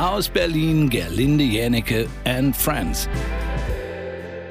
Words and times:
Aus 0.00 0.30
Berlin, 0.30 0.88
Gerlinde 0.88 1.44
Jänecke 1.44 2.08
and 2.24 2.56
Friends. 2.56 3.06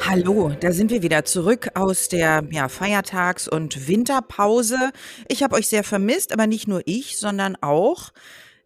Hallo, 0.08 0.52
da 0.60 0.72
sind 0.72 0.92
wir 0.92 1.02
wieder 1.02 1.26
zurück 1.26 1.70
aus 1.74 2.08
der 2.08 2.44
ja, 2.52 2.68
Feiertags- 2.68 3.50
und 3.50 3.88
Winterpause. 3.88 4.92
Ich 5.28 5.42
habe 5.42 5.56
euch 5.56 5.68
sehr 5.68 5.84
vermisst, 5.84 6.34
aber 6.34 6.46
nicht 6.46 6.68
nur 6.68 6.84
ich, 6.86 7.18
sondern 7.18 7.56
auch 7.62 8.12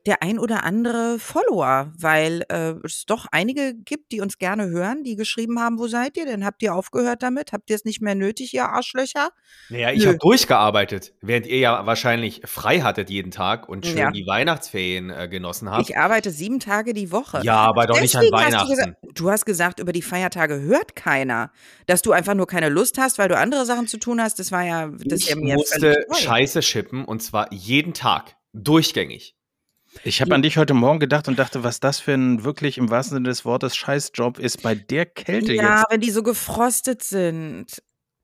der 0.05 0.21
ein 0.21 0.37
oder 0.39 0.63
andere 0.65 1.17
Follower, 1.17 1.93
weil 1.97 2.43
äh, 2.49 2.73
es 2.83 3.05
doch 3.05 3.25
einige 3.31 3.73
gibt, 3.73 4.11
die 4.11 4.19
uns 4.19 4.37
gerne 4.37 4.67
hören, 4.69 5.03
die 5.03 5.15
geschrieben 5.15 5.59
haben, 5.59 5.79
wo 5.79 5.87
seid 5.87 6.17
ihr 6.17 6.25
denn? 6.25 6.43
Habt 6.45 6.61
ihr 6.61 6.73
aufgehört 6.75 7.23
damit? 7.23 7.53
Habt 7.53 7.69
ihr 7.69 7.75
es 7.77 7.85
nicht 7.85 8.01
mehr 8.01 8.13
nötig, 8.15 8.53
ihr 8.53 8.65
Arschlöcher? 8.67 9.29
Naja, 9.69 9.91
ich 9.91 10.05
habe 10.05 10.17
durchgearbeitet, 10.17 11.13
während 11.21 11.47
ihr 11.47 11.59
ja 11.59 11.85
wahrscheinlich 11.85 12.41
frei 12.45 12.81
hattet 12.81 13.09
jeden 13.09 13.31
Tag 13.31 13.69
und 13.69 13.85
schön 13.85 13.97
Ja. 13.97 14.11
die 14.11 14.27
Weihnachtsferien 14.27 15.09
äh, 15.09 15.27
genossen 15.29 15.71
habt. 15.71 15.89
Ich 15.89 15.97
arbeite 15.97 16.31
sieben 16.31 16.59
Tage 16.59 16.93
die 16.93 17.11
Woche. 17.11 17.39
ja, 17.43 17.55
aber 17.57 17.87
doch 17.87 17.99
nicht 18.01 18.15
an 18.15 18.23
Deswegen 18.23 18.37
hast 18.43 18.51
du, 18.53 18.55
Weihnachten. 18.57 18.69
gesagt, 18.71 18.97
du 19.15 19.29
hast 19.31 19.45
gesagt, 19.45 19.79
über 19.79 19.93
die 19.93 20.01
Feiertage 20.01 20.59
hört 20.61 20.95
keiner. 20.97 21.51
Dass 21.85 22.01
du 22.01 22.11
einfach 22.11 22.33
nur 22.33 22.47
keine 22.47 22.69
Lust 22.69 22.97
hast, 22.97 23.17
weil 23.19 23.29
du 23.29 23.37
andere 23.37 23.65
Sachen 23.65 23.87
zu 23.87 23.97
tun 23.97 24.21
hast, 24.21 24.37
das 24.39 24.51
war 24.51 24.63
ja, 24.65 24.87
das 24.87 24.99
ist 25.19 25.23
ich 25.23 25.29
ja 25.29 25.35
mir 25.37 25.55
musste. 25.55 26.05
Scheiße 26.13 26.61
schippen 26.61 27.05
und 27.05 27.21
zwar 27.23 27.51
jeden 27.53 27.93
Tag. 27.93 28.35
Durchgängig. 28.53 29.35
Ich 30.03 30.21
habe 30.21 30.33
an 30.35 30.41
dich 30.41 30.57
heute 30.57 30.73
Morgen 30.73 30.99
gedacht 30.99 31.27
und 31.27 31.37
dachte, 31.39 31.63
was 31.63 31.79
das 31.79 31.99
für 31.99 32.13
ein 32.13 32.43
wirklich 32.43 32.77
im 32.77 32.89
wahrsten 32.89 33.15
Sinne 33.17 33.29
des 33.29 33.45
Wortes 33.45 33.75
Scheißjob 33.75 34.39
ist 34.39 34.61
bei 34.63 34.75
der 34.75 35.05
Kälte 35.05 35.53
Ja, 35.53 35.79
jetzt. 35.79 35.85
wenn 35.89 36.01
die 36.01 36.11
so 36.11 36.23
gefrostet 36.23 37.03
sind. 37.03 37.81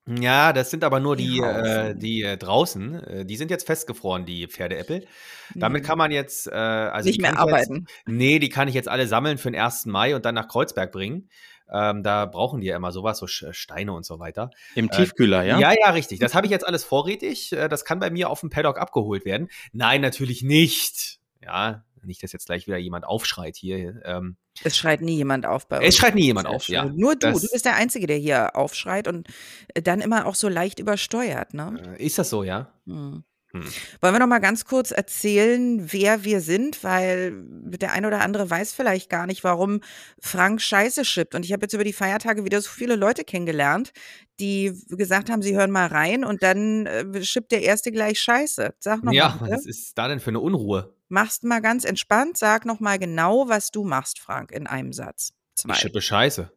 Ja, 0.08 0.54
das 0.54 0.72
sind 0.72 0.84
aber 0.84 1.00
nur 1.00 1.16
die, 1.16 1.28
Die 1.36 1.40
äh, 1.42 1.94
die 1.96 2.24
äh, 2.24 2.36
draußen. 2.38 2.96
Äh, 3.04 3.26
die 3.26 3.36
sind 3.38 3.52
jetzt 3.52 3.68
festgefroren, 3.68 4.26
die 4.26 4.48
Pferdeäppel. 4.48 5.06
Damit 5.54 5.84
kann 5.84 6.00
man 6.00 6.10
jetzt, 6.12 6.48
äh, 6.48 6.52
also 6.56 7.08
Nicht 7.08 7.22
mehr 7.22 7.38
arbeiten. 7.38 7.86
Jetzt, 7.88 8.08
nee, 8.08 8.40
die 8.40 8.50
kann 8.50 8.68
ich 8.68 8.74
jetzt 8.74 8.88
alle 8.88 9.06
sammeln 9.08 9.38
für 9.38 9.52
den 9.52 9.62
1. 9.62 9.86
Mai 9.86 10.16
und 10.16 10.26
dann 10.26 10.34
nach 10.36 10.48
Kreuzberg 10.48 10.92
bringen. 10.92 11.30
Ähm, 11.72 12.02
da 12.02 12.26
brauchen 12.26 12.62
die 12.62 12.68
ja 12.68 12.76
immer 12.76 12.92
sowas, 12.92 13.20
so 13.20 13.28
Steine 13.28 13.94
und 13.94 14.04
so 14.04 14.18
weiter. 14.18 14.50
Im 14.74 14.90
Tiefkühler, 14.90 15.44
ja? 15.44 15.60
Ja, 15.60 15.74
ja, 15.80 15.92
richtig. 15.92 16.18
Das 16.20 16.34
habe 16.34 16.48
ich 16.48 16.52
jetzt 16.52 16.66
alles 16.68 16.84
vorrätig. 16.84 17.52
Äh, 17.54 17.70
Das 17.70 17.86
kann 17.86 18.00
bei 18.00 18.10
mir 18.10 18.32
auf 18.32 18.40
dem 18.40 18.50
Paddock 18.50 18.80
abgeholt 18.80 19.24
werden. 19.26 19.50
Nein, 19.74 20.02
natürlich 20.02 20.42
nicht. 20.42 21.19
Ja, 21.42 21.84
nicht, 22.04 22.24
dass 22.24 22.32
jetzt 22.32 22.46
gleich 22.46 22.66
wieder 22.68 22.78
jemand 22.78 23.06
aufschreit 23.06 23.56
hier. 23.58 24.02
Ähm, 24.06 24.38
Es 24.64 24.78
schreit 24.78 25.02
nie 25.02 25.16
jemand 25.18 25.46
auf 25.46 25.68
bei 25.68 25.78
uns. 25.80 25.88
es 25.88 25.98
schreit 25.98 26.16
nie 26.16 26.26
jemand 26.26 26.48
auf, 26.48 26.68
ja. 26.70 26.86
Nur 26.86 27.16
du, 27.16 27.28
Das- 27.32 27.42
du 27.42 27.48
bist 27.52 27.66
der 27.66 27.76
Einzige, 27.76 28.08
der 28.08 28.18
hier 28.18 28.56
aufschreit 28.56 29.08
und 29.08 29.28
äh, 29.74 29.82
dann 29.82 30.00
immer 30.02 30.26
auch 30.26 30.36
so 30.36 30.48
leicht 30.50 30.80
übersteuert, 30.80 31.54
ne? 31.54 31.96
Äh, 32.00 32.06
Ist 32.06 32.18
das 32.18 32.30
so, 32.30 32.44
ja? 32.44 32.72
Hm. 32.86 33.24
Hm. 33.52 33.64
Wollen 34.00 34.14
wir 34.14 34.20
noch 34.20 34.28
mal 34.28 34.38
ganz 34.40 34.64
kurz 34.66 34.92
erzählen, 34.92 35.92
wer 35.92 36.24
wir 36.24 36.40
sind, 36.40 36.84
weil 36.84 37.34
der 37.44 37.94
eine 37.94 38.06
oder 38.06 38.22
andere 38.22 38.48
weiß 38.48 38.74
vielleicht 38.74 39.10
gar 39.10 39.26
nicht, 39.26 39.44
warum 39.44 39.82
Frank 40.22 40.62
Scheiße 40.62 41.04
schippt. 41.04 41.34
Und 41.34 41.44
ich 41.46 41.52
habe 41.52 41.64
jetzt 41.64 41.74
über 41.74 41.84
die 41.84 41.92
Feiertage 41.94 42.46
wieder 42.46 42.62
so 42.62 42.70
viele 42.70 42.96
Leute 42.96 43.24
kennengelernt, 43.24 43.92
die 44.40 44.80
gesagt 44.90 45.32
haben, 45.32 45.42
sie 45.42 45.56
hören 45.58 45.72
mal 45.72 45.88
rein 45.88 46.24
und 46.24 46.44
dann 46.44 46.86
äh, 46.86 47.24
schippt 47.24 47.52
der 47.52 47.64
erste 47.64 47.92
gleich 47.92 48.20
Scheiße. 48.22 48.76
Sag 48.80 49.04
noch 49.04 49.14
Ja, 49.14 49.30
mal, 49.30 49.46
bitte. 49.46 49.52
was 49.58 49.66
ist 49.66 49.98
da 49.98 50.08
denn 50.08 50.20
für 50.20 50.30
eine 50.30 50.42
Unruhe? 50.42 50.94
Machst 51.10 51.44
mal 51.44 51.62
ganz 51.62 51.84
entspannt, 51.84 52.38
sag 52.38 52.66
noch 52.66 52.80
mal 52.80 52.98
genau, 52.98 53.50
was 53.50 53.72
du 53.72 53.84
machst, 53.84 54.20
Frank, 54.20 54.52
in 54.52 54.68
einem 54.68 54.94
Satz. 54.94 55.34
Zwei. 55.56 55.74
Ich 55.74 55.80
schippe 55.80 56.02
Scheiße. 56.02 56.52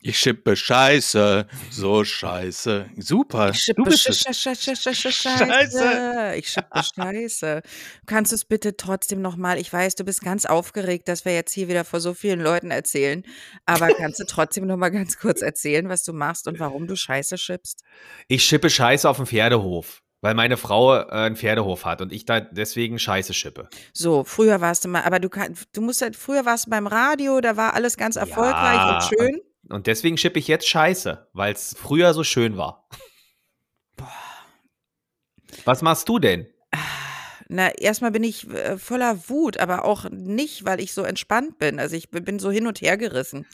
Ich 0.00 0.18
schippe 0.18 0.54
Scheiße, 0.54 1.48
so 1.70 2.04
Scheiße. 2.04 2.90
Super. 2.96 3.50
Ich 3.50 3.60
schippe 3.60 3.90
Scheiße. 3.90 4.54
Scheiße. 5.10 6.34
Ich 6.36 6.48
schippe 6.48 6.82
Scheiße. 6.82 7.62
Kannst 8.06 8.30
du 8.30 8.36
es 8.36 8.44
bitte 8.44 8.76
trotzdem 8.76 9.20
nochmal? 9.20 9.58
Ich 9.58 9.72
weiß, 9.72 9.96
du 9.96 10.04
bist 10.04 10.20
ganz 10.20 10.44
aufgeregt, 10.44 11.08
dass 11.08 11.24
wir 11.24 11.34
jetzt 11.34 11.52
hier 11.52 11.66
wieder 11.66 11.84
vor 11.84 12.00
so 12.00 12.14
vielen 12.14 12.40
Leuten 12.40 12.70
erzählen. 12.70 13.24
Aber 13.64 13.88
kannst 13.88 14.20
du 14.20 14.24
trotzdem 14.26 14.66
nochmal 14.66 14.92
ganz 14.92 15.18
kurz 15.18 15.42
erzählen, 15.42 15.88
was 15.88 16.04
du 16.04 16.12
machst 16.12 16.46
und 16.46 16.60
warum 16.60 16.86
du 16.86 16.94
Scheiße 16.94 17.36
schippst? 17.36 17.82
Ich 18.28 18.44
schippe 18.44 18.70
Scheiße 18.70 19.08
auf 19.08 19.16
dem 19.16 19.26
Pferdehof, 19.26 20.02
weil 20.20 20.34
meine 20.34 20.56
Frau 20.56 20.96
äh, 20.96 21.04
einen 21.10 21.36
Pferdehof 21.36 21.84
hat 21.84 22.00
und 22.00 22.12
ich 22.12 22.24
da 22.24 22.40
deswegen 22.40 22.98
Scheiße 22.98 23.34
schippe. 23.34 23.68
So, 23.92 24.24
früher 24.24 24.60
warst 24.60 24.84
du 24.84 24.88
mal, 24.88 25.02
aber 25.02 25.20
du 25.20 25.28
kann, 25.28 25.54
du 25.72 25.80
musst 25.80 26.02
halt, 26.02 26.16
früher 26.16 26.44
warst 26.44 26.66
du 26.66 26.70
beim 26.70 26.86
Radio, 26.86 27.40
da 27.40 27.56
war 27.56 27.74
alles 27.74 27.96
ganz 27.96 28.16
erfolgreich 28.16 28.76
Ja, 28.76 28.94
und 28.94 29.02
schön. 29.04 29.40
Und 29.68 29.86
deswegen 29.86 30.16
schippe 30.16 30.38
ich 30.38 30.48
jetzt 30.48 30.68
Scheiße, 30.68 31.28
weil 31.32 31.52
es 31.52 31.74
früher 31.76 32.14
so 32.14 32.22
schön 32.22 32.56
war. 32.56 32.88
Was 35.64 35.82
machst 35.82 36.08
du 36.08 36.18
denn? 36.18 36.46
Na, 37.48 37.68
erstmal 37.70 38.10
bin 38.10 38.24
ich 38.24 38.48
äh, 38.50 38.76
voller 38.76 39.28
Wut, 39.28 39.58
aber 39.58 39.84
auch 39.84 40.08
nicht, 40.10 40.64
weil 40.64 40.80
ich 40.80 40.92
so 40.92 41.02
entspannt 41.02 41.58
bin. 41.58 41.78
Also 41.78 41.94
ich 41.94 42.10
bin 42.10 42.38
so 42.38 42.50
hin 42.50 42.66
und 42.66 42.80
her 42.80 42.96
gerissen. 42.96 43.46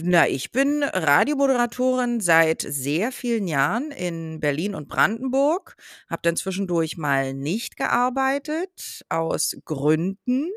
Na, 0.00 0.28
ich 0.28 0.52
bin 0.52 0.84
Radiomoderatorin 0.84 2.20
seit 2.20 2.62
sehr 2.62 3.10
vielen 3.10 3.48
Jahren 3.48 3.90
in 3.90 4.38
Berlin 4.38 4.76
und 4.76 4.86
Brandenburg, 4.88 5.74
habe 6.08 6.22
dann 6.22 6.36
zwischendurch 6.36 6.96
mal 6.96 7.34
nicht 7.34 7.76
gearbeitet 7.76 9.04
aus 9.08 9.56
Gründen 9.64 10.50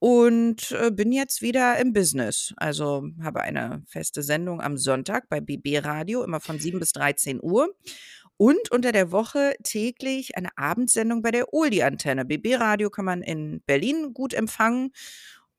und 0.00 0.72
äh, 0.72 0.90
bin 0.90 1.12
jetzt 1.12 1.42
wieder 1.42 1.78
im 1.78 1.92
Business. 1.92 2.54
Also 2.56 3.04
habe 3.22 3.42
eine 3.42 3.84
feste 3.86 4.24
Sendung 4.24 4.60
am 4.60 4.76
Sonntag 4.76 5.28
bei 5.28 5.40
BB 5.40 5.84
Radio, 5.84 6.24
immer 6.24 6.40
von 6.40 6.58
7 6.58 6.80
bis 6.80 6.90
13 6.90 7.38
Uhr. 7.40 7.72
Und 8.36 8.70
unter 8.70 8.90
der 8.92 9.12
Woche 9.12 9.54
täglich 9.62 10.36
eine 10.36 10.50
Abendsendung 10.58 11.22
bei 11.22 11.30
der 11.30 11.54
Oldie-Antenne. 11.54 12.24
BB 12.24 12.56
Radio 12.56 12.90
kann 12.90 13.04
man 13.04 13.22
in 13.22 13.62
Berlin 13.64 14.12
gut 14.12 14.34
empfangen 14.34 14.90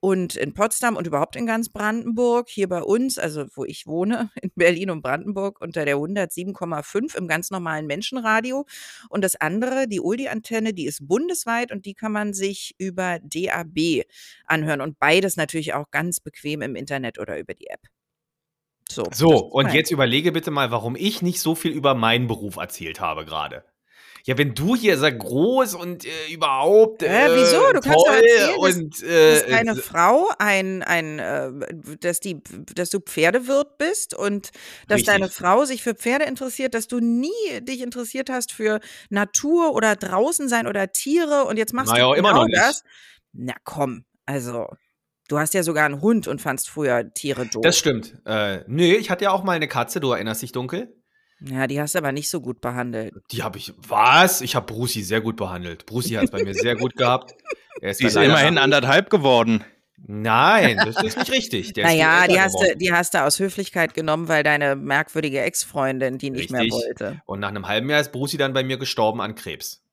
und 0.08 0.38
in 0.38 0.54
Potsdam 0.54 0.96
und 0.96 1.06
überhaupt 1.06 1.36
in 1.36 1.46
ganz 1.46 1.68
Brandenburg. 1.68 2.48
Hier 2.48 2.70
bei 2.70 2.82
uns, 2.82 3.18
also 3.18 3.46
wo 3.54 3.66
ich 3.66 3.88
wohne, 3.88 4.30
in 4.42 4.52
Berlin 4.56 4.90
und 4.90 5.02
Brandenburg, 5.02 5.60
unter 5.60 5.84
der 5.84 5.98
107,5 5.98 7.18
im 7.18 7.28
ganz 7.28 7.52
normalen 7.52 7.88
Menschenradio. 7.88 8.66
Und 9.10 9.22
das 9.26 9.36
andere, 9.36 9.90
die 9.90 10.00
Oldie-Antenne, 10.00 10.74
die 10.74 10.86
ist 10.86 11.06
bundesweit 11.06 11.74
und 11.74 11.86
die 11.86 11.94
kann 11.94 12.14
man 12.14 12.34
sich 12.34 12.74
über 12.78 13.20
DAB 13.22 14.06
anhören. 14.46 14.80
Und 14.80 14.98
beides 14.98 15.36
natürlich 15.36 15.74
auch 15.74 15.92
ganz 15.92 16.22
bequem 16.22 16.62
im 16.62 16.78
Internet 16.78 17.20
oder 17.20 17.38
über 17.38 17.54
die 17.54 17.68
App. 17.68 17.82
So, 18.90 19.04
So, 19.14 19.36
und 19.36 19.74
jetzt 19.74 19.92
überlege 19.92 20.32
bitte 20.32 20.52
mal, 20.52 20.72
warum 20.72 20.96
ich 20.96 21.22
nicht 21.22 21.42
so 21.42 21.54
viel 21.54 21.72
über 21.72 21.96
meinen 21.96 22.28
Beruf 22.28 22.56
erzählt 22.56 23.02
habe 23.02 23.26
gerade. 23.26 23.66
Ja, 24.26 24.38
wenn 24.38 24.54
du 24.54 24.76
hier 24.76 24.98
sehr 24.98 25.14
groß 25.14 25.76
und 25.76 26.06
äh, 26.06 26.10
überhaupt. 26.32 27.04
Äh, 27.04 27.10
Hä, 27.10 27.28
wieso? 27.34 27.60
Du 27.74 27.80
kannst 27.80 28.06
doch 28.08 28.14
erzählen, 28.14 28.60
dass- 28.62 28.76
und, 28.76 29.04
äh, 29.04 29.34
dass 29.34 29.46
deine 29.48 29.76
Frau 29.76 30.30
ein, 30.38 30.84
ein 30.84 31.20
äh, 31.20 31.52
dass 32.00 32.20
die, 32.20 32.42
dass 32.76 32.90
du 32.90 33.00
Pferdewirt 33.00 33.78
bist 33.78 34.14
und 34.14 34.52
dass 34.88 34.98
Richtig. 35.00 35.14
deine 35.14 35.30
Frau 35.30 35.66
sich 35.66 35.82
für 35.84 35.96
Pferde 35.96 36.26
interessiert, 36.26 36.74
dass 36.74 36.88
du 36.88 37.00
nie 37.00 37.30
dich 37.62 37.82
interessiert 37.82 38.30
hast 38.30 38.52
für 38.52 38.80
Natur 39.10 39.74
oder 39.74 39.96
draußen 39.96 40.50
sein 40.50 40.68
oder 40.68 40.92
Tiere 40.92 41.46
und 41.46 41.58
jetzt 41.58 41.74
machst 41.74 41.92
Na 41.94 42.00
ja, 42.00 42.08
du 42.10 42.14
immer 42.14 42.30
genau 42.30 42.42
noch 42.42 42.48
nicht. 42.48 42.58
das. 42.60 42.84
Na 43.34 43.54
komm, 43.64 44.06
also 44.26 44.68
du 45.30 45.38
hast 45.40 45.54
ja 45.54 45.64
sogar 45.64 45.86
einen 45.86 46.02
Hund 46.02 46.28
und 46.28 46.42
fandst 46.42 46.70
früher 46.70 47.14
Tiere 47.14 47.46
doof. 47.46 47.62
Das 47.62 47.78
stimmt. 47.78 48.16
Äh, 48.26 48.60
nö, 48.68 48.84
ich 48.96 49.10
hatte 49.10 49.26
ja 49.26 49.32
auch 49.32 49.44
mal 49.44 49.54
eine 49.54 49.68
Katze, 49.68 50.00
du 50.00 50.12
erinnerst 50.12 50.42
dich 50.42 50.52
dunkel. 50.52 50.94
Ja, 51.40 51.68
die 51.68 51.80
hast 51.80 51.96
du 51.96 52.00
aber 52.00 52.12
nicht 52.12 52.30
so 52.30 52.42
gut 52.42 52.62
behandelt. 52.62 53.14
Die 53.32 53.44
habe 53.44 53.58
ich. 53.58 53.74
Was? 53.78 54.42
Ich 54.42 54.56
habe 54.56 54.66
Bruci 54.66 55.04
sehr 55.04 55.22
gut 55.22 55.36
behandelt. 55.36 55.86
Bruci 55.86 56.16
hat 56.16 56.26
es 56.26 56.32
bei 56.32 56.44
mir 56.44 56.54
sehr 56.54 56.76
gut 56.76 56.96
gehabt. 56.96 57.36
Er 57.82 57.94
Sie 57.94 58.04
dann 58.04 58.10
ist 58.10 58.16
immerhin 58.16 58.58
anderthalb 58.58 59.10
geworden. 59.10 59.64
Nein, 60.06 60.78
das 60.78 61.04
ist 61.04 61.18
nicht 61.18 61.32
richtig. 61.32 61.74
Der 61.74 61.86
ist 61.86 61.92
Naja, 61.92 62.28
die 62.28 62.40
hast, 62.40 62.54
du, 62.54 62.78
die 62.78 62.94
hast 62.94 63.14
du 63.14 63.24
aus 63.24 63.40
Höflichkeit 63.40 63.94
genommen, 63.94 64.28
weil 64.28 64.44
deine 64.44 64.76
merkwürdige 64.76 65.42
Ex-Freundin 65.42 66.18
die 66.18 66.30
nicht 66.30 66.52
mehr 66.52 66.62
Richtig. 66.62 66.82
wollte. 66.82 67.22
Und 67.26 67.40
nach 67.40 67.50
einem 67.50 67.68
halben 67.68 67.90
Jahr 67.90 68.00
ist 68.00 68.12
Bruci 68.12 68.38
dann 68.38 68.54
bei 68.54 68.64
mir 68.64 68.78
gestorben 68.78 69.22
an 69.22 69.36
Krebs. 69.36 69.84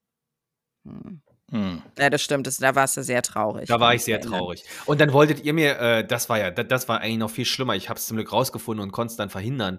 Hm. 0.85 1.21
Hm. 1.51 1.83
Ja, 1.99 2.11
das 2.11 2.23
stimmt. 2.23 2.47
Das, 2.47 2.59
da 2.59 2.75
warst 2.75 2.97
du 2.97 3.03
sehr 3.03 3.23
traurig. 3.23 3.69
Da 3.69 3.81
war 3.81 3.95
ich 3.95 4.03
sehr 4.03 4.19
erinnern. 4.19 4.41
traurig. 4.41 4.65
Und 4.87 5.01
dann 5.01 5.13
wolltet 5.13 5.45
ihr 5.45 5.53
mir, 5.53 5.79
äh, 5.79 6.07
das 6.07 6.29
war 6.29 6.39
ja, 6.39 6.51
das, 6.51 6.67
das 6.69 6.89
war 6.89 7.01
eigentlich 7.01 7.19
noch 7.19 7.31
viel 7.31 7.45
schlimmer. 7.45 7.75
Ich 7.75 7.89
habe 7.89 7.99
es 7.99 8.07
zum 8.07 8.17
Glück 8.17 8.33
rausgefunden 8.33 8.83
und 8.83 8.93
konnte 8.93 9.13
es 9.13 9.17
dann 9.17 9.31
verhindern. 9.31 9.79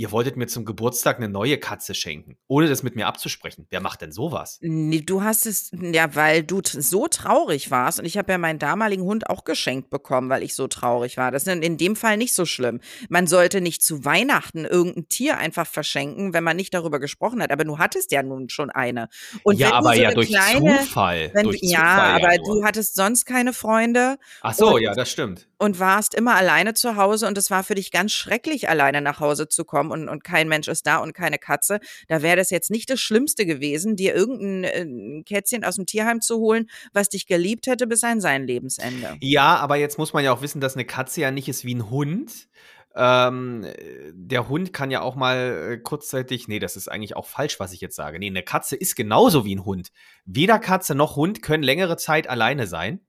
Ihr 0.00 0.12
wolltet 0.12 0.38
mir 0.38 0.46
zum 0.46 0.64
Geburtstag 0.64 1.18
eine 1.18 1.28
neue 1.28 1.58
Katze 1.58 1.94
schenken, 1.94 2.38
ohne 2.48 2.70
das 2.70 2.82
mit 2.82 2.96
mir 2.96 3.06
abzusprechen. 3.06 3.66
Wer 3.68 3.82
macht 3.82 4.00
denn 4.00 4.12
sowas? 4.12 4.56
Nee, 4.62 5.02
du 5.02 5.22
hast 5.22 5.44
es, 5.44 5.70
ja, 5.72 6.14
weil 6.16 6.42
du 6.42 6.62
so 6.64 7.06
traurig 7.06 7.70
warst 7.70 7.98
und 7.98 8.06
ich 8.06 8.16
habe 8.16 8.32
ja 8.32 8.38
meinen 8.38 8.58
damaligen 8.58 9.02
Hund 9.02 9.28
auch 9.28 9.44
geschenkt 9.44 9.90
bekommen, 9.90 10.30
weil 10.30 10.42
ich 10.42 10.54
so 10.54 10.68
traurig 10.68 11.18
war. 11.18 11.30
Das 11.30 11.46
ist 11.46 11.52
in- 11.52 11.76
dem 11.76 11.96
Fall 11.96 12.16
nicht 12.16 12.32
so 12.32 12.46
schlimm. 12.46 12.80
Man 13.10 13.26
sollte 13.26 13.60
nicht 13.60 13.82
zu 13.82 14.02
Weihnachten 14.06 14.64
irgendein 14.64 15.06
Tier 15.08 15.36
einfach 15.36 15.66
verschenken, 15.66 16.32
wenn 16.32 16.44
man 16.44 16.56
nicht 16.56 16.72
darüber 16.72 16.98
gesprochen 16.98 17.42
hat. 17.42 17.50
Aber 17.50 17.64
du 17.64 17.76
hattest 17.76 18.10
ja 18.10 18.22
nun 18.22 18.48
schon 18.48 18.70
eine. 18.70 19.10
Und 19.42 19.58
ja, 19.58 19.74
aber 19.74 19.92
so 19.96 20.00
ja 20.00 20.14
durch 20.14 20.28
kleine, 20.28 20.78
Zufall. 20.78 21.30
Wenn, 21.34 21.44
durch 21.44 21.58
ja, 21.60 21.78
Zufall 21.78 22.24
aber 22.24 22.36
nur. 22.38 22.60
du 22.60 22.64
hattest 22.64 22.94
sonst 22.94 23.26
keine 23.26 23.52
Freunde. 23.52 24.16
Ach 24.40 24.54
so, 24.54 24.78
ja, 24.78 24.94
das 24.94 25.10
stimmt. 25.10 25.46
Und 25.60 25.78
warst 25.78 26.14
immer 26.14 26.36
alleine 26.36 26.72
zu 26.72 26.96
Hause 26.96 27.28
und 27.28 27.36
es 27.36 27.50
war 27.50 27.62
für 27.62 27.74
dich 27.74 27.90
ganz 27.90 28.12
schrecklich, 28.12 28.68
alleine 28.70 29.02
nach 29.02 29.20
Hause 29.20 29.46
zu 29.46 29.64
kommen 29.64 29.90
und, 29.90 30.08
und 30.08 30.24
kein 30.24 30.48
Mensch 30.48 30.68
ist 30.68 30.86
da 30.86 30.96
und 30.96 31.12
keine 31.12 31.38
Katze, 31.38 31.80
da 32.08 32.22
wäre 32.22 32.36
das 32.36 32.48
jetzt 32.48 32.70
nicht 32.70 32.88
das 32.88 32.98
Schlimmste 32.98 33.44
gewesen, 33.44 33.94
dir 33.94 34.14
irgendein 34.14 34.64
äh, 34.64 35.22
Kätzchen 35.22 35.62
aus 35.62 35.76
dem 35.76 35.84
Tierheim 35.84 36.22
zu 36.22 36.38
holen, 36.38 36.70
was 36.94 37.10
dich 37.10 37.26
geliebt 37.26 37.66
hätte 37.66 37.86
bis 37.86 38.02
an 38.02 38.22
sein 38.22 38.46
Lebensende. 38.46 39.16
Ja, 39.20 39.56
aber 39.56 39.76
jetzt 39.76 39.98
muss 39.98 40.14
man 40.14 40.24
ja 40.24 40.32
auch 40.32 40.40
wissen, 40.40 40.62
dass 40.62 40.76
eine 40.76 40.86
Katze 40.86 41.20
ja 41.20 41.30
nicht 41.30 41.48
ist 41.48 41.66
wie 41.66 41.74
ein 41.74 41.90
Hund. 41.90 42.48
Ähm, 42.96 43.66
der 44.12 44.48
Hund 44.48 44.72
kann 44.72 44.90
ja 44.90 45.02
auch 45.02 45.14
mal 45.14 45.72
äh, 45.72 45.76
kurzzeitig, 45.78 46.48
nee, 46.48 46.58
das 46.58 46.74
ist 46.74 46.88
eigentlich 46.88 47.16
auch 47.16 47.26
falsch, 47.26 47.60
was 47.60 47.72
ich 47.72 47.82
jetzt 47.82 47.96
sage. 47.96 48.18
Nee, 48.18 48.28
eine 48.28 48.42
Katze 48.42 48.76
ist 48.76 48.96
genauso 48.96 49.44
wie 49.44 49.54
ein 49.54 49.66
Hund. 49.66 49.90
Weder 50.24 50.58
Katze 50.58 50.94
noch 50.94 51.16
Hund 51.16 51.42
können 51.42 51.62
längere 51.62 51.98
Zeit 51.98 52.28
alleine 52.28 52.66
sein. 52.66 53.00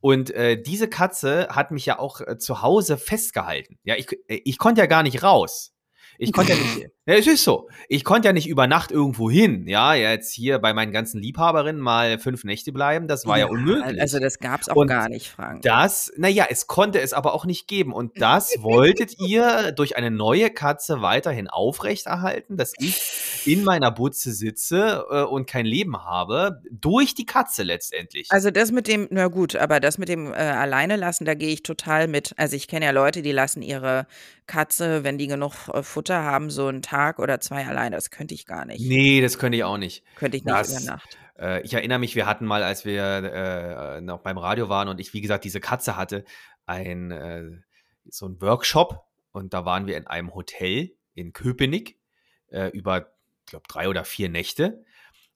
Und 0.00 0.30
äh, 0.30 0.60
diese 0.60 0.88
Katze 0.88 1.48
hat 1.50 1.70
mich 1.70 1.86
ja 1.86 1.98
auch 1.98 2.20
äh, 2.20 2.38
zu 2.38 2.62
Hause 2.62 2.96
festgehalten. 2.96 3.78
Ja, 3.84 3.96
ich, 3.96 4.12
äh, 4.28 4.40
ich 4.44 4.58
konnte 4.58 4.80
ja 4.80 4.86
gar 4.86 5.02
nicht 5.02 5.22
raus. 5.22 5.75
Ich 6.18 6.32
konnte 6.32 6.52
ja 6.52 6.58
nicht, 6.58 6.88
ja, 7.06 7.14
es 7.14 7.26
ist 7.26 7.44
so. 7.44 7.68
Ich 7.88 8.04
konnte 8.04 8.28
ja 8.28 8.32
nicht 8.32 8.48
über 8.48 8.66
Nacht 8.66 8.90
irgendwo 8.90 9.30
hin. 9.30 9.66
Ja, 9.66 9.94
jetzt 9.94 10.32
hier 10.32 10.58
bei 10.58 10.72
meinen 10.72 10.92
ganzen 10.92 11.20
Liebhaberinnen 11.20 11.80
mal 11.80 12.18
fünf 12.18 12.44
Nächte 12.44 12.72
bleiben, 12.72 13.08
das 13.08 13.26
war 13.26 13.38
ja, 13.38 13.46
ja 13.46 13.50
unmöglich. 13.50 14.00
Also 14.00 14.18
das 14.18 14.38
gab 14.38 14.60
es 14.60 14.68
auch 14.68 14.76
Und 14.76 14.88
gar 14.88 15.08
nicht, 15.08 15.28
Frank. 15.28 15.62
Das, 15.62 16.12
naja, 16.16 16.46
es 16.48 16.66
konnte 16.66 17.00
es 17.00 17.12
aber 17.12 17.34
auch 17.34 17.44
nicht 17.44 17.68
geben. 17.68 17.92
Und 17.92 18.20
das 18.20 18.54
wolltet 18.60 19.18
ihr 19.18 19.72
durch 19.72 19.96
eine 19.96 20.10
neue 20.10 20.50
Katze 20.50 21.02
weiterhin 21.02 21.48
aufrechterhalten, 21.48 22.56
dass 22.56 22.72
ich 22.78 23.42
in 23.44 23.64
meiner 23.64 23.90
Butze 23.90 24.32
sitze 24.32 25.04
äh, 25.10 25.22
und 25.22 25.46
kein 25.46 25.66
Leben 25.66 26.04
habe, 26.04 26.62
durch 26.70 27.14
die 27.14 27.26
Katze 27.26 27.62
letztendlich. 27.62 28.28
Also 28.30 28.50
das 28.50 28.72
mit 28.72 28.88
dem, 28.88 29.08
na 29.10 29.28
gut, 29.28 29.56
aber 29.56 29.80
das 29.80 29.98
mit 29.98 30.08
dem 30.08 30.32
äh, 30.32 30.36
alleine 30.36 30.96
lassen, 30.96 31.24
da 31.24 31.34
gehe 31.34 31.50
ich 31.50 31.62
total 31.62 32.08
mit. 32.08 32.32
Also 32.36 32.56
ich 32.56 32.68
kenne 32.68 32.86
ja 32.86 32.90
Leute, 32.90 33.22
die 33.22 33.32
lassen 33.32 33.62
ihre 33.62 34.06
Katze, 34.46 35.04
wenn 35.04 35.18
die 35.18 35.26
genug 35.26 35.52
äh, 35.72 35.82
Futter 35.82 36.22
haben, 36.22 36.50
so 36.50 36.66
einen 36.68 36.82
Tag 36.82 37.18
oder 37.18 37.40
zwei 37.40 37.66
alleine. 37.66 37.96
Das 37.96 38.10
könnte 38.10 38.34
ich 38.34 38.46
gar 38.46 38.64
nicht. 38.64 38.80
Nee, 38.86 39.20
das 39.20 39.38
könnte 39.38 39.56
ich 39.58 39.64
auch 39.64 39.78
nicht. 39.78 40.04
Könnte 40.16 40.36
ich 40.36 40.44
nicht 40.44 40.54
Das- 40.56 40.70
über 40.82 40.92
Nacht. 40.92 41.18
Äh, 41.38 41.62
ich 41.62 41.74
erinnere 41.74 41.98
mich, 41.98 42.14
wir 42.14 42.26
hatten 42.26 42.46
mal, 42.46 42.62
als 42.62 42.84
wir 42.84 43.02
äh, 43.04 44.00
noch 44.00 44.20
beim 44.20 44.38
Radio 44.38 44.68
waren 44.68 44.88
und 44.88 45.00
ich, 45.00 45.12
wie 45.12 45.20
gesagt, 45.20 45.44
diese 45.44 45.60
Katze 45.60 45.96
hatte, 45.96 46.24
ein, 46.64 47.10
äh, 47.10 47.44
so 48.08 48.26
ein 48.26 48.40
Workshop 48.40 49.04
und 49.32 49.52
da 49.52 49.64
waren 49.64 49.86
wir 49.86 49.96
in 49.96 50.06
einem 50.06 50.34
Hotel 50.34 50.92
in 51.14 51.32
Köpenick 51.32 51.98
äh, 52.50 52.68
über, 52.70 53.12
ich 53.44 53.50
glaube, 53.50 53.66
drei 53.68 53.88
oder 53.88 54.04
vier 54.04 54.28
Nächte. 54.28 54.84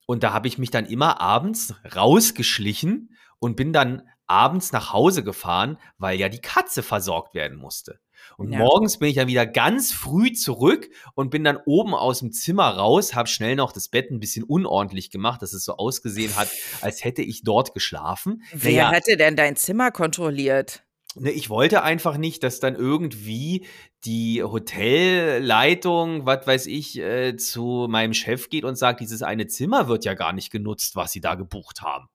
Und 0.06 0.22
da 0.22 0.32
habe 0.32 0.48
ich 0.48 0.56
mich 0.58 0.70
dann 0.70 0.86
immer 0.86 1.20
abends 1.20 1.74
rausgeschlichen 1.94 3.16
und 3.38 3.56
bin 3.56 3.72
dann 3.72 4.08
abends 4.26 4.72
nach 4.72 4.92
Hause 4.92 5.22
gefahren, 5.24 5.78
weil 5.98 6.18
ja 6.18 6.28
die 6.28 6.40
Katze 6.40 6.82
versorgt 6.82 7.34
werden 7.34 7.58
musste. 7.58 8.00
Und 8.36 8.52
Ja. 8.52 8.58
morgens 8.58 8.98
bin 8.98 9.08
ich 9.08 9.16
dann 9.16 9.28
wieder 9.28 9.46
ganz 9.46 9.92
früh 9.92 10.32
zurück 10.32 10.88
und 11.14 11.30
bin 11.30 11.44
dann 11.44 11.58
oben 11.66 11.94
aus 11.94 12.20
dem 12.20 12.32
Zimmer 12.32 12.68
raus, 12.68 13.14
habe 13.14 13.28
schnell 13.28 13.56
noch 13.56 13.72
das 13.72 13.88
Bett 13.88 14.10
ein 14.10 14.20
bisschen 14.20 14.44
unordentlich 14.44 15.10
gemacht, 15.10 15.42
dass 15.42 15.52
es 15.52 15.64
so 15.64 15.76
ausgesehen 15.76 16.36
hat, 16.36 16.48
als 16.80 17.04
hätte 17.04 17.22
ich 17.22 17.42
dort 17.42 17.74
geschlafen. 17.74 18.42
Wer 18.52 18.86
Naja, 18.86 18.92
hätte 18.92 19.16
denn 19.16 19.36
dein 19.36 19.56
Zimmer 19.56 19.90
kontrolliert? 19.90 20.82
Ne, 21.16 21.30
ich 21.32 21.50
wollte 21.50 21.82
einfach 21.82 22.16
nicht, 22.18 22.44
dass 22.44 22.60
dann 22.60 22.76
irgendwie 22.76 23.66
die 24.04 24.42
Hotelleitung, 24.44 26.24
was 26.24 26.46
weiß 26.46 26.66
ich, 26.66 26.98
äh, 26.98 27.36
zu 27.36 27.86
meinem 27.90 28.14
Chef 28.14 28.48
geht 28.48 28.64
und 28.64 28.76
sagt, 28.76 29.00
dieses 29.00 29.22
eine 29.22 29.46
Zimmer 29.48 29.88
wird 29.88 30.04
ja 30.04 30.14
gar 30.14 30.32
nicht 30.32 30.50
genutzt, 30.50 30.96
was 30.96 31.12
sie 31.12 31.20
da 31.20 31.34
gebucht 31.34 31.82
haben. 31.82 32.06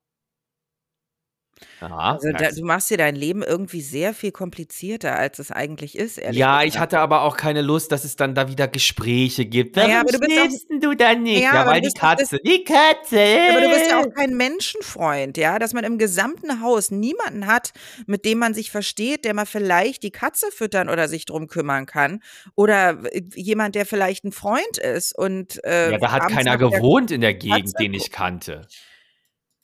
Ja, 1.82 1.88
Also 1.88 2.32
da, 2.32 2.52
du 2.52 2.64
machst 2.64 2.90
dir 2.90 2.98
dein 2.98 3.16
Leben 3.16 3.42
irgendwie 3.42 3.82
sehr 3.82 4.14
viel 4.14 4.32
komplizierter, 4.32 5.16
als 5.16 5.40
es 5.40 5.52
eigentlich 5.52 5.98
ist, 5.98 6.18
ehrlich 6.18 6.38
ja, 6.38 6.62
ich 6.62 6.68
gesagt. 6.68 6.82
hatte 6.82 7.00
aber 7.00 7.22
auch 7.24 7.38
keine 7.38 7.62
Lust, 7.62 7.92
dass 7.92 8.04
es 8.04 8.16
dann 8.16 8.36
da 8.36 8.50
wieder 8.50 8.68
Gespräche 8.68 9.46
gibt. 9.46 9.76
Naja, 9.76 9.88
Warum 9.88 10.00
aber 10.02 10.12
du 10.12 10.20
bist 10.20 10.70
denn 10.70 10.80
du 10.82 10.96
dann 10.96 11.24
nicht? 11.24 11.42
Ja, 11.42 11.56
Ja, 11.56 11.66
weil 11.68 11.82
die 11.82 11.88
bist 11.88 12.00
Katze, 12.00 12.40
die 12.46 12.64
Katze. 12.64 13.20
Aber 13.50 13.62
du 13.62 13.70
bist 13.70 13.90
ja 13.90 14.02
auch 14.02 14.14
kein 14.14 14.36
Menschenfreund, 14.36 15.38
ja, 15.38 15.60
dass 15.60 15.74
man 15.74 15.84
im 15.84 15.98
gesamten 15.98 16.62
Haus 16.62 16.92
niemanden 16.92 17.48
hat, 17.48 17.72
mit 18.06 18.26
dem 18.26 18.40
man 18.40 18.54
sich 18.54 18.72
versteht, 18.72 19.26
der 19.26 19.34
mal 19.34 19.46
vielleicht 19.46 20.04
die 20.04 20.12
Katze 20.12 20.52
füttern 20.52 20.90
oder 20.90 21.08
sich 21.08 21.26
drum 21.26 21.48
kümmern 21.48 21.86
kann. 21.86 22.22
Oder 22.56 23.04
äh, 23.14 23.22
jemand, 23.36 23.76
der 23.76 23.86
vielleicht 23.86 24.26
ein 24.26 24.32
Freund 24.32 24.78
ist 24.78 25.18
und 25.18 25.64
äh, 25.64 25.92
ja, 25.92 25.98
da 25.98 26.12
hat 26.12 26.28
keiner 26.30 26.58
gewohnt 26.58 27.12
in 27.12 27.22
der 27.22 27.34
Gegend, 27.34 27.74
Katze 27.74 27.84
den 27.84 27.94
ich 27.94 28.12
kannte. 28.12 28.68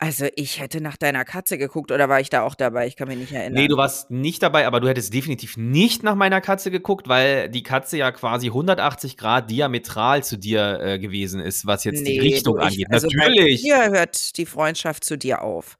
Also 0.03 0.25
ich 0.35 0.59
hätte 0.59 0.81
nach 0.81 0.97
deiner 0.97 1.23
Katze 1.25 1.59
geguckt 1.59 1.91
oder 1.91 2.09
war 2.09 2.19
ich 2.19 2.31
da 2.31 2.41
auch 2.41 2.55
dabei? 2.55 2.87
Ich 2.87 2.95
kann 2.95 3.07
mich 3.07 3.17
nicht 3.19 3.33
erinnern. 3.33 3.53
Nee, 3.61 3.67
du 3.67 3.77
warst 3.77 4.09
nicht 4.09 4.41
dabei, 4.41 4.65
aber 4.65 4.79
du 4.79 4.87
hättest 4.87 5.13
definitiv 5.13 5.57
nicht 5.57 6.01
nach 6.01 6.15
meiner 6.15 6.41
Katze 6.41 6.71
geguckt, 6.71 7.07
weil 7.07 7.49
die 7.49 7.61
Katze 7.61 7.97
ja 7.97 8.11
quasi 8.11 8.47
180 8.47 9.15
Grad 9.15 9.51
diametral 9.51 10.23
zu 10.23 10.37
dir 10.37 10.79
äh, 10.81 10.97
gewesen 10.97 11.39
ist, 11.39 11.67
was 11.67 11.83
jetzt 11.83 11.99
die 12.07 12.17
Nee, 12.17 12.19
Richtung 12.19 12.55
du, 12.55 12.61
ich- 12.61 12.65
angeht. 12.67 12.87
also 12.89 13.07
Natürlich. 13.13 13.61
Dir 13.61 13.91
hört 13.91 14.37
die 14.37 14.47
Freundschaft 14.47 15.03
zu 15.03 15.19
dir 15.19 15.43
auf 15.43 15.77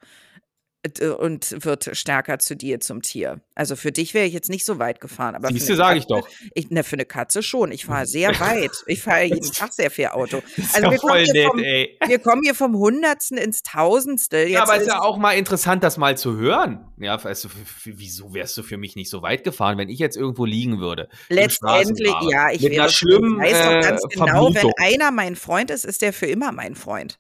und 1.19 1.63
wird 1.63 1.95
stärker 1.95 2.39
zu 2.39 2.55
dir 2.55 2.79
zum 2.79 3.03
Tier. 3.03 3.41
Also 3.53 3.75
für 3.75 3.91
dich 3.91 4.15
wäre 4.15 4.25
ich 4.25 4.33
jetzt 4.33 4.49
nicht 4.49 4.65
so 4.65 4.79
weit 4.79 4.99
gefahren. 4.99 5.35
Aber 5.35 5.49
für 5.49 5.53
Siehst 5.53 5.69
du, 5.69 5.73
eine 5.73 5.77
sage 5.77 5.99
ich 5.99 6.07
doch. 6.07 6.27
Ich, 6.55 6.71
ne, 6.71 6.83
für 6.83 6.95
eine 6.95 7.05
Katze 7.05 7.43
schon. 7.43 7.71
Ich 7.71 7.85
fahre 7.85 8.05
sehr 8.07 8.29
weit. 8.39 8.71
Ich 8.87 9.01
fahre 9.01 9.25
jeden 9.25 9.51
Tag 9.51 9.73
sehr 9.73 9.91
viel 9.91 10.07
Auto. 10.07 10.41
Also 10.73 10.89
wir 10.89 10.97
kommen, 10.99 11.23
nett, 11.23 11.47
vom, 11.47 11.59
ey. 11.59 11.97
wir 12.07 12.19
kommen 12.19 12.41
hier 12.43 12.55
vom 12.55 12.77
Hundertsten 12.77 13.37
ins 13.37 13.61
Tausendstel. 13.61 14.47
Jetzt 14.47 14.53
Ja, 14.53 14.63
aber 14.63 14.75
ist, 14.75 14.83
ist 14.83 14.87
ja 14.87 15.01
auch 15.01 15.17
mal 15.17 15.33
interessant, 15.33 15.83
das 15.83 15.97
mal 15.97 16.17
zu 16.17 16.37
hören. 16.37 16.85
Ja, 16.97 17.21
weißt 17.21 17.45
du, 17.45 17.49
wieso 17.85 18.33
wärst 18.33 18.57
du 18.57 18.63
für 18.63 18.77
mich 18.77 18.95
nicht 18.95 19.09
so 19.09 19.21
weit 19.21 19.43
gefahren, 19.43 19.77
wenn 19.77 19.89
ich 19.89 19.99
jetzt 19.99 20.15
irgendwo 20.15 20.45
liegen 20.45 20.79
würde? 20.79 21.09
letztendlich, 21.29 22.13
ja, 22.29 22.51
ich 22.51 22.61
mit 22.61 22.71
wäre 22.71 22.83
einer 22.83 22.91
schlimmen 22.91 23.39
weiß 23.39 23.51
doch 23.51 23.71
äh, 23.71 23.81
ganz 23.81 24.03
genau, 24.09 24.53
wenn 24.53 24.71
einer 24.77 25.11
mein 25.11 25.35
Freund 25.35 25.71
ist, 25.71 25.85
ist 25.85 26.01
der 26.01 26.13
für 26.13 26.27
immer 26.27 26.51
mein 26.51 26.75
Freund. 26.75 27.19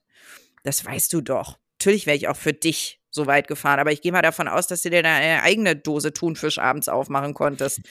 Das 0.63 0.85
weißt 0.85 1.11
du 1.13 1.21
doch. 1.21 1.57
Natürlich 1.79 2.05
wäre 2.05 2.15
ich 2.15 2.27
auch 2.27 2.37
für 2.37 2.53
dich 2.53 3.00
so 3.11 3.27
weit 3.27 3.47
gefahren, 3.47 3.79
aber 3.79 3.91
ich 3.91 4.01
gehe 4.01 4.11
mal 4.11 4.21
davon 4.21 4.47
aus, 4.47 4.67
dass 4.67 4.81
du 4.81 4.89
dir 4.89 5.03
deine 5.03 5.43
eigene 5.43 5.75
Dose 5.75 6.13
Thunfisch 6.13 6.57
abends 6.57 6.89
aufmachen 6.89 7.33
konntest. 7.33 7.81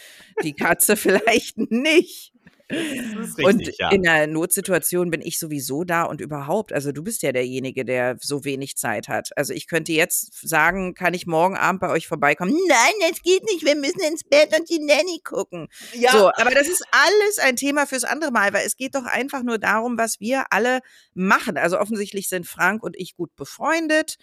Die 0.43 0.55
Katze 0.55 0.97
vielleicht 0.97 1.59
nicht. 1.71 2.33
Ist 2.71 3.43
und 3.43 3.59
richtig, 3.59 3.79
ja. 3.79 3.91
in 3.91 4.07
einer 4.07 4.33
Notsituation 4.33 5.11
bin 5.11 5.21
ich 5.23 5.39
sowieso 5.39 5.83
da 5.83 6.05
und 6.05 6.21
überhaupt. 6.21 6.73
Also 6.73 6.93
du 6.93 7.03
bist 7.03 7.23
ja 7.23 7.33
derjenige, 7.33 7.85
der 7.85 8.17
so 8.21 8.45
wenig 8.45 8.77
Zeit 8.77 9.09
hat. 9.09 9.37
Also 9.37 9.53
ich 9.53 9.67
könnte 9.67 9.93
jetzt 9.93 10.49
sagen, 10.49 10.95
kann 10.95 11.13
ich 11.13 11.27
morgen 11.27 11.57
Abend 11.57 11.81
bei 11.81 11.91
euch 11.91 12.07
vorbeikommen? 12.07 12.57
Nein, 12.69 13.11
das 13.11 13.23
geht 13.23 13.43
nicht. 13.45 13.65
Wir 13.65 13.75
müssen 13.75 14.01
ins 14.09 14.23
Bett 14.23 14.57
und 14.57 14.71
die 14.71 14.79
Nanny 14.79 15.21
gucken. 15.25 15.67
So, 16.13 16.31
aber 16.35 16.51
das 16.51 16.69
ist 16.69 16.85
alles 16.93 17.39
ein 17.41 17.57
Thema 17.57 17.87
fürs 17.87 18.05
andere 18.05 18.31
Mal, 18.31 18.53
weil 18.53 18.65
es 18.65 18.77
geht 18.77 18.95
doch 18.95 19.05
einfach 19.05 19.43
nur 19.43 19.59
darum, 19.59 19.99
was 19.99 20.21
wir 20.21 20.45
alle 20.51 20.81
machen. 21.15 21.57
Also 21.57 21.79
offensichtlich 21.79 22.29
sind 22.29 22.47
Frank 22.47 22.85
und 22.85 22.97
ich 22.97 23.17
gut 23.17 23.35
befreundet. 23.35 24.17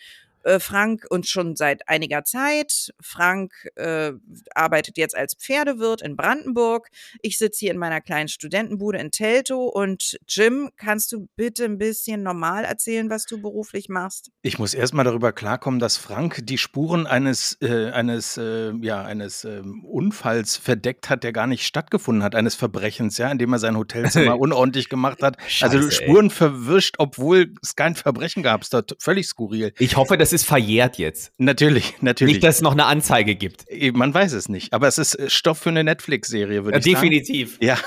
Äh, 0.43 0.59
Frank 0.59 1.05
uns 1.09 1.29
schon 1.29 1.55
seit 1.55 1.87
einiger 1.87 2.23
Zeit. 2.23 2.93
Frank 3.01 3.53
äh, 3.75 4.13
arbeitet 4.55 4.97
jetzt 4.97 5.15
als 5.15 5.35
Pferdewirt 5.35 6.01
in 6.01 6.15
Brandenburg. 6.15 6.89
Ich 7.21 7.37
sitze 7.37 7.59
hier 7.59 7.71
in 7.71 7.77
meiner 7.77 8.01
kleinen 8.01 8.27
Studentenbude 8.27 8.97
in 8.99 9.11
Teltow. 9.11 9.69
Und 9.73 10.17
Jim, 10.27 10.69
kannst 10.77 11.11
du 11.11 11.27
bitte 11.35 11.65
ein 11.65 11.77
bisschen 11.77 12.23
normal 12.23 12.63
erzählen, 12.63 13.09
was 13.09 13.25
du 13.25 13.41
beruflich 13.41 13.89
machst? 13.89 14.31
Ich 14.41 14.59
muss 14.59 14.73
erstmal 14.73 15.05
darüber 15.05 15.31
klarkommen, 15.31 15.79
dass 15.79 15.97
Frank 15.97 16.39
die 16.43 16.57
Spuren 16.57 17.07
eines, 17.07 17.57
äh, 17.61 17.91
eines, 17.91 18.37
äh, 18.37 18.71
ja, 18.81 19.03
eines 19.03 19.43
ähm, 19.43 19.83
Unfalls 19.85 20.57
verdeckt 20.57 21.09
hat, 21.09 21.23
der 21.23 21.33
gar 21.33 21.47
nicht 21.47 21.65
stattgefunden 21.65 22.23
hat, 22.23 22.35
eines 22.35 22.55
Verbrechens, 22.55 23.17
ja, 23.17 23.29
indem 23.31 23.53
er 23.53 23.59
sein 23.59 23.77
Hotelzimmer 23.77 24.39
unordentlich 24.39 24.89
gemacht 24.89 25.21
hat. 25.21 25.37
also 25.61 25.77
Scheiße, 25.77 26.01
ey. 26.03 26.07
Spuren 26.07 26.29
verwischt, 26.29 26.95
obwohl 26.97 27.53
es 27.61 27.75
kein 27.75 27.95
Verbrechen 27.95 28.43
gab. 28.43 28.61
Ist 28.61 28.73
doch 28.73 28.83
völlig 28.99 29.27
skurril. 29.27 29.73
Ich 29.79 29.97
hoffe, 29.97 30.17
das 30.17 30.33
ist 30.33 30.36
verjährt 30.43 30.97
jetzt. 30.97 31.31
Natürlich, 31.37 31.95
natürlich. 32.01 32.35
Nicht, 32.35 32.43
dass 32.43 32.55
es 32.57 32.61
noch 32.61 32.73
eine 32.73 32.85
Anzeige 32.85 33.35
gibt. 33.35 33.65
Eh, 33.69 33.91
Man 33.91 34.13
weiß 34.13 34.33
es 34.33 34.49
nicht, 34.49 34.73
aber 34.73 34.87
es 34.87 34.97
ist 34.97 35.15
äh, 35.15 35.29
Stoff 35.29 35.59
für 35.59 35.69
eine 35.69 35.83
Netflix-Serie, 35.83 36.65
würde 36.65 36.77
Ja, 36.77 36.85
ich 36.85 36.85
sagen. 36.85 37.09
definitiv. 37.09 37.57
Ja, 37.61 37.77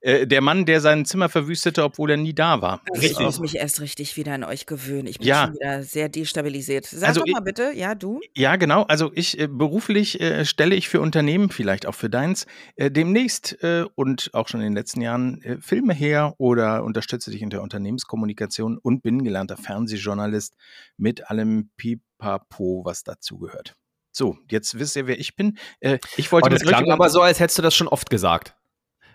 äh, 0.00 0.26
der 0.26 0.40
Mann, 0.40 0.64
der 0.66 0.80
sein 0.80 1.04
Zimmer 1.04 1.28
verwüstete, 1.28 1.82
obwohl 1.84 2.10
er 2.12 2.16
nie 2.16 2.34
da 2.34 2.60
war. 2.62 2.80
Also. 2.92 3.06
Ich 3.06 3.18
muss 3.18 3.40
mich 3.40 3.56
erst 3.56 3.80
richtig 3.80 4.16
wieder 4.16 4.32
an 4.34 4.44
euch 4.44 4.66
gewöhnen. 4.66 5.06
Ich 5.06 5.18
bin 5.18 5.26
Ja. 5.28 5.46
schon 5.46 5.54
wieder 5.54 5.82
sehr 5.82 6.08
destabilisiert. 6.08 6.86
Sag 6.86 7.08
Also 7.08 7.20
doch 7.20 7.26
ich- 7.26 7.32
mal 7.32 7.40
bitte, 7.40 7.72
ja, 7.74 7.94
du? 7.94 8.20
Ja, 8.36 8.56
genau. 8.56 8.82
Also 8.84 9.10
ich 9.14 9.38
äh, 9.38 9.46
beruflich 9.48 10.20
äh, 10.20 10.44
stelle 10.44 10.74
ich 10.74 10.88
für 10.88 11.00
Unternehmen, 11.00 11.50
vielleicht 11.50 11.86
auch 11.86 11.94
für 11.94 12.08
deins, 12.10 12.46
äh, 12.76 12.90
demnächst 12.90 13.62
äh, 13.62 13.84
und 13.94 14.30
auch 14.32 14.48
schon 14.48 14.60
in 14.60 14.66
den 14.66 14.74
letzten 14.74 15.00
Jahren 15.00 15.42
äh, 15.42 15.56
Filme 15.60 15.94
her 15.94 16.34
oder 16.38 16.84
unterstütze 16.84 17.30
dich 17.30 17.42
in 17.42 17.50
der 17.50 17.62
Unternehmenskommunikation 17.62 18.78
und 18.78 19.02
bin 19.02 19.24
gelernter 19.24 19.56
Fernsehjournalist 19.56 20.54
mit 20.96 21.30
allem 21.30 21.70
Pipapo, 21.84 22.82
was 22.84 23.02
dazugehört. 23.02 23.74
So, 24.10 24.38
jetzt 24.50 24.78
wisst 24.78 24.96
ihr, 24.96 25.06
wer 25.06 25.18
ich 25.18 25.36
bin. 25.36 25.58
Äh, 25.80 25.98
ich 26.16 26.30
wollte 26.32 26.46
Oh, 26.46 26.50
das 26.50 26.62
klang 26.62 26.90
aber 26.90 27.10
so, 27.10 27.20
als 27.20 27.40
hättest 27.40 27.58
du 27.58 27.62
das 27.62 27.74
schon 27.74 27.88
oft 27.88 28.08
gesagt. 28.10 28.56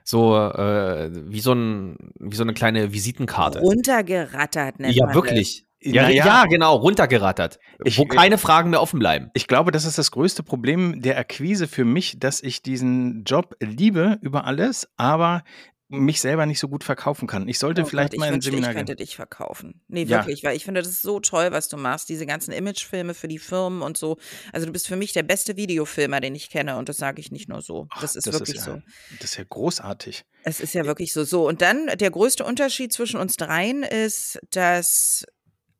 So 0.04 0.36
äh, 0.36 1.10
wie, 1.32 1.40
so 1.40 1.54
ein, 1.54 1.98
wie 2.20 2.36
so 2.36 2.44
eine 2.44 2.54
kleine 2.54 2.94
Visitenkarte. 2.94 3.60
Runtergerattert 3.60 4.80
nennt 4.80 4.96
Ja, 4.96 5.06
man 5.06 5.16
wirklich. 5.16 5.66
Ja, 5.82 6.04
Na 6.04 6.10
ja, 6.10 6.46
genau, 6.46 6.76
runtergerattert. 6.76 7.58
Ich- 7.86 7.98
wo 7.98 8.06
keine 8.06 8.38
Fragen 8.38 8.70
mehr 8.70 8.82
offen 8.82 9.00
bleiben. 9.00 9.30
Ich 9.34 9.48
glaube, 9.48 9.72
das 9.72 9.86
ist 9.86 9.98
das 9.98 10.12
größte 10.12 10.44
Problem 10.44 11.02
der 11.02 11.18
Akquise 11.18 11.68
für 11.70 11.86
mich, 11.86 12.20
dass 12.20 12.44
ich 12.44 12.62
diesen 12.62 13.24
Job 13.24 13.56
liebe 13.62 14.18
über 14.22 14.44
alles, 14.44 14.90
aber 14.98 15.44
mich 15.92 16.22
selber 16.22 16.46
nicht 16.46 16.60
so 16.60 16.68
gut 16.70 16.84
verkaufen 16.84 17.28
kann. 17.28 17.48
Ich 17.48 17.58
sollte 17.58 17.82
Oh 17.82 17.86
vielleicht 17.86 18.12
Gott, 18.12 18.20
mal 18.20 18.26
ich 18.28 18.30
in 18.30 18.36
ein 18.36 18.42
Seminar 18.42 18.70
ich 18.72 18.76
könnte 18.78 18.96
gehen. 18.96 19.06
dich 19.06 19.16
verkaufen. 19.16 19.82
Nee, 19.88 20.04
Ja. 20.04 20.20
wirklich, 20.20 20.44
weil 20.44 20.56
ich 20.56 20.64
finde, 20.64 20.82
das 20.82 20.90
ist 20.92 21.02
so 21.02 21.20
toll, 21.20 21.52
was 21.52 21.68
du 21.68 21.78
machst. 21.78 22.10
Diese 22.10 22.26
ganzen 22.28 22.52
Imagefilme 22.52 23.14
für 23.16 23.28
die 23.28 23.40
Firmen 23.40 23.82
und 23.82 23.98
so. 23.98 24.18
Also 24.54 24.68
du 24.68 24.72
bist 24.72 24.88
für 24.88 24.96
mich 24.96 25.14
der 25.14 25.24
beste 25.24 25.58
Videofilmer, 25.58 26.20
den 26.22 26.36
ich 26.36 26.50
kenne. 26.52 26.78
Und 26.78 26.90
das 26.90 26.98
sage 26.98 27.20
ich 27.20 27.32
nicht 27.32 27.50
nur 27.50 27.62
so. 27.64 27.88
Ach, 27.90 28.02
Das 28.02 28.16
ist 28.16 28.28
das 28.28 28.36
wirklich 28.36 28.58
ja, 28.58 28.64
so. 28.64 28.82
Das 29.20 29.32
ist 29.32 29.38
ja 29.38 29.44
großartig. 29.50 30.26
Es 30.44 30.60
ist 30.60 30.74
ja 30.76 30.86
wirklich 30.86 31.12
so. 31.12 31.24
So, 31.24 31.48
und 31.48 31.62
dann 31.64 31.88
der 31.98 32.12
größte 32.12 32.44
Unterschied 32.46 32.94
zwischen 32.94 33.20
uns 33.20 33.36
dreien 33.36 33.82
ist, 33.84 34.40
dass 34.52 35.26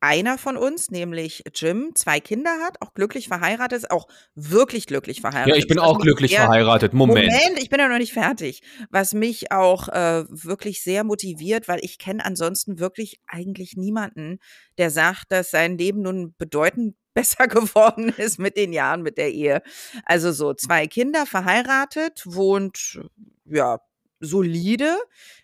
einer 0.00 0.38
von 0.38 0.56
uns, 0.56 0.90
nämlich 0.90 1.44
Jim, 1.54 1.90
zwei 1.94 2.20
Kinder 2.20 2.50
hat, 2.64 2.80
auch 2.80 2.94
glücklich 2.94 3.28
verheiratet 3.28 3.78
ist, 3.78 3.90
auch 3.90 4.08
wirklich 4.34 4.86
glücklich 4.86 5.20
verheiratet 5.20 5.52
Ja, 5.54 5.58
ich 5.58 5.66
bin 5.68 5.78
auch 5.78 5.98
glücklich 5.98 6.30
sehr- 6.32 6.40
verheiratet. 6.46 6.94
Moment. 6.94 7.26
Moment, 7.30 7.62
ich 7.62 7.68
bin 7.68 7.78
ja 7.80 7.88
noch 7.88 7.98
nicht 7.98 8.12
fertig. 8.12 8.62
Was 8.90 9.12
mich 9.14 9.52
auch 9.52 9.88
äh, 9.88 10.24
wirklich 10.28 10.82
sehr 10.82 11.04
motiviert, 11.04 11.68
weil 11.68 11.80
ich 11.82 11.98
kenne 11.98 12.24
ansonsten 12.24 12.78
wirklich 12.78 13.20
eigentlich 13.26 13.76
niemanden, 13.76 14.38
der 14.78 14.90
sagt, 14.90 15.30
dass 15.32 15.50
sein 15.50 15.76
Leben 15.78 16.02
nun 16.02 16.34
bedeutend 16.38 16.96
besser 17.14 17.48
geworden 17.48 18.14
ist 18.16 18.38
mit 18.38 18.56
den 18.56 18.72
Jahren, 18.72 19.02
mit 19.02 19.18
der 19.18 19.32
Ehe. 19.32 19.62
Also 20.04 20.32
so 20.32 20.54
zwei 20.54 20.86
Kinder 20.86 21.26
verheiratet, 21.26 22.22
wohnt 22.24 23.00
ja 23.44 23.80
solide 24.20 24.96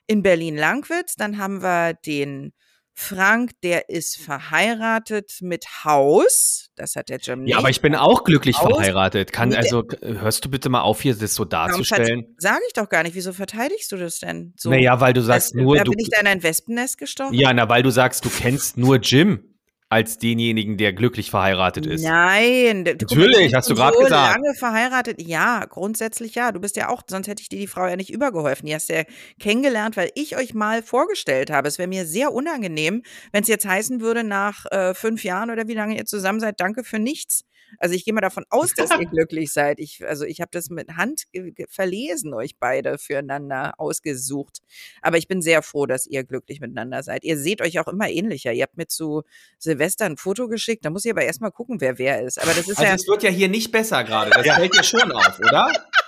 in 0.07 0.23
Berlin-Langwitz. 0.23 1.17
Dann 1.17 1.39
haben 1.39 1.63
wir 1.63 1.95
den 1.95 2.53
Frank, 2.99 3.51
der 3.63 3.91
ist 3.91 4.17
verheiratet 4.17 5.39
mit 5.43 5.67
Haus. 5.85 6.71
Das 6.77 6.97
hat 6.97 7.11
der 7.11 7.19
Jim 7.19 7.43
nicht. 7.43 7.53
Ja, 7.53 7.59
aber 7.59 7.69
ich 7.69 7.83
bin 7.83 7.95
auch 7.95 8.25
glücklich 8.25 8.57
Aus- 8.57 8.75
verheiratet. 8.75 9.33
Kann, 9.35 9.51
Nee, 9.51 9.57
also, 9.57 9.85
hörst 10.03 10.45
du 10.47 10.51
bitte 10.51 10.71
mal 10.71 10.81
auf, 10.81 11.03
hier 11.03 11.15
das 11.15 11.35
so 11.35 11.45
darzustellen? 11.45 12.35
Sage 12.39 12.63
ich 12.67 12.73
doch 12.73 12.89
gar 12.89 13.03
nicht. 13.03 13.15
Wieso 13.15 13.35
verteidigst 13.35 13.93
du 13.93 13.97
das 13.99 14.19
denn? 14.19 14.55
So, 14.57 14.71
Naja, 14.71 14.99
weil 14.99 15.13
du 15.13 15.21
sagst 15.21 15.49
das, 15.51 15.55
nur, 15.55 15.77
da 15.77 15.85
du. 15.85 15.91
bin 15.91 16.01
ich 16.01 16.09
da 16.09 16.21
in 16.21 16.27
ein 16.27 16.43
Wespennest 16.43 16.97
gestochen? 16.97 17.35
Ja, 17.35 17.53
na, 17.53 17.69
weil 17.69 17.83
du 17.83 17.91
sagst, 17.91 18.25
du 18.25 18.31
kennst 18.31 18.79
nur 18.79 18.97
Jim 18.97 19.45
als 19.89 20.19
denjenigen, 20.19 20.77
der 20.77 20.93
glücklich 20.93 21.31
verheiratet 21.31 21.87
ist. 21.87 22.03
Nein, 22.03 22.85
d- 22.85 22.97
guck 22.99 23.17
mal, 23.17 23.27
Natürlich, 23.29 23.55
hast 23.55 23.71
du 23.71 23.75
grad 23.77 23.95
so 23.95 24.01
gesagt. 24.01 24.37
lange 24.37 24.55
verheiratet. 24.55 25.23
Ja, 25.23 25.65
grundsätzlich 25.69 26.35
ja. 26.35 26.51
Du 26.51 26.59
bist 26.61 26.77
ja 26.77 26.89
auch, 26.89 27.03
sonst 27.09 27.29
hätte 27.29 27.41
ich 27.43 27.49
dir 27.49 27.61
die 27.61 27.69
Frau 27.69 27.87
ja 27.87 27.95
nicht 27.95 28.11
übergeholfen. 28.11 28.67
Die 28.67 28.75
hast 28.75 28.89
du 28.89 28.95
ja 28.95 29.05
kennengelernt, 29.39 29.97
weil 29.97 30.11
ich 30.17 30.37
euch 30.37 30.55
mal 30.55 30.83
vorgestellt 30.83 31.51
habe. 31.51 31.69
Es 31.69 31.79
wäre 31.79 31.89
mir 31.89 32.05
sehr 32.05 32.33
unangenehm, 32.33 33.03
wenn 33.31 33.43
es 33.43 33.49
jetzt 33.49 33.67
heißen 33.67 34.01
würde, 34.01 34.25
nach 34.25 34.67
äh, 34.73 34.93
fünf 34.95 35.23
Jahren 35.23 35.51
oder 35.51 35.69
wie 35.69 35.75
lange 35.75 35.97
ihr 35.97 36.05
zusammen 36.05 36.41
seid, 36.41 36.59
danke 36.61 36.83
für 36.83 36.99
nichts. 36.99 37.45
Also 37.79 37.95
ich 37.95 38.05
gehe 38.05 38.15
mal 38.15 38.21
davon 38.21 38.45
aus, 38.51 38.75
dass 38.75 38.91
ihr 38.91 39.07
glücklich 39.11 39.53
seid. 39.53 39.79
Ich, 39.81 40.07
also 40.07 40.25
ich 40.25 40.41
habe 40.41 40.51
das 40.53 40.71
mit 40.71 40.97
Hand 40.97 41.25
verlesen, 41.69 42.35
euch 42.35 42.59
beide 42.59 42.99
füreinander 42.99 43.75
ausgesucht. 43.79 44.59
Aber 45.03 45.19
ich 45.19 45.29
bin 45.29 45.43
sehr 45.43 45.63
froh, 45.63 45.87
dass 45.87 46.07
ihr 46.07 46.25
glücklich 46.25 46.61
miteinander 46.61 47.03
seid. 47.03 47.25
Ihr 47.25 47.39
seht 47.39 47.61
euch 47.61 47.79
auch 47.79 47.89
immer 47.89 48.09
ähnlicher. 48.09 48.53
Ihr 48.53 48.65
habt 48.65 48.77
mir 48.77 48.87
zu 48.87 49.23
Silvester 49.59 50.07
ein 50.07 50.17
Foto 50.17 50.49
geschickt. 50.49 50.85
Da 50.85 50.91
muss 50.91 51.05
ich 51.05 51.11
aber 51.11 51.23
erstmal 51.23 51.53
gucken, 51.53 51.81
wer 51.81 51.99
wer 51.99 52.23
ist. 52.23 52.41
Aber 52.41 52.53
das 52.53 52.69
ist 52.69 52.79
Also 52.79 52.85
ja, 52.85 52.95
es 52.95 53.07
wird 53.07 53.23
ja 53.23 53.31
hier 53.31 53.49
nicht 53.49 53.73
besser 53.73 54.05
gerade. 54.05 54.31
Das 54.31 54.47
fällt 54.47 54.75
dir 54.75 54.85
schon 54.85 55.13
auf, 55.13 55.39
oder? 55.39 55.71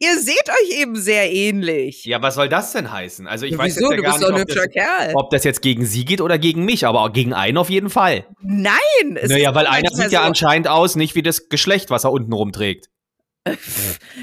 ihr 0.00 0.18
seht 0.18 0.48
euch 0.48 0.80
eben 0.80 0.96
sehr 0.96 1.32
ähnlich. 1.32 2.04
Ja, 2.04 2.20
was 2.22 2.34
soll 2.34 2.48
das 2.48 2.72
denn 2.72 2.90
heißen? 2.92 3.26
Also 3.26 3.46
ich 3.46 3.52
Ja, 3.52 3.58
weiß 3.58 3.76
Wieso? 3.76 3.90
jetzt 3.90 3.90
ja 3.92 3.96
Du 3.96 4.02
gar 4.02 4.12
bist 4.12 4.22
doch 4.24 4.28
ein 4.28 4.34
nicht, 4.34 4.42
ob 4.42 4.48
hübscher 4.50 4.66
das, 4.66 4.72
Kerl. 4.74 5.12
ob 5.14 5.30
das 5.30 5.44
jetzt 5.44 5.62
gegen 5.62 5.84
sie 5.86 6.04
geht 6.04 6.20
oder 6.20 6.38
gegen 6.38 6.64
mich, 6.64 6.86
aber 6.86 7.10
gegen 7.12 7.32
einen 7.32 7.58
auf 7.58 7.70
jeden 7.70 7.90
Fall. 7.90 8.26
Nein! 8.42 9.16
es 9.16 9.30
naja, 9.30 9.54
weil 9.54 9.66
einer 9.66 9.90
sieht 9.90 10.12
ja 10.12 10.22
anscheinend 10.22 10.68
aus, 10.68 10.96
nicht 10.96 11.14
wie 11.14 11.22
das 11.22 11.48
Geschlecht, 11.48 11.90
was 11.90 12.04
er 12.04 12.12
unten 12.12 12.32
rumträgt. 12.32 12.88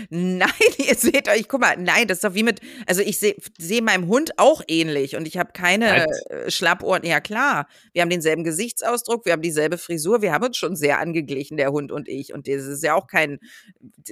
Nein, 0.10 0.50
ihr 0.78 0.96
seht 0.96 1.28
euch, 1.30 1.48
guck 1.48 1.62
mal, 1.62 1.78
nein, 1.78 2.08
das 2.08 2.18
ist 2.18 2.24
doch 2.24 2.34
wie 2.34 2.42
mit, 2.42 2.60
also 2.88 3.02
ich 3.02 3.20
sehe 3.20 3.36
seh 3.60 3.82
meinem 3.82 4.08
Hund 4.08 4.32
auch 4.38 4.64
ähnlich 4.68 5.16
und 5.16 5.28
ich 5.28 5.38
habe 5.38 5.52
keine 5.54 6.08
äh, 6.08 6.50
Schlappohren. 6.50 7.06
Ja 7.06 7.20
klar, 7.20 7.68
wir 7.94 8.02
haben 8.02 8.10
denselben 8.10 8.44
Gesichtsausdruck, 8.44 9.26
wir 9.26 9.34
haben 9.34 9.44
dieselbe 9.44 9.78
Frisur, 9.78 10.24
wir 10.24 10.34
haben 10.34 10.46
uns 10.46 10.58
schon 10.58 10.76
sehr 10.76 11.00
angeglichen, 11.00 11.58
der 11.58 11.72
Hund 11.72 11.92
und 11.92 12.10
ich. 12.10 12.34
Und 12.34 12.48
das 12.48 12.66
ist 12.66 12.84
ja 12.84 12.96
auch 12.96 13.06
kein, 13.06 13.40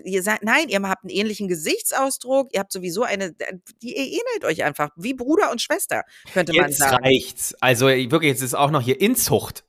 ihr 0.03 0.21
seid, 0.21 0.43
nein, 0.43 0.69
ihr 0.69 0.79
habt 0.83 1.03
einen 1.03 1.09
ähnlichen 1.09 1.47
Gesichtsausdruck, 1.47 2.49
ihr 2.53 2.59
habt 2.59 2.71
sowieso 2.71 3.01
eine, 3.01 3.33
die 3.81 3.95
ihr 3.95 4.05
ähnelt 4.05 4.45
euch 4.45 4.63
einfach, 4.63 4.91
wie 4.95 5.15
Bruder 5.15 5.51
und 5.51 5.59
Schwester, 5.59 6.03
könnte 6.33 6.53
man 6.53 6.69
Jetzt 6.69 6.77
sagen. 6.77 7.03
reicht's. 7.03 7.55
Also 7.61 7.87
wirklich, 7.87 8.29
jetzt 8.29 8.43
ist 8.43 8.53
auch 8.53 8.69
noch 8.69 8.81
hier 8.81 9.01
Inzucht. 9.01 9.63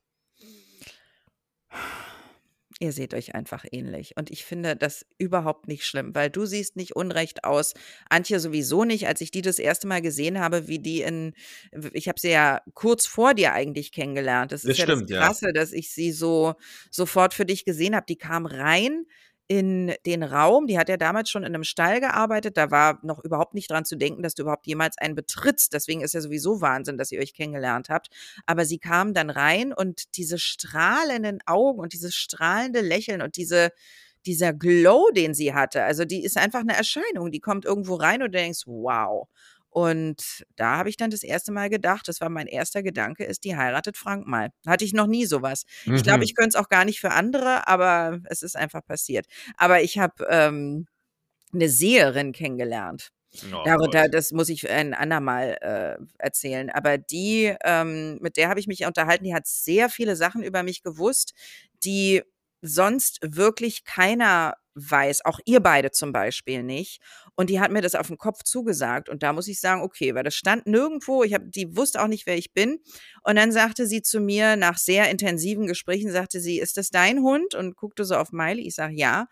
Ihr 2.83 2.93
seht 2.93 3.13
euch 3.13 3.35
einfach 3.35 3.67
ähnlich. 3.71 4.17
Und 4.17 4.31
ich 4.31 4.45
finde 4.45 4.75
das 4.75 5.05
überhaupt 5.19 5.69
nicht 5.69 5.85
schlimm, 5.85 6.15
weil 6.15 6.31
du 6.31 6.47
siehst 6.47 6.77
nicht 6.77 6.97
unrecht 6.97 7.45
aus. 7.45 7.75
Antje 8.09 8.41
sowieso 8.41 8.85
nicht. 8.85 9.07
Als 9.07 9.21
ich 9.21 9.31
die 9.31 9.43
das 9.43 9.59
erste 9.59 9.87
Mal 9.87 10.01
gesehen 10.01 10.41
habe, 10.41 10.67
wie 10.67 10.79
die 10.79 11.03
in, 11.03 11.35
ich 11.93 12.09
habe 12.09 12.19
sie 12.19 12.31
ja 12.31 12.63
kurz 12.73 13.05
vor 13.07 13.35
dir 13.35 13.53
eigentlich 13.53 13.93
kennengelernt. 13.93 14.51
Das 14.53 14.65
ist 14.65 14.71
Das 14.71 14.79
ja 14.79 14.85
stimmt, 14.85 15.11
das 15.11 15.15
ja. 15.15 15.27
Krasse, 15.27 15.53
dass 15.53 15.73
ich 15.73 15.91
sie 15.93 16.11
so 16.11 16.55
sofort 16.91 17.35
für 17.35 17.45
dich 17.45 17.67
gesehen 17.67 17.95
habe. 17.95 18.07
Die 18.09 18.17
kam 18.17 18.47
rein 18.47 19.05
in 19.51 19.93
den 20.07 20.23
Raum. 20.23 20.69
Die 20.69 20.79
hat 20.79 20.89
ja 20.89 20.97
damals 20.97 21.29
schon 21.29 21.43
in 21.43 21.53
einem 21.53 21.65
Stall 21.65 21.99
gearbeitet. 21.99 22.57
Da 22.57 22.71
war 22.71 23.01
noch 23.03 23.19
überhaupt 23.19 23.55
nicht 23.55 23.69
dran 23.69 23.85
zu 23.85 23.97
denken, 23.97 24.23
dass 24.23 24.37
du 24.37 24.43
überhaupt 24.43 24.65
jemals 24.69 24.97
einen 24.97 25.17
betrittst. 25.17 25.73
Deswegen 25.73 26.03
ist 26.03 26.15
ja 26.15 26.21
sowieso 26.21 26.61
Wahnsinn, 26.61 26.99
dass 26.99 27.11
ihr 27.11 27.19
euch 27.19 27.35
kennengelernt 27.35 27.89
habt. 27.89 28.11
Aber 28.47 28.65
sie 28.65 28.79
kam 28.79 29.13
dann 29.13 29.29
rein 29.29 29.73
und 29.73 30.17
diese 30.17 30.39
strahlenden 30.39 31.41
Augen 31.47 31.81
und 31.81 31.95
dieses 31.95 32.15
strahlende 32.15 32.81
Lächeln 32.81 33.23
und 33.23 33.37
diese, 33.37 33.71
dieser 34.25 34.53
Glow, 34.53 35.11
den 35.11 35.35
sie 35.35 35.53
hatte, 35.53 35.83
also 35.83 36.05
die 36.05 36.23
ist 36.23 36.37
einfach 36.37 36.61
eine 36.61 36.77
Erscheinung. 36.77 37.33
Die 37.33 37.41
kommt 37.41 37.65
irgendwo 37.65 37.97
rein 37.97 38.23
und 38.23 38.33
du 38.33 38.39
denkst, 38.39 38.63
wow. 38.67 39.27
Und 39.71 40.45
da 40.57 40.77
habe 40.79 40.89
ich 40.91 40.97
dann 40.97 41.11
das 41.11 41.23
erste 41.23 41.53
Mal 41.53 41.71
gedacht, 41.71 42.09
das 42.09 42.21
war 42.21 42.29
mein 42.29 42.47
erster 42.49 42.83
Gedanke, 42.83 43.25
ist, 43.25 43.45
die 43.45 43.57
heiratet 43.57 43.97
Frank 43.97 44.27
mal. 44.27 44.51
Hatte 44.67 44.85
ich 44.85 44.93
noch 44.93 45.07
nie 45.07 45.27
sowas. 45.27 45.65
Ich 45.93 46.03
glaube, 46.03 46.23
Mhm. 46.23 46.25
ich 46.25 46.35
könnte 46.35 46.51
es 46.51 46.55
auch 46.57 46.69
gar 46.69 46.85
nicht 46.85 47.01
für 47.01 47.13
andere, 47.13 47.69
aber 47.69 48.21
es 48.25 48.43
ist 48.43 48.57
einfach 48.57 48.85
passiert. 48.85 49.27
Aber 49.57 49.81
ich 49.83 49.99
habe 49.99 50.27
ähm, 50.29 50.87
eine 51.53 51.69
Seherin 51.69 52.33
kennengelernt. 52.33 53.11
Oh 53.53 53.57
Darüber, 53.65 54.09
Gott. 54.09 54.11
das 54.11 54.33
muss 54.33 54.49
ich 54.49 54.69
ein 54.71 54.95
andermal 54.95 55.57
äh, 55.61 55.99
erzählen. 56.19 56.71
Aber 56.71 56.99
die, 56.99 57.55
ähm, 57.65 58.19
mit 58.21 58.37
der 58.37 58.49
habe 58.49 58.61
ich 58.61 58.67
mich 58.67 58.85
unterhalten, 58.87 59.25
die 59.25 59.35
hat 59.35 59.47
sehr 59.47 59.89
viele 59.91 60.17
Sachen 60.17 60.43
über 60.43 60.63
mich 60.63 60.83
gewusst, 60.83 61.35
die 61.85 62.23
sonst 62.63 63.19
wirklich 63.23 63.85
keiner 63.85 64.55
weiß, 64.75 65.25
auch 65.25 65.41
ihr 65.45 65.61
beide 65.61 65.91
zum 65.91 66.13
Beispiel 66.13 66.63
nicht. 66.63 67.01
Und 67.37 67.51
die 67.51 67.61
hat 67.61 67.71
mir 67.71 67.81
das 67.81 67.95
auf 67.95 68.09
den 68.09 68.19
Kopf 68.19 68.43
zugesagt. 68.45 69.09
Und 69.09 69.23
da 69.23 69.33
muss 69.33 69.49
ich 69.49 69.61
sagen, 69.61 69.83
okay, 69.83 70.15
weil 70.15 70.25
das 70.25 70.35
stand 70.35 70.67
nirgendwo. 70.67 71.23
Ich 71.23 71.35
habe, 71.35 71.47
die 71.49 71.77
wusste 71.77 72.03
auch 72.03 72.07
nicht, 72.09 72.27
wer 72.27 72.37
ich 72.37 72.53
bin. 72.53 72.79
Und 73.23 73.37
dann 73.37 73.53
sagte 73.53 73.87
sie 73.87 74.03
zu 74.03 74.21
mir 74.21 74.57
nach 74.57 74.79
sehr 74.79 75.11
intensiven 75.11 75.67
Gesprächen, 75.67 76.11
sagte 76.11 76.41
sie, 76.41 76.59
ist 76.59 76.77
das 76.77 76.91
dein 76.91 77.21
Hund? 77.21 77.55
Und 77.55 77.77
guckte 77.77 78.05
so 78.05 78.17
auf 78.17 78.33
Miley. 78.33 78.67
Ich 78.67 78.75
sage 78.75 78.95
ja. 78.95 79.27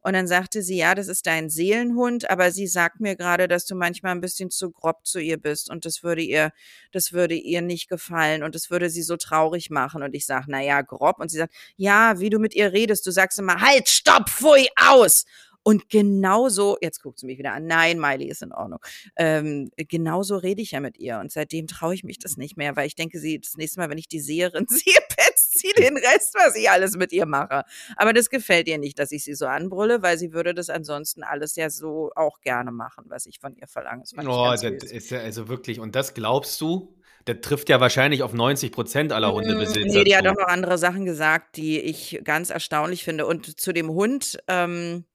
Und 0.00 0.12
dann 0.12 0.26
sagte 0.26 0.62
sie, 0.62 0.76
ja, 0.76 0.94
das 0.94 1.08
ist 1.08 1.26
dein 1.26 1.50
Seelenhund, 1.50 2.30
aber 2.30 2.50
sie 2.50 2.66
sagt 2.66 3.00
mir 3.00 3.16
gerade, 3.16 3.48
dass 3.48 3.66
du 3.66 3.74
manchmal 3.74 4.12
ein 4.12 4.20
bisschen 4.20 4.50
zu 4.50 4.70
grob 4.70 5.06
zu 5.06 5.18
ihr 5.18 5.38
bist 5.38 5.70
und 5.70 5.84
das 5.84 6.02
würde 6.02 6.22
ihr, 6.22 6.52
das 6.92 7.12
würde 7.12 7.34
ihr 7.34 7.62
nicht 7.62 7.88
gefallen 7.88 8.42
und 8.42 8.54
das 8.54 8.70
würde 8.70 8.90
sie 8.90 9.02
so 9.02 9.16
traurig 9.16 9.70
machen. 9.70 10.02
Und 10.02 10.14
ich 10.14 10.26
sage, 10.26 10.46
na 10.48 10.62
ja, 10.62 10.82
grob. 10.82 11.20
Und 11.20 11.30
sie 11.30 11.38
sagt, 11.38 11.54
ja, 11.76 12.18
wie 12.20 12.30
du 12.30 12.38
mit 12.38 12.54
ihr 12.54 12.72
redest, 12.72 13.06
du 13.06 13.10
sagst 13.10 13.38
immer, 13.38 13.60
halt, 13.60 13.88
stopp, 13.88 14.28
pfui, 14.28 14.68
aus. 14.76 15.24
Und 15.64 15.88
genauso, 15.88 16.76
jetzt 16.80 17.02
guckt 17.02 17.18
sie 17.18 17.26
mich 17.26 17.38
wieder 17.38 17.52
an, 17.54 17.66
nein, 17.66 17.98
Miley 17.98 18.28
ist 18.28 18.42
in 18.42 18.52
Ordnung. 18.52 18.78
Ähm, 19.16 19.70
genauso 19.76 20.36
rede 20.36 20.62
ich 20.62 20.72
ja 20.72 20.80
mit 20.80 20.98
ihr. 20.98 21.18
Und 21.18 21.32
seitdem 21.32 21.66
traue 21.66 21.94
ich 21.94 22.04
mich 22.04 22.18
das 22.18 22.36
nicht 22.36 22.56
mehr, 22.56 22.76
weil 22.76 22.86
ich 22.86 22.94
denke, 22.94 23.18
sie, 23.18 23.40
das 23.40 23.56
nächste 23.56 23.80
Mal, 23.80 23.88
wenn 23.90 23.98
ich 23.98 24.06
die 24.08 24.20
Seherin 24.20 24.66
sehe, 24.68 24.94
petzt 25.08 25.58
sie 25.58 25.72
den 25.76 25.96
Rest, 25.96 26.34
was 26.34 26.54
ich 26.54 26.70
alles 26.70 26.96
mit 26.96 27.12
ihr 27.12 27.26
mache. 27.26 27.64
Aber 27.96 28.12
das 28.12 28.30
gefällt 28.30 28.68
ihr 28.68 28.78
nicht, 28.78 28.98
dass 28.98 29.10
ich 29.10 29.24
sie 29.24 29.34
so 29.34 29.46
anbrülle, 29.46 30.02
weil 30.02 30.18
sie 30.18 30.32
würde 30.32 30.54
das 30.54 30.68
ansonsten 30.70 31.22
alles 31.22 31.56
ja 31.56 31.70
so 31.70 32.10
auch 32.14 32.40
gerne 32.42 32.70
machen, 32.70 33.04
was 33.08 33.26
ich 33.26 33.40
von 33.40 33.56
ihr 33.56 33.66
verlange. 33.66 34.02
Das 34.02 34.12
Oh, 34.26 34.50
das 34.50 34.60
süß. 34.60 34.84
ist 34.92 35.10
ja 35.10 35.20
also 35.20 35.48
wirklich, 35.48 35.80
und 35.80 35.94
das 35.96 36.14
glaubst 36.14 36.60
du? 36.60 36.94
Das 37.24 37.38
trifft 37.40 37.70
ja 37.70 37.80
wahrscheinlich 37.80 38.22
auf 38.22 38.34
90 38.34 38.70
Prozent 38.70 39.12
aller 39.12 39.32
Hundebesitzer. 39.32 39.80
Mm, 39.80 39.92
Nee, 39.94 40.04
die 40.04 40.14
hat 40.14 40.26
auch 40.26 40.34
noch 40.34 40.48
andere 40.48 40.76
Sachen 40.76 41.06
gesagt, 41.06 41.56
die 41.56 41.80
ich 41.80 42.20
ganz 42.22 42.50
erstaunlich 42.50 43.02
finde. 43.02 43.24
Und 43.26 43.58
zu 43.58 43.72
dem 43.72 43.88
Hund, 43.88 44.38
ähm, 44.46 45.06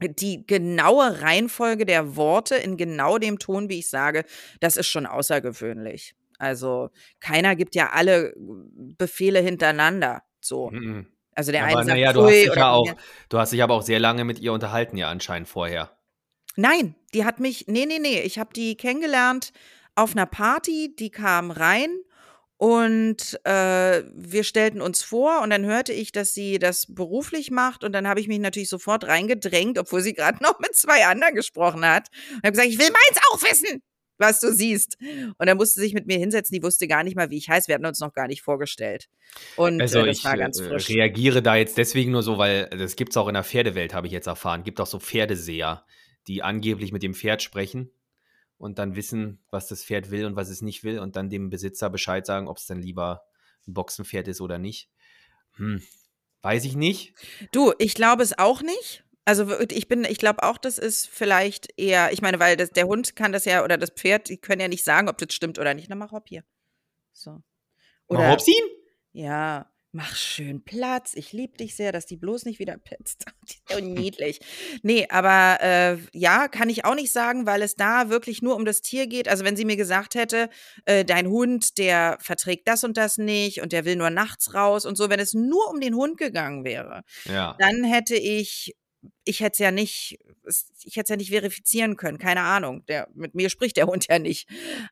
die 0.00 0.46
genaue 0.46 1.22
Reihenfolge 1.22 1.86
der 1.86 2.16
Worte 2.16 2.56
in 2.56 2.76
genau 2.76 3.18
dem 3.18 3.38
Ton, 3.38 3.68
wie 3.68 3.78
ich 3.78 3.88
sage, 3.88 4.24
das 4.60 4.76
ist 4.76 4.88
schon 4.88 5.06
außergewöhnlich. 5.06 6.14
Also 6.38 6.90
keiner 7.20 7.56
gibt 7.56 7.74
ja 7.74 7.90
alle 7.90 8.34
Befehle 8.36 9.40
hintereinander. 9.40 10.22
So. 10.40 10.70
Mhm. 10.70 11.06
Also 11.34 11.52
der 11.52 11.62
Aber 11.62 11.78
eine 11.78 11.86
sagt 11.86 11.88
naja, 11.88 12.12
du 12.12 12.24
hast, 12.24 12.48
oder 12.50 12.56
ja 12.56 12.70
auch, 12.72 12.94
du 13.28 13.38
hast 13.38 13.52
dich 13.52 13.62
aber 13.62 13.74
auch 13.74 13.82
sehr 13.82 14.00
lange 14.00 14.24
mit 14.24 14.38
ihr 14.38 14.52
unterhalten, 14.52 14.96
ja, 14.96 15.08
anscheinend 15.08 15.48
vorher. 15.48 15.90
Nein, 16.56 16.94
die 17.12 17.24
hat 17.24 17.40
mich, 17.40 17.66
nee, 17.68 17.84
nee, 17.86 17.98
nee, 17.98 18.20
ich 18.20 18.38
habe 18.38 18.54
die 18.54 18.76
kennengelernt 18.76 19.52
auf 19.94 20.12
einer 20.12 20.26
Party, 20.26 20.94
die 20.98 21.10
kam 21.10 21.50
rein 21.50 21.90
Und 22.58 23.38
äh, 23.44 24.02
wir 24.14 24.42
stellten 24.42 24.80
uns 24.80 25.02
vor 25.02 25.42
und 25.42 25.50
dann 25.50 25.66
hörte 25.66 25.92
ich, 25.92 26.10
dass 26.10 26.32
sie 26.32 26.58
das 26.58 26.86
beruflich 26.88 27.50
macht 27.50 27.84
und 27.84 27.92
dann 27.92 28.08
habe 28.08 28.18
ich 28.18 28.28
mich 28.28 28.38
natürlich 28.38 28.70
sofort 28.70 29.04
reingedrängt, 29.04 29.78
obwohl 29.78 30.00
sie 30.00 30.14
gerade 30.14 30.38
noch 30.42 30.58
mit 30.58 30.74
zwei 30.74 31.04
anderen 31.06 31.34
gesprochen 31.34 31.84
hat 31.84 32.08
und 32.30 32.38
habe 32.38 32.52
gesagt, 32.52 32.68
ich 32.68 32.78
will 32.78 32.88
meins 32.88 33.20
auch 33.30 33.42
wissen, 33.42 33.82
was 34.16 34.40
du 34.40 34.50
siehst. 34.52 34.96
Und 35.36 35.46
dann 35.46 35.58
musste 35.58 35.80
sie 35.80 35.86
sich 35.86 35.94
mit 35.94 36.06
mir 36.06 36.18
hinsetzen, 36.18 36.54
die 36.54 36.62
wusste 36.62 36.88
gar 36.88 37.04
nicht 37.04 37.14
mal, 37.14 37.28
wie 37.28 37.36
ich 37.36 37.50
heiße, 37.50 37.68
wir 37.68 37.74
hatten 37.74 37.84
uns 37.84 38.00
noch 38.00 38.14
gar 38.14 38.26
nicht 38.26 38.40
vorgestellt. 38.40 39.08
Und 39.56 39.82
Also 39.82 39.98
äh, 39.98 40.06
das 40.06 40.18
ich 40.18 40.24
war 40.24 40.38
ganz 40.38 40.58
äh, 40.58 40.68
frisch. 40.68 40.88
reagiere 40.88 41.42
da 41.42 41.56
jetzt 41.56 41.76
deswegen 41.76 42.12
nur 42.12 42.22
so, 42.22 42.38
weil 42.38 42.70
das 42.70 42.96
gibt 42.96 43.12
es 43.12 43.18
auch 43.18 43.28
in 43.28 43.34
der 43.34 43.44
Pferdewelt, 43.44 43.92
habe 43.92 44.06
ich 44.06 44.14
jetzt 44.14 44.28
erfahren. 44.28 44.64
Gibt 44.64 44.80
auch 44.80 44.86
so 44.86 44.98
Pferdeseher, 44.98 45.84
die 46.26 46.42
angeblich 46.42 46.90
mit 46.90 47.02
dem 47.02 47.12
Pferd 47.12 47.42
sprechen 47.42 47.90
und 48.58 48.78
dann 48.78 48.96
wissen, 48.96 49.44
was 49.50 49.68
das 49.68 49.84
Pferd 49.84 50.10
will 50.10 50.24
und 50.24 50.36
was 50.36 50.48
es 50.48 50.62
nicht 50.62 50.84
will 50.84 50.98
und 50.98 51.16
dann 51.16 51.30
dem 51.30 51.50
Besitzer 51.50 51.90
Bescheid 51.90 52.26
sagen, 52.26 52.48
ob 52.48 52.58
es 52.58 52.66
dann 52.66 52.80
lieber 52.80 53.24
ein 53.66 53.74
Boxenpferd 53.74 54.28
ist 54.28 54.40
oder 54.40 54.58
nicht. 54.58 54.90
Hm, 55.54 55.82
weiß 56.42 56.64
ich 56.64 56.76
nicht. 56.76 57.14
Du, 57.52 57.72
ich 57.78 57.94
glaube 57.94 58.22
es 58.22 58.38
auch 58.38 58.62
nicht. 58.62 59.04
Also 59.24 59.60
ich 59.60 59.88
bin, 59.88 60.04
ich 60.04 60.18
glaube 60.18 60.44
auch, 60.44 60.56
das 60.56 60.78
ist 60.78 61.08
vielleicht 61.08 61.72
eher, 61.76 62.12
ich 62.12 62.22
meine, 62.22 62.38
weil 62.38 62.56
das, 62.56 62.70
der 62.70 62.86
Hund 62.86 63.16
kann 63.16 63.32
das 63.32 63.44
ja 63.44 63.64
oder 63.64 63.76
das 63.76 63.90
Pferd, 63.90 64.28
die 64.28 64.38
können 64.38 64.60
ja 64.60 64.68
nicht 64.68 64.84
sagen, 64.84 65.08
ob 65.08 65.18
das 65.18 65.34
stimmt 65.34 65.58
oder 65.58 65.74
nicht. 65.74 65.88
Na 65.88 65.96
mach 65.96 66.12
hopp 66.12 66.28
hier. 66.28 66.44
So. 67.12 67.42
Oder 68.06 68.30
Hopsin? 68.30 68.54
Ja, 69.12 69.68
mach 69.96 70.14
schön 70.14 70.62
Platz. 70.62 71.14
Ich 71.14 71.32
liebe 71.32 71.56
dich 71.56 71.74
sehr, 71.74 71.90
dass 71.90 72.04
die 72.04 72.16
bloß 72.16 72.44
nicht 72.44 72.58
wieder 72.58 72.78
ist 73.04 73.24
so 73.68 73.80
niedlich. 73.80 74.40
Nee, 74.82 75.06
aber 75.08 75.58
äh, 75.62 75.96
ja, 76.12 76.48
kann 76.48 76.68
ich 76.68 76.84
auch 76.84 76.94
nicht 76.94 77.10
sagen, 77.10 77.46
weil 77.46 77.62
es 77.62 77.76
da 77.76 78.10
wirklich 78.10 78.42
nur 78.42 78.56
um 78.56 78.66
das 78.66 78.82
Tier 78.82 79.06
geht. 79.06 79.26
Also 79.26 79.44
wenn 79.44 79.56
sie 79.56 79.64
mir 79.64 79.76
gesagt 79.76 80.14
hätte, 80.14 80.50
äh, 80.84 81.04
dein 81.04 81.28
Hund, 81.28 81.78
der 81.78 82.18
verträgt 82.20 82.68
das 82.68 82.84
und 82.84 82.96
das 82.98 83.16
nicht 83.16 83.62
und 83.62 83.72
der 83.72 83.84
will 83.86 83.96
nur 83.96 84.10
nachts 84.10 84.52
raus 84.54 84.84
und 84.84 84.96
so, 84.96 85.08
wenn 85.08 85.18
es 85.20 85.32
nur 85.32 85.70
um 85.70 85.80
den 85.80 85.94
Hund 85.94 86.18
gegangen 86.18 86.64
wäre, 86.64 87.02
Ja. 87.24 87.56
dann 87.58 87.82
hätte 87.82 88.16
ich, 88.16 88.74
ich 89.24 89.40
hätte 89.40 89.52
es 89.52 89.58
ja 89.58 89.70
nicht, 89.70 90.18
ich 90.84 90.96
hätte 90.96 91.04
es 91.04 91.10
ja 91.10 91.16
nicht 91.16 91.30
verifizieren 91.30 91.96
können, 91.96 92.18
keine 92.18 92.42
Ahnung. 92.42 92.84
Der, 92.86 93.08
mit 93.14 93.34
mir 93.34 93.50
spricht 93.50 93.76
der 93.76 93.86
Hund 93.88 94.06
ja 94.08 94.18
nicht. 94.18 94.48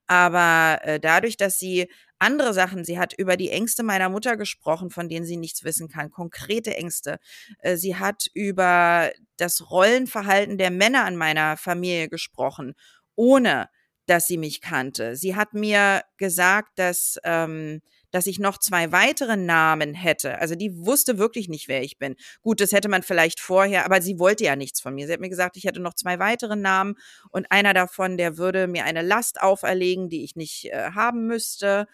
Aber 0.06 0.80
äh, 0.82 1.00
dadurch, 1.00 1.36
dass 1.36 1.58
sie 1.58 1.88
andere 2.18 2.54
Sachen, 2.54 2.84
sie 2.84 2.98
hat 2.98 3.12
über 3.12 3.36
die 3.36 3.50
Ängste 3.50 3.82
meiner 3.82 4.08
Mutter 4.08 4.36
gesprochen, 4.36 4.90
von 4.90 5.08
denen 5.08 5.26
sie 5.26 5.36
nichts 5.36 5.64
wissen 5.64 5.88
kann, 5.88 6.10
konkrete 6.10 6.76
Ängste. 6.76 7.18
Äh, 7.58 7.76
sie 7.76 7.96
hat 7.96 8.26
über 8.34 9.10
das 9.36 9.70
Rollenverhalten 9.70 10.58
der 10.58 10.70
Männer 10.70 11.06
in 11.08 11.16
meiner 11.16 11.56
Familie 11.56 12.08
gesprochen, 12.08 12.74
ohne 13.14 13.68
dass 14.06 14.26
sie 14.26 14.38
mich 14.38 14.60
kannte. 14.60 15.16
Sie 15.16 15.34
hat 15.34 15.54
mir 15.54 16.02
gesagt, 16.18 16.78
dass, 16.78 17.18
ähm, 17.24 17.80
dass 18.14 18.28
ich 18.28 18.38
noch 18.38 18.58
zwei 18.58 18.92
weitere 18.92 19.36
Namen 19.36 19.92
hätte. 19.92 20.38
Also 20.38 20.54
die 20.54 20.86
wusste 20.86 21.18
wirklich 21.18 21.48
nicht, 21.48 21.66
wer 21.66 21.82
ich 21.82 21.98
bin. 21.98 22.14
Gut, 22.42 22.60
das 22.60 22.70
hätte 22.70 22.88
man 22.88 23.02
vielleicht 23.02 23.40
vorher, 23.40 23.84
aber 23.84 24.00
sie 24.00 24.20
wollte 24.20 24.44
ja 24.44 24.54
nichts 24.54 24.80
von 24.80 24.94
mir. 24.94 25.08
Sie 25.08 25.12
hat 25.12 25.18
mir 25.18 25.28
gesagt, 25.28 25.56
ich 25.56 25.64
hätte 25.64 25.80
noch 25.80 25.94
zwei 25.94 26.20
weitere 26.20 26.54
Namen 26.54 26.94
und 27.30 27.50
einer 27.50 27.74
davon, 27.74 28.16
der 28.16 28.38
würde 28.38 28.68
mir 28.68 28.84
eine 28.84 29.02
Last 29.02 29.42
auferlegen, 29.42 30.10
die 30.10 30.22
ich 30.22 30.36
nicht 30.36 30.66
äh, 30.66 30.92
haben 30.94 31.26
müsste. 31.26 31.88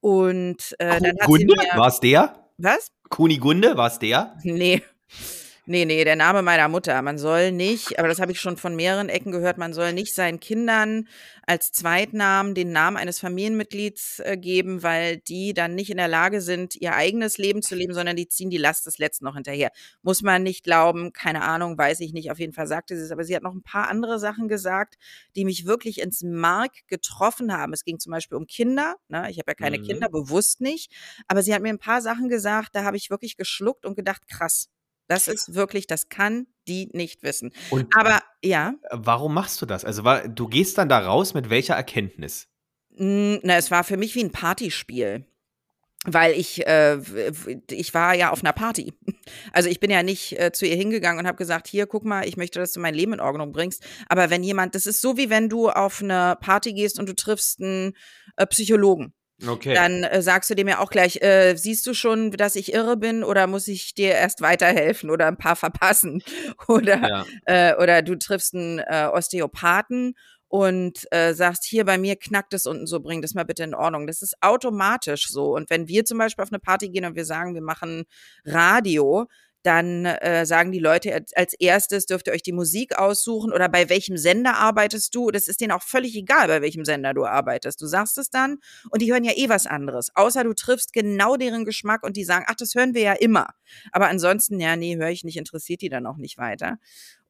Und 0.00 0.74
äh, 0.78 0.98
dann 0.98 1.04
hat 1.08 1.16
sie 1.20 1.26
Gunde? 1.26 1.54
mir. 1.58 1.78
War 1.78 1.88
es 1.88 2.00
der? 2.00 2.48
Was? 2.56 2.88
Kunigunde? 3.10 3.76
War 3.76 3.88
es 3.88 3.98
der? 3.98 4.38
Nee. 4.44 4.82
Nee, 5.68 5.84
nee, 5.84 6.04
der 6.04 6.14
Name 6.14 6.42
meiner 6.42 6.68
Mutter. 6.68 7.02
Man 7.02 7.18
soll 7.18 7.50
nicht, 7.50 7.98
aber 7.98 8.06
das 8.06 8.20
habe 8.20 8.30
ich 8.30 8.40
schon 8.40 8.56
von 8.56 8.76
mehreren 8.76 9.08
Ecken 9.08 9.32
gehört, 9.32 9.58
man 9.58 9.72
soll 9.72 9.92
nicht 9.92 10.14
seinen 10.14 10.38
Kindern 10.38 11.08
als 11.44 11.72
Zweitnamen 11.72 12.54
den 12.54 12.70
Namen 12.70 12.96
eines 12.96 13.18
Familienmitglieds 13.18 14.20
äh, 14.20 14.36
geben, 14.36 14.84
weil 14.84 15.16
die 15.16 15.54
dann 15.54 15.74
nicht 15.74 15.90
in 15.90 15.96
der 15.96 16.06
Lage 16.06 16.40
sind, 16.40 16.76
ihr 16.76 16.94
eigenes 16.94 17.36
Leben 17.36 17.62
zu 17.62 17.74
leben, 17.74 17.94
sondern 17.94 18.14
die 18.14 18.28
ziehen 18.28 18.48
die 18.48 18.58
Last 18.58 18.86
des 18.86 18.98
Letzten 18.98 19.24
noch 19.24 19.34
hinterher. 19.34 19.70
Muss 20.02 20.22
man 20.22 20.44
nicht 20.44 20.62
glauben, 20.62 21.12
keine 21.12 21.42
Ahnung, 21.42 21.76
weiß 21.76 21.98
ich 21.98 22.12
nicht. 22.12 22.30
Auf 22.30 22.38
jeden 22.38 22.52
Fall 22.52 22.68
sagte 22.68 22.96
sie 22.96 23.02
es, 23.02 23.10
aber 23.10 23.24
sie 23.24 23.34
hat 23.34 23.42
noch 23.42 23.54
ein 23.54 23.62
paar 23.64 23.88
andere 23.88 24.20
Sachen 24.20 24.46
gesagt, 24.46 24.94
die 25.34 25.44
mich 25.44 25.66
wirklich 25.66 26.00
ins 26.00 26.22
Mark 26.22 26.74
getroffen 26.86 27.52
haben. 27.52 27.72
Es 27.72 27.82
ging 27.82 27.98
zum 27.98 28.12
Beispiel 28.12 28.38
um 28.38 28.46
Kinder. 28.46 28.94
Ne? 29.08 29.28
Ich 29.30 29.38
habe 29.38 29.50
ja 29.50 29.54
keine 29.54 29.78
Mhm. 29.78 29.82
Kinder, 29.82 30.08
bewusst 30.10 30.60
nicht. 30.60 30.92
Aber 31.26 31.42
sie 31.42 31.52
hat 31.52 31.62
mir 31.62 31.70
ein 31.70 31.80
paar 31.80 32.02
Sachen 32.02 32.28
gesagt, 32.28 32.76
da 32.76 32.84
habe 32.84 32.96
ich 32.96 33.10
wirklich 33.10 33.36
geschluckt 33.36 33.84
und 33.84 33.96
gedacht, 33.96 34.28
krass. 34.28 34.68
Das 35.08 35.28
ist 35.28 35.54
wirklich, 35.54 35.86
das 35.86 36.08
kann 36.08 36.46
die 36.66 36.90
nicht 36.92 37.22
wissen. 37.22 37.52
Und 37.70 37.94
Aber 37.96 38.20
ja, 38.42 38.74
warum 38.90 39.34
machst 39.34 39.62
du 39.62 39.66
das? 39.66 39.84
Also 39.84 40.02
du 40.02 40.48
gehst 40.48 40.78
dann 40.78 40.88
da 40.88 40.98
raus 40.98 41.32
mit 41.32 41.48
welcher 41.48 41.74
Erkenntnis? 41.74 42.48
mh, 42.96 43.40
na, 43.42 43.56
es 43.56 43.70
war 43.70 43.84
für 43.84 43.96
mich 43.96 44.14
wie 44.14 44.24
ein 44.24 44.32
Partyspiel. 44.32 45.26
Weil 46.08 46.34
ich, 46.34 46.64
äh, 46.68 47.00
ich 47.68 47.92
war 47.92 48.14
ja 48.14 48.30
auf 48.30 48.42
einer 48.42 48.52
Party. 48.52 48.92
Also 49.52 49.68
ich 49.68 49.80
bin 49.80 49.90
ja 49.90 50.04
nicht 50.04 50.38
äh, 50.38 50.52
zu 50.52 50.66
ihr 50.66 50.76
hingegangen 50.76 51.18
und 51.18 51.26
habe 51.26 51.36
gesagt, 51.36 51.66
hier, 51.66 51.88
guck 51.88 52.04
mal, 52.04 52.28
ich 52.28 52.36
möchte, 52.36 52.60
dass 52.60 52.72
du 52.72 52.78
mein 52.78 52.94
Leben 52.94 53.12
in 53.14 53.18
Ordnung 53.18 53.50
bringst. 53.50 53.84
Aber 54.08 54.30
wenn 54.30 54.44
jemand, 54.44 54.76
das 54.76 54.86
ist 54.86 55.00
so 55.00 55.16
wie 55.16 55.30
wenn 55.30 55.48
du 55.48 55.68
auf 55.68 56.00
eine 56.00 56.36
Party 56.40 56.74
gehst 56.74 57.00
und 57.00 57.08
du 57.08 57.14
triffst 57.14 57.60
einen 57.60 57.94
äh, 58.36 58.46
Psychologen. 58.46 59.14
Okay. 59.46 59.74
dann 59.74 60.02
äh, 60.02 60.22
sagst 60.22 60.48
du 60.48 60.54
dem 60.54 60.68
ja 60.68 60.78
auch 60.78 60.90
gleich, 60.90 61.20
äh, 61.20 61.56
siehst 61.56 61.86
du 61.86 61.92
schon, 61.92 62.30
dass 62.30 62.56
ich 62.56 62.72
irre 62.72 62.96
bin 62.96 63.22
oder 63.22 63.46
muss 63.46 63.68
ich 63.68 63.92
dir 63.94 64.12
erst 64.12 64.40
weiterhelfen 64.40 65.10
oder 65.10 65.26
ein 65.26 65.36
paar 65.36 65.56
verpassen? 65.56 66.22
Oder, 66.68 67.08
ja. 67.08 67.24
äh, 67.44 67.74
oder 67.80 68.02
du 68.02 68.16
triffst 68.16 68.54
einen 68.54 68.78
äh, 68.78 69.08
Osteopathen 69.12 70.14
und 70.48 71.06
äh, 71.10 71.34
sagst, 71.34 71.64
hier 71.64 71.84
bei 71.84 71.98
mir 71.98 72.16
knackt 72.16 72.54
es 72.54 72.66
unten 72.66 72.86
so, 72.86 73.00
bring 73.00 73.20
das 73.20 73.34
mal 73.34 73.44
bitte 73.44 73.64
in 73.64 73.74
Ordnung. 73.74 74.06
Das 74.06 74.22
ist 74.22 74.36
automatisch 74.40 75.28
so. 75.28 75.54
Und 75.54 75.70
wenn 75.70 75.88
wir 75.88 76.04
zum 76.04 76.18
Beispiel 76.18 76.42
auf 76.42 76.52
eine 76.52 76.60
Party 76.60 76.88
gehen 76.88 77.04
und 77.04 77.16
wir 77.16 77.24
sagen, 77.24 77.54
wir 77.54 77.62
machen 77.62 78.04
Radio, 78.44 79.26
dann 79.66 80.04
äh, 80.04 80.46
sagen 80.46 80.72
die 80.72 80.78
Leute 80.78 81.12
als- 81.34 81.54
erstes, 81.58 82.06
dürft 82.06 82.28
ihr 82.28 82.32
euch 82.32 82.42
die 82.42 82.52
Musik 82.52 82.98
aussuchen 82.98 83.52
oder 83.52 83.68
bei 83.68 83.88
welchem 83.88 84.16
Sender 84.16 84.54
arbeitest 84.56 85.14
du? 85.14 85.30
Das 85.30 85.48
ist 85.48 85.60
denen 85.60 85.72
auch 85.72 85.82
völlig 85.82 86.14
egal, 86.16 86.48
bei 86.48 86.62
welchem 86.62 86.84
Sender 86.84 87.14
du 87.14 87.24
arbeitest. 87.24 87.80
Du 87.80 87.86
sagst 87.86 88.18
es 88.18 88.30
dann 88.30 88.58
und 88.90 89.02
die 89.02 89.12
hören 89.12 89.24
ja 89.24 89.32
eh 89.34 89.48
was 89.48 89.66
anderes. 89.66 90.10
Außer 90.14 90.44
du 90.44 90.54
triffst 90.54 90.92
genau 90.92 91.36
deren 91.36 91.64
Geschmack 91.64 92.02
und 92.04 92.16
die 92.16 92.24
sagen, 92.24 92.44
ach, 92.48 92.54
das 92.54 92.74
hören 92.74 92.94
wir 92.94 93.02
ja 93.02 93.12
immer. 93.14 93.48
Aber 93.92 94.08
ansonsten, 94.08 94.60
ja, 94.60 94.76
nee, 94.76 94.96
höre 94.96 95.10
ich 95.10 95.24
nicht, 95.24 95.36
interessiert 95.36 95.80
die 95.80 95.88
dann 95.88 96.06
auch 96.06 96.16
nicht 96.16 96.38
weiter. 96.38 96.78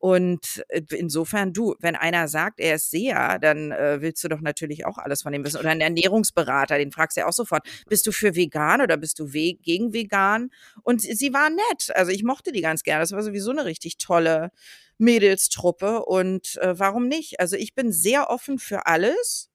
Und 0.06 0.64
äh, 0.68 0.82
insofern, 0.90 1.52
du, 1.52 1.74
wenn 1.80 1.96
einer 1.96 2.28
sagt, 2.28 2.60
er 2.60 2.76
ist 2.76 2.92
Seher, 2.92 3.40
dann 3.40 3.72
äh, 3.72 4.00
willst 4.00 4.22
du 4.22 4.28
doch 4.28 4.40
natürlich 4.40 4.86
auch 4.86 4.98
alles 4.98 5.22
von 5.22 5.32
dem 5.32 5.44
wissen. 5.44 5.58
Oder 5.58 5.70
ein 5.70 5.80
Ernährungsberater, 5.80 6.78
den 6.78 6.92
fragst 6.92 7.16
du 7.16 7.22
ja 7.22 7.26
auch 7.26 7.32
sofort, 7.32 7.66
bist 7.88 8.06
du 8.06 8.12
für 8.12 8.36
vegan 8.36 8.80
oder 8.80 8.98
bist 8.98 9.18
du 9.18 9.34
we 9.34 9.54
gegen 9.54 9.92
vegan? 9.92 10.50
Und 10.84 11.02
sie 11.02 11.14
sie 11.14 11.32
war 11.32 11.50
nett. 11.50 11.90
Also 11.96 12.12
ich 12.12 12.22
mochte 12.22 12.52
die 12.52 12.60
ganz 12.60 12.84
gerne. 12.84 13.00
Das 13.00 13.10
war 13.10 13.22
sowieso 13.24 13.50
eine 13.50 13.64
richtig 13.64 13.98
tolle 13.98 14.52
Mädelstruppe. 14.96 16.04
Und 16.04 16.56
äh, 16.58 16.78
warum 16.78 17.08
nicht? 17.08 17.40
Also 17.40 17.56
ich 17.56 17.74
bin 17.74 17.90
sehr 17.90 18.30
offen 18.30 18.60
für 18.60 18.86
alles 18.86 19.50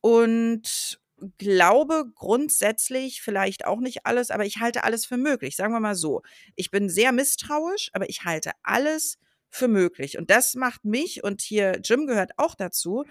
und 0.00 0.98
glaube 1.36 2.06
grundsätzlich 2.14 3.20
vielleicht 3.20 3.66
auch 3.66 3.80
nicht 3.80 4.06
alles, 4.06 4.30
aber 4.30 4.46
ich 4.46 4.60
halte 4.60 4.82
alles 4.84 5.04
für 5.04 5.18
möglich. 5.18 5.56
Sagen 5.56 5.74
wir 5.74 5.80
mal 5.80 5.94
so. 5.94 6.22
Ich 6.56 6.70
bin 6.70 6.88
sehr 6.88 7.12
misstrauisch, 7.12 7.90
aber 7.92 8.08
ich 8.08 8.24
halte 8.24 8.52
alles 8.62 9.16
für 9.16 9.29
möglich. 9.68 10.18
Und 10.18 10.30
das 10.30 10.54
macht 10.54 10.84
mich, 10.84 11.24
und 11.24 11.42
hier 11.42 11.80
Jim 11.82 12.06
gehört 12.06 12.32
auch 12.36 12.54
dazu, 12.54 13.04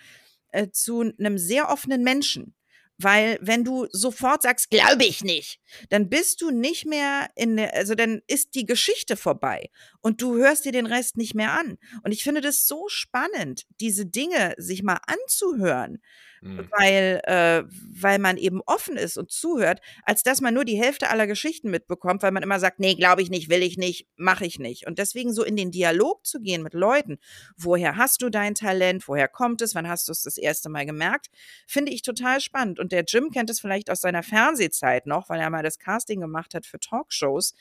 äh, 0.52 0.70
zu 0.72 1.02
einem 1.02 1.38
sehr 1.38 1.70
offenen 1.70 2.04
Menschen. 2.04 2.56
Weil 3.02 3.40
wenn 3.42 3.64
du 3.64 3.88
sofort 3.92 4.42
sagst, 4.42 4.70
glaube 4.70 5.06
ich 5.06 5.24
nicht, 5.24 5.62
dann 5.90 6.10
bist 6.10 6.42
du 6.42 6.52
nicht 6.52 6.86
mehr 6.86 7.30
in 7.36 7.56
der, 7.56 7.74
also 7.74 7.96
dann 7.96 8.22
ist 8.28 8.56
die 8.56 8.66
Geschichte 8.66 9.16
vorbei 9.16 9.70
und 10.02 10.22
du 10.22 10.36
hörst 10.36 10.66
dir 10.66 10.74
den 10.74 10.86
Rest 10.86 11.16
nicht 11.16 11.34
mehr 11.34 11.54
an. 11.54 11.78
Und 12.04 12.12
ich 12.12 12.24
finde 12.24 12.42
das 12.42 12.68
so 12.68 12.90
spannend, 12.90 13.66
diese 13.80 14.06
Dinge 14.06 14.54
sich 14.58 14.84
mal 14.84 15.00
anzuhören, 15.08 16.00
Hm. 16.42 16.70
weil, 16.78 17.22
äh, 17.26 17.64
weil 17.68 18.20
man 18.20 18.38
eben 18.38 18.62
offen 18.66 18.96
ist 18.96 19.18
und 19.18 19.32
zuhört, 19.32 19.82
als 20.04 20.24
dass 20.24 20.42
man 20.42 20.54
nur 20.54 20.66
die 20.66 20.78
Hälfte 20.78 21.10
aller 21.10 21.28
Geschichten 21.28 21.70
mitbekommt, 21.70 22.24
weil 22.24 22.32
man 22.32 22.44
immer 22.44 22.60
sagt, 22.60 22.80
nee, 22.80 22.96
glaube 22.96 23.22
ich 23.22 23.30
nicht, 23.30 23.50
will 23.50 23.62
ich 23.62 23.78
nicht, 23.78 24.08
mache 24.16 24.46
ich 24.46 24.60
nicht. 24.60 24.88
Und 24.88 25.00
deswegen 25.00 25.34
so 25.34 25.44
in 25.44 25.56
den 25.56 25.72
Dialog 25.72 26.26
zu 26.26 26.40
gehen 26.40 26.64
mit 26.64 26.74
Leuten, 26.74 27.18
woher 27.58 27.98
hast 27.98 28.22
du 28.22 28.30
dein 28.30 28.56
Talent, 28.56 29.08
woher 29.08 29.28
kommt 29.28 29.62
es, 29.62 29.76
wann 29.76 29.88
hast 29.88 30.08
du 30.08 30.12
es 30.12 30.24
das 30.24 30.38
erste 30.38 30.70
Mal 30.70 30.86
gemerkt, 30.86 31.28
finde 31.68 31.92
ich 31.92 32.02
total 32.02 32.40
spannend. 32.40 32.80
Und 32.80 32.92
der 32.92 33.04
Jim 33.06 33.32
kennt 33.32 33.50
es 33.50 33.60
vielleicht 33.60 33.90
aus 33.90 34.02
seiner 34.02 34.24
Fernsehzeit 34.24 35.08
noch, 35.08 35.30
weil 35.30 35.42
er 35.42 35.50
mal 35.50 35.64
das 35.64 35.80
Casting 35.80 36.22
gemacht 36.22 36.54
hat 36.54 36.66
für 36.66 36.80
Talkshows, 36.80 37.54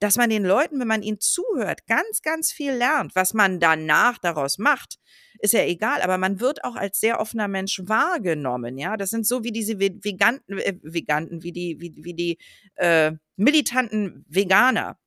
dass 0.00 0.16
man 0.16 0.30
den 0.30 0.44
Leuten, 0.44 0.80
wenn 0.80 0.88
man 0.88 1.02
ihnen 1.02 1.20
zuhört, 1.20 1.86
ganz, 1.86 2.22
ganz 2.22 2.52
viel 2.52 2.72
lernt. 2.72 3.14
Was 3.14 3.34
man 3.34 3.60
danach 3.60 4.18
daraus 4.18 4.58
macht, 4.58 4.96
ist 5.40 5.52
ja 5.54 5.62
egal, 5.64 6.02
aber 6.02 6.18
man 6.18 6.40
wird 6.40 6.64
auch 6.64 6.76
als 6.76 7.00
sehr 7.00 7.20
offener 7.20 7.48
Mensch 7.48 7.80
wahrgenommen, 7.84 8.78
ja. 8.78 8.96
Das 8.96 9.10
sind 9.10 9.26
so 9.26 9.44
wie 9.44 9.52
diese 9.52 9.78
Ve- 9.78 9.98
Veganten, 10.02 10.58
äh, 10.58 10.74
Veganten, 10.82 11.42
wie 11.42 11.52
die, 11.52 11.76
wie, 11.80 11.94
wie 11.96 12.14
die 12.14 12.38
äh, 12.76 13.12
militanten 13.36 14.24
Veganer. 14.28 14.98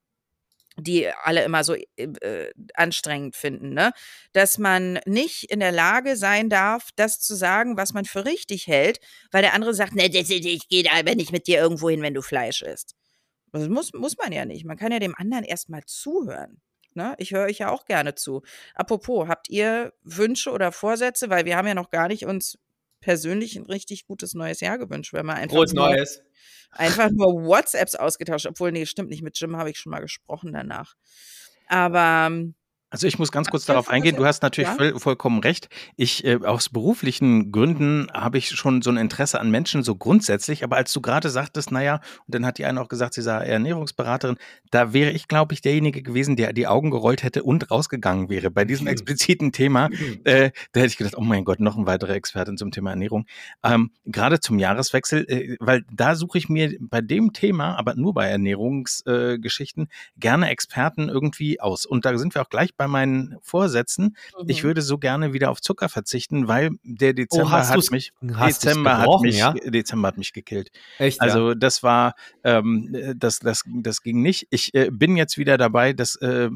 die 0.77 1.07
alle 1.23 1.43
immer 1.43 1.63
so 1.63 1.75
äh, 1.97 2.51
anstrengend 2.73 3.35
finden, 3.35 3.73
ne? 3.75 3.91
Dass 4.33 4.57
man 4.57 4.99
nicht 5.05 5.51
in 5.51 5.59
der 5.59 5.71
Lage 5.71 6.15
sein 6.15 6.49
darf, 6.49 6.89
das 6.95 7.19
zu 7.19 7.35
sagen, 7.35 7.77
was 7.77 7.93
man 7.93 8.05
für 8.05 8.25
richtig 8.25 8.65
hält, 8.67 8.99
weil 9.31 9.43
der 9.43 9.53
andere 9.53 9.75
sagt, 9.75 9.93
ne, 9.95 10.07
ich 10.07 10.67
gehe 10.69 10.91
aber 10.91 11.13
nicht 11.15 11.31
mit 11.31 11.45
dir 11.47 11.59
irgendwo 11.59 11.89
hin, 11.89 12.01
wenn 12.01 12.15
du 12.15 12.23
Fleisch 12.23 12.63
isst. 12.63 12.95
Das 13.53 13.69
muss, 13.69 13.93
muss 13.93 14.17
man 14.17 14.31
ja 14.31 14.45
nicht. 14.45 14.65
Man 14.65 14.77
kann 14.77 14.91
ja 14.91 14.99
dem 14.99 15.15
anderen 15.15 15.43
erstmal 15.43 15.83
zuhören. 15.85 16.59
Ne? 16.95 17.15
Ich 17.17 17.31
höre 17.31 17.45
euch 17.45 17.59
ja 17.59 17.69
auch 17.69 17.85
gerne 17.85 18.15
zu. 18.15 18.41
Apropos, 18.75 19.27
habt 19.27 19.49
ihr 19.49 19.93
Wünsche 20.03 20.51
oder 20.51 20.71
Vorsätze? 20.71 21.29
Weil 21.29 21.45
wir 21.45 21.55
haben 21.55 21.67
ja 21.67 21.75
noch 21.75 21.89
gar 21.89 22.07
nicht 22.07 22.25
uns 22.25 22.57
persönlich 22.99 23.55
ein 23.55 23.65
richtig 23.65 24.07
gutes 24.07 24.33
neues 24.33 24.59
Jahr 24.59 24.77
gewünscht, 24.77 25.13
wenn 25.13 25.25
man 25.25 25.37
einfach. 25.37 25.57
Frohes 25.57 25.73
nur, 25.73 25.89
Neues. 25.89 26.21
Einfach 26.71 27.09
nur 27.11 27.45
WhatsApps 27.45 27.95
ausgetauscht. 27.95 28.47
Obwohl, 28.47 28.71
nee, 28.71 28.85
stimmt 28.85 29.09
nicht. 29.09 29.21
Mit 29.21 29.39
Jim 29.39 29.55
habe 29.57 29.69
ich 29.69 29.77
schon 29.77 29.91
mal 29.91 30.01
gesprochen 30.01 30.53
danach. 30.53 30.95
Aber 31.67 32.27
ähm, 32.27 32.55
Also 32.93 33.07
ich 33.07 33.17
muss 33.17 33.31
ganz 33.31 33.49
kurz 33.49 33.65
darauf 33.65 33.89
eingehen. 33.89 34.15
Du 34.15 34.23
hast 34.23 34.43
natürlich 34.43 34.69
Ja? 34.69 34.75
voll, 34.75 34.99
vollkommen 34.99 35.39
recht. 35.39 35.67
Ich 35.95 36.23
äh, 36.25 36.35
aus 36.43 36.69
beruflichen 36.69 37.51
Gründen 37.51 38.07
habe 38.13 38.37
ich 38.37 38.49
schon 38.49 38.83
so 38.83 38.91
ein 38.91 38.97
Interesse 38.97 39.39
an 39.39 39.49
Menschen 39.49 39.81
so 39.81 39.95
grundsätzlich. 39.95 40.63
Aber 40.63 40.75
als 40.75 40.93
du 40.93 41.01
gerade 41.01 41.29
sagtest, 41.31 41.71
naja, 41.71 41.95
und 42.27 42.35
dann 42.35 42.45
hat 42.45 42.59
die 42.59 42.65
eine 42.65 42.79
auch 42.79 42.89
gesagt, 42.89 43.15
sie 43.15 43.23
sei 43.23 43.45
Ernährungsberaterin, 43.45 44.37
da 44.69 44.93
wäre 44.93 45.09
ich, 45.09 45.27
glaube 45.27 45.55
ich, 45.55 45.61
derjenige 45.61 46.03
gewesen, 46.03 46.35
der 46.35 46.53
die 46.53 46.67
Augen 46.67 46.91
gerollt 46.91 47.23
hätte 47.23 47.41
und 47.41 47.71
rausgegangen 47.71 48.29
wäre 48.29 48.51
bei 48.51 48.63
diesem 48.63 48.83
Mhm. 48.85 48.91
expliziten 48.91 49.51
Thema. 49.51 49.89
Äh, 50.23 50.51
da 50.71 50.81
hätte 50.81 50.87
ich 50.91 50.97
gedacht, 50.97 51.17
oh 51.17 51.21
mein 51.21 51.45
Gott, 51.45 51.59
noch 51.59 51.75
ein 51.77 51.87
weiterer 51.87 52.13
Expertin 52.13 52.57
zum 52.59 52.69
Thema 52.69 52.91
Ernährung. 52.91 53.25
Ähm, 53.63 53.89
gerade 54.05 54.39
zum 54.39 54.59
Jahreswechsel, 54.59 55.25
äh, 55.29 55.55
weil 55.59 55.83
da 55.91 56.13
suche 56.13 56.37
ich 56.37 56.47
mir 56.47 56.75
bei 56.79 57.01
dem 57.01 57.33
Thema, 57.33 57.75
aber 57.75 57.95
nur 57.95 58.13
bei 58.13 58.27
Ernährungsgeschichten, 58.27 59.85
äh, 59.85 60.19
gerne 60.19 60.49
Experten 60.49 61.09
irgendwie 61.09 61.59
aus. 61.59 61.87
Und 61.87 62.05
da 62.05 62.15
sind 62.19 62.35
wir 62.35 62.43
auch 62.43 62.49
gleich 62.49 62.75
bei 62.75 62.82
meinen 62.87 63.37
Vorsätzen. 63.41 64.15
Ich 64.47 64.63
mhm. 64.63 64.67
würde 64.67 64.81
so 64.81 64.97
gerne 64.97 65.33
wieder 65.33 65.51
auf 65.51 65.61
Zucker 65.61 65.89
verzichten, 65.89 66.47
weil 66.47 66.71
der 66.83 67.13
Dezember 67.13 67.47
Oh, 67.47 67.51
hat 67.51 67.91
mich 67.91 68.11
Dezember 68.21 68.97
hat 68.97 69.21
mich 69.21 69.37
ja? 69.37 69.53
Dezember 69.53 70.07
hat 70.09 70.17
mich 70.17 70.33
gekillt. 70.33 70.71
Echt? 70.97 71.21
Also 71.21 71.53
das 71.53 71.83
war 71.83 72.15
ähm, 72.43 73.15
das 73.15 73.39
das 73.39 73.63
das 73.67 74.01
ging 74.01 74.21
nicht. 74.21 74.47
Ich 74.49 74.73
äh, 74.73 74.89
bin 74.91 75.17
jetzt 75.17 75.37
wieder 75.37 75.57
dabei, 75.57 75.93
das 75.93 76.15
äh, 76.17 76.49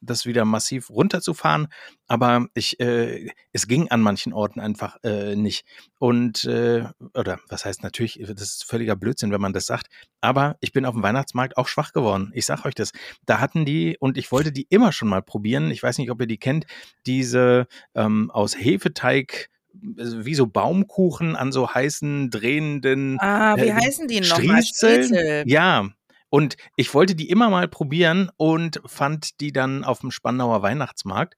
das 0.00 0.26
wieder 0.26 0.44
massiv 0.44 0.90
runterzufahren, 0.90 1.68
aber 2.06 2.46
ich 2.54 2.80
äh, 2.80 3.30
es 3.52 3.66
ging 3.66 3.88
an 3.88 4.00
manchen 4.00 4.32
Orten 4.32 4.60
einfach 4.60 4.96
äh, 5.02 5.36
nicht 5.36 5.64
und 5.98 6.44
äh, 6.44 6.84
oder 7.14 7.38
was 7.48 7.64
heißt 7.64 7.82
natürlich, 7.82 8.20
das 8.22 8.42
ist 8.42 8.64
völliger 8.64 8.96
Blödsinn, 8.96 9.32
wenn 9.32 9.40
man 9.40 9.52
das 9.52 9.66
sagt, 9.66 9.88
aber 10.20 10.56
ich 10.60 10.72
bin 10.72 10.84
auf 10.84 10.94
dem 10.94 11.02
Weihnachtsmarkt 11.02 11.56
auch 11.56 11.68
schwach 11.68 11.92
geworden. 11.92 12.30
Ich 12.34 12.46
sag 12.46 12.64
euch 12.64 12.74
das. 12.74 12.92
Da 13.26 13.40
hatten 13.40 13.64
die 13.64 13.96
und 13.98 14.16
ich 14.18 14.32
wollte 14.32 14.52
die 14.52 14.66
immer 14.70 14.92
schon 14.92 15.08
mal 15.08 15.22
probieren. 15.22 15.70
Ich 15.70 15.82
weiß 15.82 15.98
nicht, 15.98 16.10
ob 16.10 16.20
ihr 16.20 16.26
die 16.26 16.38
kennt, 16.38 16.66
diese 17.06 17.66
ähm, 17.94 18.30
aus 18.30 18.56
Hefeteig 18.56 19.50
äh, 19.74 20.04
wie 20.24 20.34
so 20.34 20.46
Baumkuchen 20.46 21.36
an 21.36 21.52
so 21.52 21.72
heißen 21.72 22.30
drehenden 22.30 23.18
Ah, 23.20 23.56
wie 23.56 23.68
äh, 23.68 23.74
heißen 23.74 24.08
die 24.08 24.20
nochmal? 24.20 24.62
Striezel. 24.62 25.44
Ja. 25.46 25.88
Und 26.30 26.56
ich 26.76 26.92
wollte 26.94 27.14
die 27.14 27.30
immer 27.30 27.48
mal 27.48 27.68
probieren 27.68 28.30
und 28.36 28.80
fand 28.84 29.40
die 29.40 29.52
dann 29.52 29.84
auf 29.84 30.00
dem 30.00 30.10
Spandauer 30.10 30.62
Weihnachtsmarkt. 30.62 31.34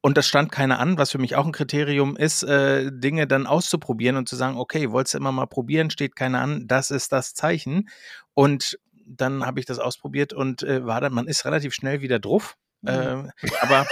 Und 0.00 0.16
das 0.16 0.26
stand 0.26 0.50
keiner 0.50 0.80
an, 0.80 0.98
was 0.98 1.12
für 1.12 1.18
mich 1.18 1.36
auch 1.36 1.46
ein 1.46 1.52
Kriterium 1.52 2.16
ist, 2.16 2.42
äh, 2.42 2.90
Dinge 2.92 3.28
dann 3.28 3.46
auszuprobieren 3.46 4.16
und 4.16 4.28
zu 4.28 4.34
sagen, 4.34 4.58
okay, 4.58 4.90
wolltest 4.90 5.14
du 5.14 5.18
immer 5.18 5.30
mal 5.30 5.46
probieren, 5.46 5.90
steht 5.90 6.16
keiner 6.16 6.40
an, 6.40 6.66
das 6.66 6.90
ist 6.90 7.12
das 7.12 7.34
Zeichen. 7.34 7.88
Und 8.34 8.80
dann 9.06 9.46
habe 9.46 9.60
ich 9.60 9.66
das 9.66 9.78
ausprobiert 9.78 10.32
und 10.32 10.64
äh, 10.64 10.84
war 10.84 11.00
dann, 11.00 11.12
man 11.12 11.28
ist 11.28 11.44
relativ 11.44 11.72
schnell 11.72 12.00
wieder 12.00 12.18
drauf. 12.18 12.56
Mhm. 12.80 12.88
Äh, 12.88 13.48
aber 13.60 13.86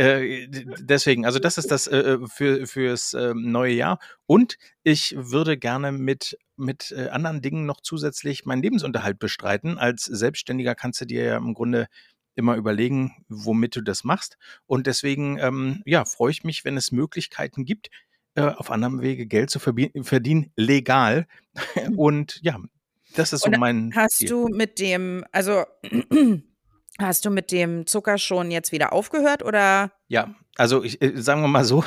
äh, 0.00 0.48
deswegen, 0.48 1.26
also 1.26 1.38
das 1.38 1.58
ist 1.58 1.70
das 1.70 1.86
äh, 1.86 2.16
für, 2.26 2.66
fürs 2.66 3.12
äh, 3.12 3.34
neue 3.34 3.74
Jahr. 3.74 3.98
Und 4.24 4.56
ich 4.82 5.14
würde 5.14 5.58
gerne 5.58 5.92
mit, 5.92 6.38
mit 6.56 6.94
äh, 6.96 7.08
anderen 7.08 7.42
Dingen 7.42 7.66
noch 7.66 7.82
zusätzlich 7.82 8.46
meinen 8.46 8.62
Lebensunterhalt 8.62 9.18
bestreiten. 9.18 9.76
Als 9.76 10.04
Selbstständiger 10.04 10.74
kannst 10.74 11.02
du 11.02 11.04
dir 11.04 11.24
ja 11.24 11.36
im 11.36 11.52
Grunde 11.52 11.86
immer 12.34 12.56
überlegen, 12.56 13.26
womit 13.28 13.76
du 13.76 13.82
das 13.82 14.02
machst. 14.02 14.38
Und 14.64 14.86
deswegen, 14.86 15.38
ähm, 15.38 15.82
ja, 15.84 16.06
freue 16.06 16.30
ich 16.30 16.44
mich, 16.44 16.64
wenn 16.64 16.78
es 16.78 16.92
Möglichkeiten 16.92 17.66
gibt, 17.66 17.90
äh, 18.36 18.42
auf 18.42 18.70
anderem 18.70 19.02
Wege 19.02 19.26
Geld 19.26 19.50
zu 19.50 19.58
verdienen, 19.58 20.50
legal. 20.56 21.26
Und 21.94 22.40
ja, 22.42 22.58
das 23.16 23.34
ist 23.34 23.42
so 23.42 23.50
mein 23.50 23.92
Hast 23.94 24.18
Ziel. 24.18 24.28
du 24.30 24.48
mit 24.48 24.78
dem, 24.78 25.26
also 25.30 25.64
hast 27.00 27.24
du 27.24 27.30
mit 27.30 27.52
dem 27.52 27.86
Zucker 27.86 28.18
schon 28.18 28.50
jetzt 28.50 28.72
wieder 28.72 28.92
aufgehört 28.92 29.42
oder? 29.42 29.92
Ja, 30.08 30.34
also 30.56 30.82
ich, 30.84 31.00
äh, 31.00 31.12
sagen 31.16 31.42
wir 31.42 31.48
mal 31.48 31.64
so, 31.64 31.84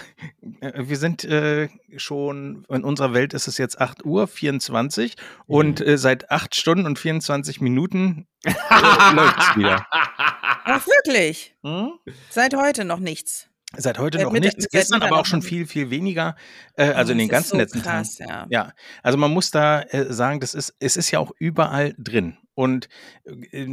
äh, 0.62 0.72
wir 0.76 0.98
sind 0.98 1.24
äh, 1.24 1.70
schon, 1.98 2.66
in 2.70 2.84
unserer 2.84 3.14
Welt 3.14 3.34
ist 3.34 3.48
es 3.48 3.58
jetzt 3.58 3.80
8 3.80 4.06
Uhr 4.06 4.28
24 4.28 5.16
und 5.46 5.80
äh, 5.80 5.98
seit 5.98 6.32
8 6.32 6.56
Stunden 6.56 6.86
und 6.86 6.98
24 6.98 7.62
Minuten 7.62 8.28
äh, 8.44 8.52
läuft's 9.14 9.56
wieder. 9.56 9.86
Ach, 9.92 10.86
wirklich? 10.88 11.56
Hm? 11.64 11.94
Seit 12.30 12.56
heute 12.56 12.86
noch 12.86 13.00
nichts. 13.00 13.50
Seit 13.76 13.98
heute 14.00 14.18
Seit 14.20 14.26
noch 14.26 14.34
Mittag- 14.34 14.56
nichts, 14.58 14.70
gestern 14.72 15.02
aber 15.02 15.20
auch 15.20 15.26
schon 15.26 15.42
viel, 15.42 15.66
viel 15.66 15.90
weniger, 15.90 16.36
äh, 16.76 16.92
also 16.92 17.12
in 17.12 17.18
Oh, 17.18 17.22
den 17.22 17.30
ganzen 17.30 17.50
so 17.52 17.58
letzten 17.58 17.82
krass, 17.82 18.16
Tagen. 18.18 18.30
ja. 18.30 18.46
Ja, 18.50 18.74
also 19.02 19.18
man 19.18 19.32
muss 19.32 19.50
da 19.52 19.82
äh, 19.82 20.14
sagen, 20.14 20.40
das 20.40 20.54
ist, 20.54 20.76
es 20.80 20.96
ist 20.96 21.10
ja 21.12 21.20
auch 21.20 21.32
überall 21.40 21.96
drin. 21.98 22.38
Und 22.56 22.88
äh, 23.26 23.68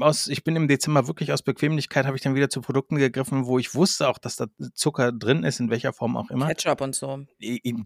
aus, 0.00 0.26
ich 0.26 0.42
bin 0.42 0.56
im 0.56 0.66
Dezember 0.66 1.06
wirklich 1.06 1.32
aus 1.32 1.42
Bequemlichkeit, 1.42 2.04
habe 2.04 2.16
ich 2.16 2.22
dann 2.24 2.34
wieder 2.34 2.50
zu 2.50 2.60
Produkten 2.62 2.96
gegriffen, 2.96 3.46
wo 3.46 3.60
ich 3.60 3.76
wusste 3.76 4.08
auch, 4.08 4.18
dass 4.18 4.34
da 4.34 4.46
Zucker 4.74 5.12
drin 5.12 5.44
ist, 5.44 5.60
in 5.60 5.70
welcher 5.70 5.92
Form 5.92 6.16
auch 6.16 6.30
immer. 6.30 6.48
Ketchup 6.48 6.80
und 6.80 6.96
so. 6.96 7.24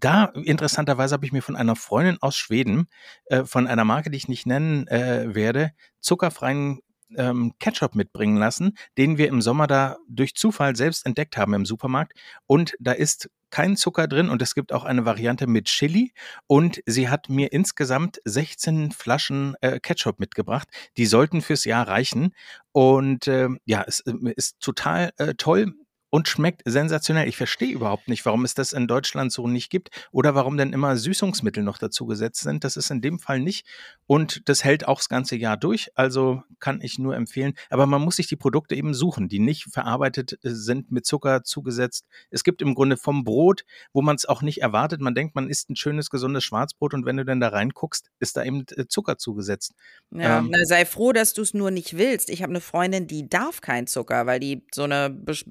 Da, 0.01 0.25
interessanterweise, 0.35 1.13
habe 1.13 1.27
ich 1.27 1.33
mir 1.33 1.43
von 1.43 1.55
einer 1.55 1.77
Freundin 1.77 2.17
aus 2.23 2.37
Schweden, 2.39 2.89
äh, 3.27 3.45
von 3.45 3.67
einer 3.67 3.85
Marke, 3.85 4.09
die 4.11 4.17
ich 4.17 4.29
nicht 4.29 4.47
nennen 4.47 4.87
äh, 4.89 5.35
werde, 5.35 5.73
zuckerfreien 6.01 6.81
ähm, 7.17 7.53
Ketchup 7.59 7.95
mitbringen 7.95 8.37
lassen, 8.37 8.77
den 8.97 9.19
wir 9.19 9.29
im 9.29 9.43
Sommer 9.43 9.67
da 9.67 9.97
durch 10.09 10.35
Zufall 10.35 10.77
selbst 10.77 11.07
entdeckt 11.07 11.37
haben 11.37 11.55
im 11.55 11.67
Supermarkt. 11.67 12.13
Und 12.47 12.75
da 12.79 12.93
ist 12.93 13.31
kein 13.51 13.77
Zucker 13.77 14.09
drin 14.09 14.29
und 14.29 14.43
es 14.43 14.55
gibt 14.55 14.73
auch 14.73 14.85
eine 14.85 15.05
Variante 15.05 15.47
mit 15.47 15.67
Chili. 15.67 16.13
Und 16.47 16.83
sie 16.87 17.09
hat 17.09 17.29
mir 17.29 17.53
insgesamt 17.53 18.21
16 18.25 18.93
Flaschen 18.93 19.55
äh, 19.61 19.81
Ketchup 19.81 20.19
mitgebracht. 20.19 20.69
Die 20.97 21.07
sollten 21.07 21.41
fürs 21.41 21.65
Jahr 21.65 21.89
reichen. 21.89 22.35
Und 22.73 23.27
äh, 23.27 23.49
ja, 23.65 23.85
es 23.87 24.01
äh, 24.01 24.13
ist 24.37 24.61
total 24.61 25.13
äh, 25.17 25.35
toll 25.35 25.75
und 26.11 26.29
schmeckt 26.29 26.63
sensationell. 26.65 27.29
Ich 27.29 27.37
verstehe 27.37 27.73
überhaupt 27.73 28.09
nicht, 28.09 28.25
warum 28.25 28.45
es 28.45 28.55
das 28.55 28.73
in 28.73 28.87
Deutschland 28.87 29.31
so 29.33 29.47
nicht 29.47 29.71
gibt 29.71 29.91
oder 30.11 30.35
warum 30.35 30.57
denn 30.57 30.73
immer 30.73 30.97
Süßungsmittel 30.97 31.63
noch 31.63 31.79
dazu 31.79 32.07
gesetzt 32.07 32.41
sind. 32.43 32.65
Das 32.65 32.77
ist 32.77 32.91
in 32.91 33.01
dem 33.01 33.19
Fall 33.19 33.41
nicht. 33.41 33.67
Und 34.07 34.49
das 34.49 34.65
hält 34.65 34.89
auch 34.89 34.99
das 34.99 35.09
ganze 35.09 35.37
Jahr 35.37 35.57
durch. 35.57 35.91
Also 35.95 36.43
kann 36.61 36.81
ich 36.81 36.99
nur 36.99 37.15
empfehlen. 37.15 37.53
Aber 37.69 37.87
man 37.87 38.01
muss 38.03 38.17
sich 38.17 38.27
die 38.27 38.37
Produkte 38.37 38.75
eben 38.75 38.95
suchen, 38.95 39.29
die 39.29 39.39
nicht 39.39 39.65
verarbeitet 39.71 40.33
äh, 40.43 40.51
sind, 40.51 40.91
mit 40.91 41.05
Zucker 41.05 41.45
zugesetzt. 41.45 42.07
Es 42.31 42.43
gibt 42.43 42.63
im 42.63 42.75
Grunde 42.75 42.97
vom 42.97 43.25
Brot, 43.25 43.65
wo 43.93 44.01
man 44.01 44.17
es 44.17 44.25
auch 44.25 44.41
nicht 44.41 44.63
erwartet. 44.63 45.01
Man 45.01 45.15
denkt, 45.15 45.35
man 45.35 45.49
isst 45.51 45.69
ein 45.69 45.77
schönes, 45.77 46.09
gesundes 46.11 46.43
Schwarzbrot 46.45 46.95
und 46.95 47.05
wenn 47.05 47.19
du 47.19 47.25
dann 47.25 47.41
da 47.41 47.49
reinguckst, 47.49 48.11
ist 48.19 48.37
da 48.37 48.45
eben 48.45 48.65
äh, 48.77 48.87
Zucker 48.89 49.19
zugesetzt. 49.19 49.75
Ja, 50.11 50.39
Ähm. 50.39 50.49
na, 50.51 50.65
sei 50.65 50.87
froh, 50.87 51.13
dass 51.13 51.35
du 51.35 51.43
es 51.43 51.53
nur 51.53 51.71
nicht 51.71 51.99
willst. 51.99 52.31
Ich 52.31 52.43
habe 52.43 52.51
eine 52.51 52.63
Freundin, 52.63 53.07
die 53.07 53.29
darf 53.29 53.61
keinen 53.61 53.87
Zucker, 53.87 54.25
weil 54.27 54.41
die 54.41 54.65
so 54.75 54.85
eine 54.85 55.09
bes- 55.09 55.45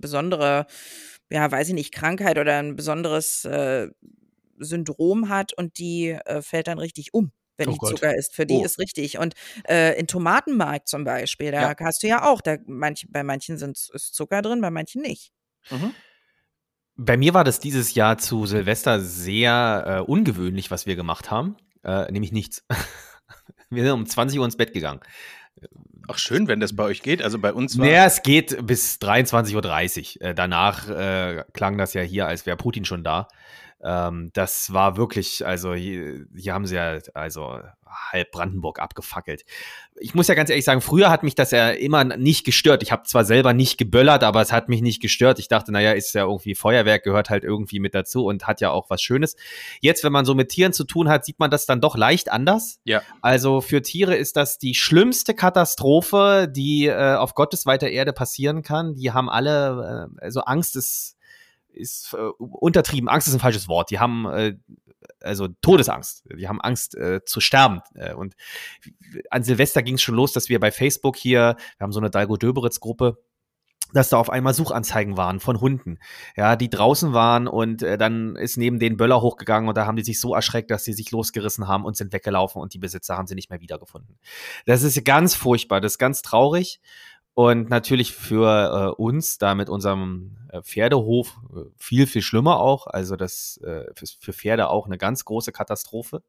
besondere, 0.47 0.65
ja, 1.29 1.51
weiß 1.51 1.67
ich 1.69 1.73
nicht, 1.73 1.93
Krankheit 1.93 2.37
oder 2.37 2.57
ein 2.59 2.75
besonderes 2.75 3.45
äh, 3.45 3.89
Syndrom 4.59 5.29
hat 5.29 5.53
und 5.53 5.77
die 5.77 6.09
äh, 6.09 6.41
fällt 6.41 6.67
dann 6.67 6.79
richtig 6.79 7.13
um, 7.13 7.31
wenn 7.57 7.69
Oh 7.69 7.73
die 7.73 7.77
Gott. 7.77 7.91
Zucker 7.91 8.15
isst. 8.15 8.33
Für 8.35 8.45
die 8.45 8.55
Oh. 8.55 8.63
ist 8.63 8.79
richtig. 8.79 9.17
Und 9.17 9.33
äh, 9.67 9.99
in 9.99 10.07
Tomatenmark 10.07 10.87
zum 10.87 11.03
Beispiel, 11.03 11.51
da 11.51 11.61
Ja. 11.61 11.75
hast 11.79 12.01
du 12.03 12.07
ja 12.07 12.23
auch, 12.25 12.41
da 12.41 12.57
manch, 12.65 13.07
bei 13.09 13.23
manchen 13.23 13.57
sind, 13.57 13.77
ist 13.93 14.15
Zucker 14.15 14.41
drin, 14.41 14.61
bei 14.61 14.71
manchen 14.71 15.01
nicht. 15.01 15.31
Bei 16.95 17.17
mir 17.17 17.33
war 17.33 17.43
das 17.43 17.59
dieses 17.59 17.93
Jahr 17.93 18.17
zu 18.17 18.45
Silvester 18.45 18.99
sehr 18.99 19.83
äh, 20.07 20.11
ungewöhnlich, 20.11 20.71
was 20.71 20.85
wir 20.87 20.95
gemacht 20.95 21.29
haben. 21.29 21.57
Äh, 21.83 22.11
nämlich 22.11 22.31
nichts. 22.31 22.63
wir 23.69 23.83
sind 23.83 23.91
um 23.93 24.05
20 24.05 24.39
Uhr 24.39 24.45
ins 24.45 24.57
Bett 24.57 24.73
gegangen. 24.73 25.01
Ach 26.09 26.17
schön, 26.17 26.47
wenn 26.47 26.59
das 26.59 26.75
bei 26.75 26.83
euch 26.83 27.01
geht. 27.01 27.21
Also 27.21 27.37
bei 27.37 27.51
uns 27.51 27.77
war 27.77 27.85
Naja, 27.85 28.05
es 28.05 28.23
geht 28.23 28.65
bis 28.65 28.97
23.30 29.01 30.19
Uhr. 30.21 30.25
Äh, 30.25 30.33
danach 30.33 30.89
äh, 30.89 31.43
klang 31.53 31.77
das 31.77 31.93
ja 31.93 32.01
hier, 32.01 32.27
als 32.27 32.45
wäre 32.45 32.55
Putin 32.55 32.85
schon 32.85 33.03
da. 33.03 33.27
Ähm, 33.83 34.31
das 34.33 34.73
war 34.73 34.97
wirklich, 34.97 35.45
also 35.45 35.73
hier, 35.73 36.25
hier 36.35 36.53
haben 36.53 36.65
sie 36.65 36.75
ja 36.75 36.97
also 37.13 37.59
halb 38.11 38.31
Brandenburg 38.31 38.79
abgefackelt. 38.79 39.43
Ich 39.95 40.13
muss 40.15 40.27
ja 40.27 40.35
ganz 40.35 40.49
ehrlich 40.49 40.65
sagen, 40.65 40.81
früher 40.81 41.09
hat 41.09 41.23
mich 41.23 41.35
das 41.35 41.51
ja 41.51 41.69
immer 41.69 42.03
nicht 42.03 42.45
gestört. 42.45 42.83
Ich 42.83 42.91
habe 42.91 43.03
zwar 43.03 43.23
selber 43.23 43.53
nicht 43.53 43.77
geböllert, 43.77 44.23
aber 44.23 44.41
es 44.41 44.51
hat 44.51 44.69
mich 44.69 44.81
nicht 44.81 45.01
gestört. 45.01 45.39
Ich 45.39 45.47
dachte, 45.47 45.71
naja, 45.71 45.91
ist 45.91 46.13
ja 46.13 46.23
irgendwie 46.23 46.55
Feuerwerk, 46.55 47.03
gehört 47.03 47.29
halt 47.29 47.43
irgendwie 47.43 47.79
mit 47.79 47.95
dazu 47.95 48.25
und 48.25 48.47
hat 48.47 48.61
ja 48.61 48.71
auch 48.71 48.89
was 48.89 49.01
Schönes. 49.01 49.35
Jetzt, 49.79 50.03
wenn 50.03 50.11
man 50.11 50.25
so 50.25 50.35
mit 50.35 50.49
Tieren 50.49 50.73
zu 50.73 50.83
tun 50.83 51.09
hat, 51.09 51.25
sieht 51.25 51.39
man 51.39 51.51
das 51.51 51.65
dann 51.65 51.81
doch 51.81 51.95
leicht 51.95 52.31
anders. 52.31 52.79
Ja. 52.83 53.01
Also 53.21 53.61
für 53.61 53.81
Tiere 53.81 54.15
ist 54.15 54.35
das 54.37 54.57
die 54.57 54.73
schlimmste 54.73 55.33
Katastrophe, 55.33 56.47
die 56.49 56.87
äh, 56.87 57.15
auf 57.15 57.35
Gottes 57.35 57.65
weiter 57.65 57.89
Erde 57.89 58.13
passieren 58.13 58.63
kann. 58.63 58.95
Die 58.95 59.11
haben 59.11 59.29
alle, 59.29 60.09
äh, 60.19 60.23
also 60.23 60.41
Angst 60.41 60.75
ist 60.75 61.16
ist 61.77 62.13
äh, 62.13 62.27
untertrieben. 62.37 63.09
Angst 63.09 63.27
ist 63.27 63.33
ein 63.33 63.39
falsches 63.39 63.67
Wort. 63.67 63.91
Die 63.91 63.99
haben 63.99 64.25
äh, 64.25 64.55
also 65.21 65.47
Todesangst. 65.61 66.23
Die 66.37 66.47
haben 66.47 66.61
Angst 66.61 66.95
äh, 66.95 67.23
zu 67.25 67.39
sterben. 67.39 67.81
Äh, 67.95 68.13
und 68.13 68.35
an 69.29 69.43
Silvester 69.43 69.83
ging 69.83 69.95
es 69.95 70.01
schon 70.01 70.15
los, 70.15 70.33
dass 70.33 70.49
wir 70.49 70.59
bei 70.59 70.71
Facebook 70.71 71.15
hier, 71.15 71.55
wir 71.77 71.83
haben 71.83 71.91
so 71.91 71.99
eine 71.99 72.09
Dalgo 72.09 72.37
Döberitz 72.37 72.79
Gruppe, 72.79 73.17
dass 73.93 74.09
da 74.09 74.17
auf 74.17 74.29
einmal 74.29 74.53
Suchanzeigen 74.53 75.15
waren 75.15 75.39
von 75.39 75.61
Hunden, 75.61 75.99
ja, 76.35 76.57
die 76.57 76.69
draußen 76.69 77.13
waren 77.13 77.47
und 77.47 77.83
äh, 77.83 77.97
dann 77.97 78.35
ist 78.35 78.57
neben 78.57 78.79
den 78.79 78.97
Böller 78.97 79.21
hochgegangen 79.21 79.69
und 79.69 79.77
da 79.77 79.85
haben 79.85 79.95
die 79.95 80.03
sich 80.03 80.19
so 80.19 80.35
erschreckt, 80.35 80.71
dass 80.71 80.83
sie 80.83 80.91
sich 80.91 81.11
losgerissen 81.11 81.69
haben 81.69 81.85
und 81.85 81.95
sind 81.95 82.11
weggelaufen 82.11 82.61
und 82.61 82.73
die 82.73 82.79
Besitzer 82.79 83.15
haben 83.15 83.27
sie 83.27 83.35
nicht 83.35 83.49
mehr 83.49 83.61
wiedergefunden. 83.61 84.19
Das 84.65 84.83
ist 84.83 85.03
ganz 85.05 85.35
furchtbar, 85.35 85.79
das 85.79 85.93
ist 85.93 85.99
ganz 85.99 86.21
traurig 86.21 86.81
und 87.37 87.69
natürlich 87.69 88.13
für 88.13 88.95
äh, 88.97 88.99
uns 88.99 89.37
da 89.37 89.53
mit 89.53 89.69
unserem 89.69 90.37
äh, 90.51 90.63
Pferdehof 90.63 91.37
äh, 91.55 91.69
viel, 91.77 92.07
viel 92.07 92.23
schlimmer 92.23 92.59
auch. 92.59 92.87
Also 92.87 93.15
das 93.15 93.57
äh, 93.57 93.83
für, 93.93 94.07
für 94.19 94.33
Pferde 94.33 94.69
auch 94.69 94.87
eine 94.87 94.97
ganz 94.97 95.23
große 95.23 95.51
Katastrophe. 95.51 96.23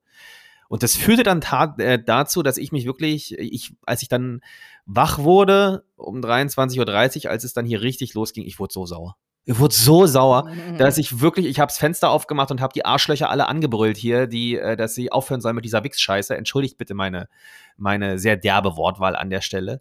Und 0.68 0.82
das 0.82 0.96
führte 0.96 1.22
dann 1.22 1.40
äh, 1.78 1.98
dazu, 1.98 2.42
dass 2.42 2.58
ich 2.58 2.72
mich 2.72 2.84
wirklich, 2.84 3.38
ich, 3.38 3.72
als 3.86 4.02
ich 4.02 4.08
dann 4.08 4.42
wach 4.84 5.20
wurde 5.20 5.82
um 5.96 6.20
23.30 6.20 7.24
Uhr, 7.24 7.30
als 7.30 7.42
es 7.42 7.54
dann 7.54 7.64
hier 7.64 7.80
richtig 7.80 8.12
losging, 8.12 8.44
ich 8.44 8.58
wurde 8.58 8.74
so 8.74 8.84
sauer. 8.84 9.16
Ich 9.46 9.58
wurde 9.58 9.74
so 9.74 10.04
sauer, 10.04 10.50
dass 10.76 10.98
ich 10.98 11.22
wirklich, 11.22 11.46
ich 11.46 11.58
habe 11.58 11.70
das 11.70 11.78
Fenster 11.78 12.10
aufgemacht 12.10 12.50
und 12.50 12.60
habe 12.60 12.74
die 12.74 12.84
Arschlöcher 12.84 13.30
alle 13.30 13.48
angebrüllt 13.48 13.96
hier, 13.96 14.26
die, 14.26 14.58
äh, 14.58 14.76
dass 14.76 14.94
sie 14.94 15.10
aufhören 15.10 15.40
sollen 15.40 15.56
mit 15.56 15.64
dieser 15.64 15.84
Wichs-Scheiße. 15.84 16.36
Entschuldigt 16.36 16.76
bitte 16.76 16.92
meine, 16.92 17.30
meine 17.78 18.18
sehr 18.18 18.36
derbe 18.36 18.76
Wortwahl 18.76 19.16
an 19.16 19.30
der 19.30 19.40
Stelle 19.40 19.80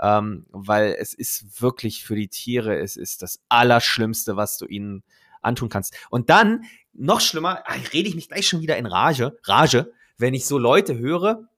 ähm, 0.00 0.46
weil 0.50 0.96
es 0.98 1.14
ist 1.14 1.60
wirklich 1.60 2.04
für 2.04 2.16
die 2.16 2.28
Tiere, 2.28 2.78
es 2.78 2.96
ist 2.96 3.22
das 3.22 3.40
Allerschlimmste, 3.48 4.36
was 4.36 4.58
du 4.58 4.66
ihnen 4.66 5.02
antun 5.42 5.68
kannst. 5.68 5.94
Und 6.10 6.30
dann, 6.30 6.64
noch 6.92 7.20
schlimmer, 7.20 7.62
ach, 7.66 7.92
rede 7.92 8.08
ich 8.08 8.14
mich 8.14 8.28
gleich 8.28 8.46
schon 8.46 8.60
wieder 8.60 8.76
in 8.76 8.86
Rage, 8.86 9.38
Rage, 9.44 9.92
wenn 10.16 10.34
ich 10.34 10.46
so 10.46 10.58
Leute 10.58 10.98
höre, 10.98 11.48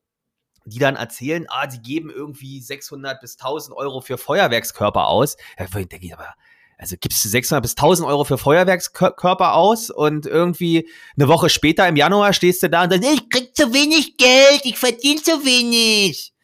die 0.65 0.79
dann 0.79 0.97
erzählen, 0.97 1.47
ah, 1.49 1.71
sie 1.71 1.81
geben 1.81 2.11
irgendwie 2.11 2.61
600 2.61 3.21
bis 3.21 3.37
1000 3.39 3.77
Euro 3.77 4.01
für 4.01 4.19
Feuerwerkskörper 4.19 5.07
aus. 5.07 5.37
Da 5.57 5.67
denke 5.67 6.05
ich 6.05 6.13
aber, 6.13 6.35
also 6.79 6.97
gibst 7.01 7.25
du 7.25 7.29
600 7.29 7.63
bis 7.63 7.73
1000 7.73 8.07
Euro 8.09 8.25
für 8.25 8.37
Feuerwerkskörper 8.37 9.55
aus 9.55 9.91
und 9.91 10.27
irgendwie 10.27 10.89
eine 11.17 11.29
Woche 11.29 11.49
später 11.49 11.87
im 11.89 11.97
Januar 11.97 12.33
stehst 12.33 12.63
du 12.63 12.69
da 12.69 12.85
und 12.85 12.91
sagst, 12.93 13.09
ich 13.09 13.31
krieg 13.31 13.57
zu 13.57 13.73
wenig 13.73 14.17
Geld, 14.17 14.63
ich 14.65 14.77
verdiene 14.77 15.23
zu 15.23 15.45
wenig. 15.45 16.35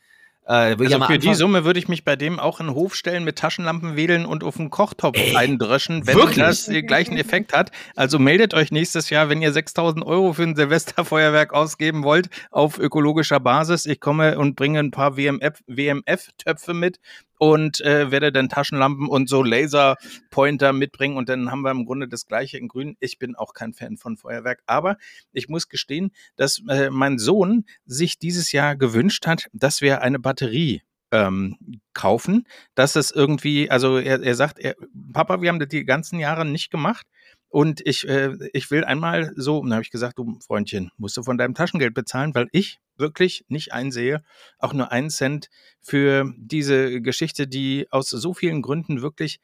Äh, 0.46 0.76
also 0.78 1.00
für 1.04 1.18
die 1.18 1.34
Summe 1.34 1.64
würde 1.64 1.78
ich 1.78 1.88
mich 1.88 2.04
bei 2.04 2.16
dem 2.16 2.40
auch 2.40 2.60
in 2.60 2.66
den 2.66 2.74
Hof 2.74 2.94
stellen, 2.94 3.24
mit 3.24 3.36
Taschenlampen 3.36 3.96
wedeln 3.96 4.26
und 4.26 4.42
auf 4.42 4.56
den 4.56 4.70
Kochtopf 4.70 5.16
Ey, 5.16 5.36
eindröschen, 5.36 6.06
wenn 6.06 6.16
wirklich? 6.16 6.38
das 6.38 6.66
den 6.66 6.86
gleichen 6.86 7.16
Effekt 7.16 7.52
hat. 7.52 7.70
Also 7.94 8.18
meldet 8.18 8.54
euch 8.54 8.72
nächstes 8.72 9.10
Jahr, 9.10 9.28
wenn 9.28 9.40
ihr 9.40 9.52
6000 9.52 10.04
Euro 10.04 10.32
für 10.32 10.42
ein 10.42 10.56
Silvesterfeuerwerk 10.56 11.52
ausgeben 11.52 12.02
wollt, 12.02 12.28
auf 12.50 12.78
ökologischer 12.78 13.40
Basis. 13.40 13.86
Ich 13.86 14.00
komme 14.00 14.38
und 14.38 14.56
bringe 14.56 14.80
ein 14.80 14.90
paar 14.90 15.16
WMF-Töpfe 15.16 15.62
WMF 15.66 16.68
mit 16.74 17.00
und 17.42 17.80
äh, 17.80 18.12
werde 18.12 18.30
dann 18.30 18.48
Taschenlampen 18.48 19.08
und 19.08 19.28
so 19.28 19.42
Laserpointer 19.42 20.72
mitbringen 20.72 21.16
und 21.16 21.28
dann 21.28 21.50
haben 21.50 21.62
wir 21.62 21.72
im 21.72 21.86
Grunde 21.86 22.06
das 22.06 22.28
gleiche 22.28 22.56
in 22.56 22.68
grün. 22.68 22.96
Ich 23.00 23.18
bin 23.18 23.34
auch 23.34 23.52
kein 23.52 23.74
Fan 23.74 23.96
von 23.96 24.16
Feuerwerk, 24.16 24.62
aber 24.66 24.96
ich 25.32 25.48
muss 25.48 25.68
gestehen, 25.68 26.12
dass 26.36 26.62
äh, 26.68 26.88
mein 26.90 27.18
Sohn 27.18 27.64
sich 27.84 28.20
dieses 28.20 28.52
Jahr 28.52 28.76
gewünscht 28.76 29.26
hat, 29.26 29.48
dass 29.52 29.80
wir 29.80 30.02
eine 30.02 30.20
Batterie 30.20 30.82
ähm, 31.10 31.56
kaufen, 31.94 32.46
dass 32.76 32.94
es 32.94 33.10
irgendwie, 33.10 33.68
also 33.68 33.98
er, 33.98 34.22
er 34.22 34.36
sagt, 34.36 34.60
er, 34.60 34.76
Papa, 35.12 35.42
wir 35.42 35.48
haben 35.48 35.58
das 35.58 35.68
die 35.68 35.84
ganzen 35.84 36.20
Jahre 36.20 36.44
nicht 36.44 36.70
gemacht. 36.70 37.08
Und 37.52 37.86
ich, 37.86 38.08
äh, 38.08 38.30
ich 38.54 38.70
will 38.70 38.82
einmal 38.82 39.34
so, 39.36 39.58
und 39.58 39.68
dann 39.68 39.74
habe 39.74 39.82
ich 39.82 39.90
gesagt, 39.90 40.18
du 40.18 40.38
Freundchen, 40.40 40.90
musst 40.96 41.18
du 41.18 41.22
von 41.22 41.36
deinem 41.36 41.54
Taschengeld 41.54 41.92
bezahlen, 41.92 42.34
weil 42.34 42.48
ich 42.50 42.80
wirklich 42.96 43.44
nicht 43.48 43.74
einsehe, 43.74 44.24
auch 44.58 44.72
nur 44.72 44.90
einen 44.90 45.10
Cent 45.10 45.50
für 45.82 46.32
diese 46.38 47.02
Geschichte, 47.02 47.46
die 47.46 47.88
aus 47.90 48.08
so 48.08 48.32
vielen 48.32 48.62
Gründen 48.62 49.02
wirklich 49.02 49.38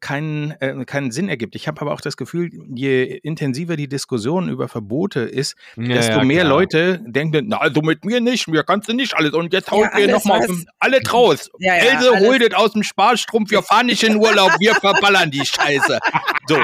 keinen, 0.00 0.50
äh, 0.60 0.84
keinen 0.84 1.12
Sinn 1.12 1.28
ergibt. 1.28 1.54
Ich 1.54 1.68
habe 1.68 1.80
aber 1.80 1.92
auch 1.92 2.00
das 2.00 2.16
Gefühl, 2.16 2.50
je 2.74 3.04
intensiver 3.04 3.76
die 3.76 3.88
Diskussion 3.88 4.48
über 4.48 4.66
Verbote 4.66 5.20
ist, 5.20 5.54
ja, 5.76 5.94
desto 5.94 6.18
ja, 6.18 6.24
mehr 6.24 6.42
Leute 6.42 7.00
denken, 7.06 7.44
na, 7.46 7.58
also 7.58 7.80
mit 7.80 8.04
mir 8.04 8.20
nicht, 8.20 8.48
mir 8.48 8.64
kannst 8.64 8.88
du 8.88 8.92
nicht 8.92 9.14
alles. 9.14 9.32
Und 9.32 9.52
jetzt 9.52 9.70
hauen 9.70 9.88
ja, 9.92 9.98
wir 9.98 10.08
nochmal 10.08 10.44
alle 10.80 11.00
raus. 11.08 11.48
Ja, 11.60 11.74
Else 11.74 12.18
holt 12.18 12.42
es 12.42 12.54
aus 12.54 12.72
dem 12.72 12.82
Sparstrumpf, 12.82 13.52
wir 13.52 13.62
fahren 13.62 13.86
nicht 13.86 14.02
in 14.02 14.16
Urlaub, 14.16 14.50
wir 14.58 14.74
verballern 14.74 15.30
die 15.30 15.46
Scheiße. 15.46 16.00
So. 16.48 16.60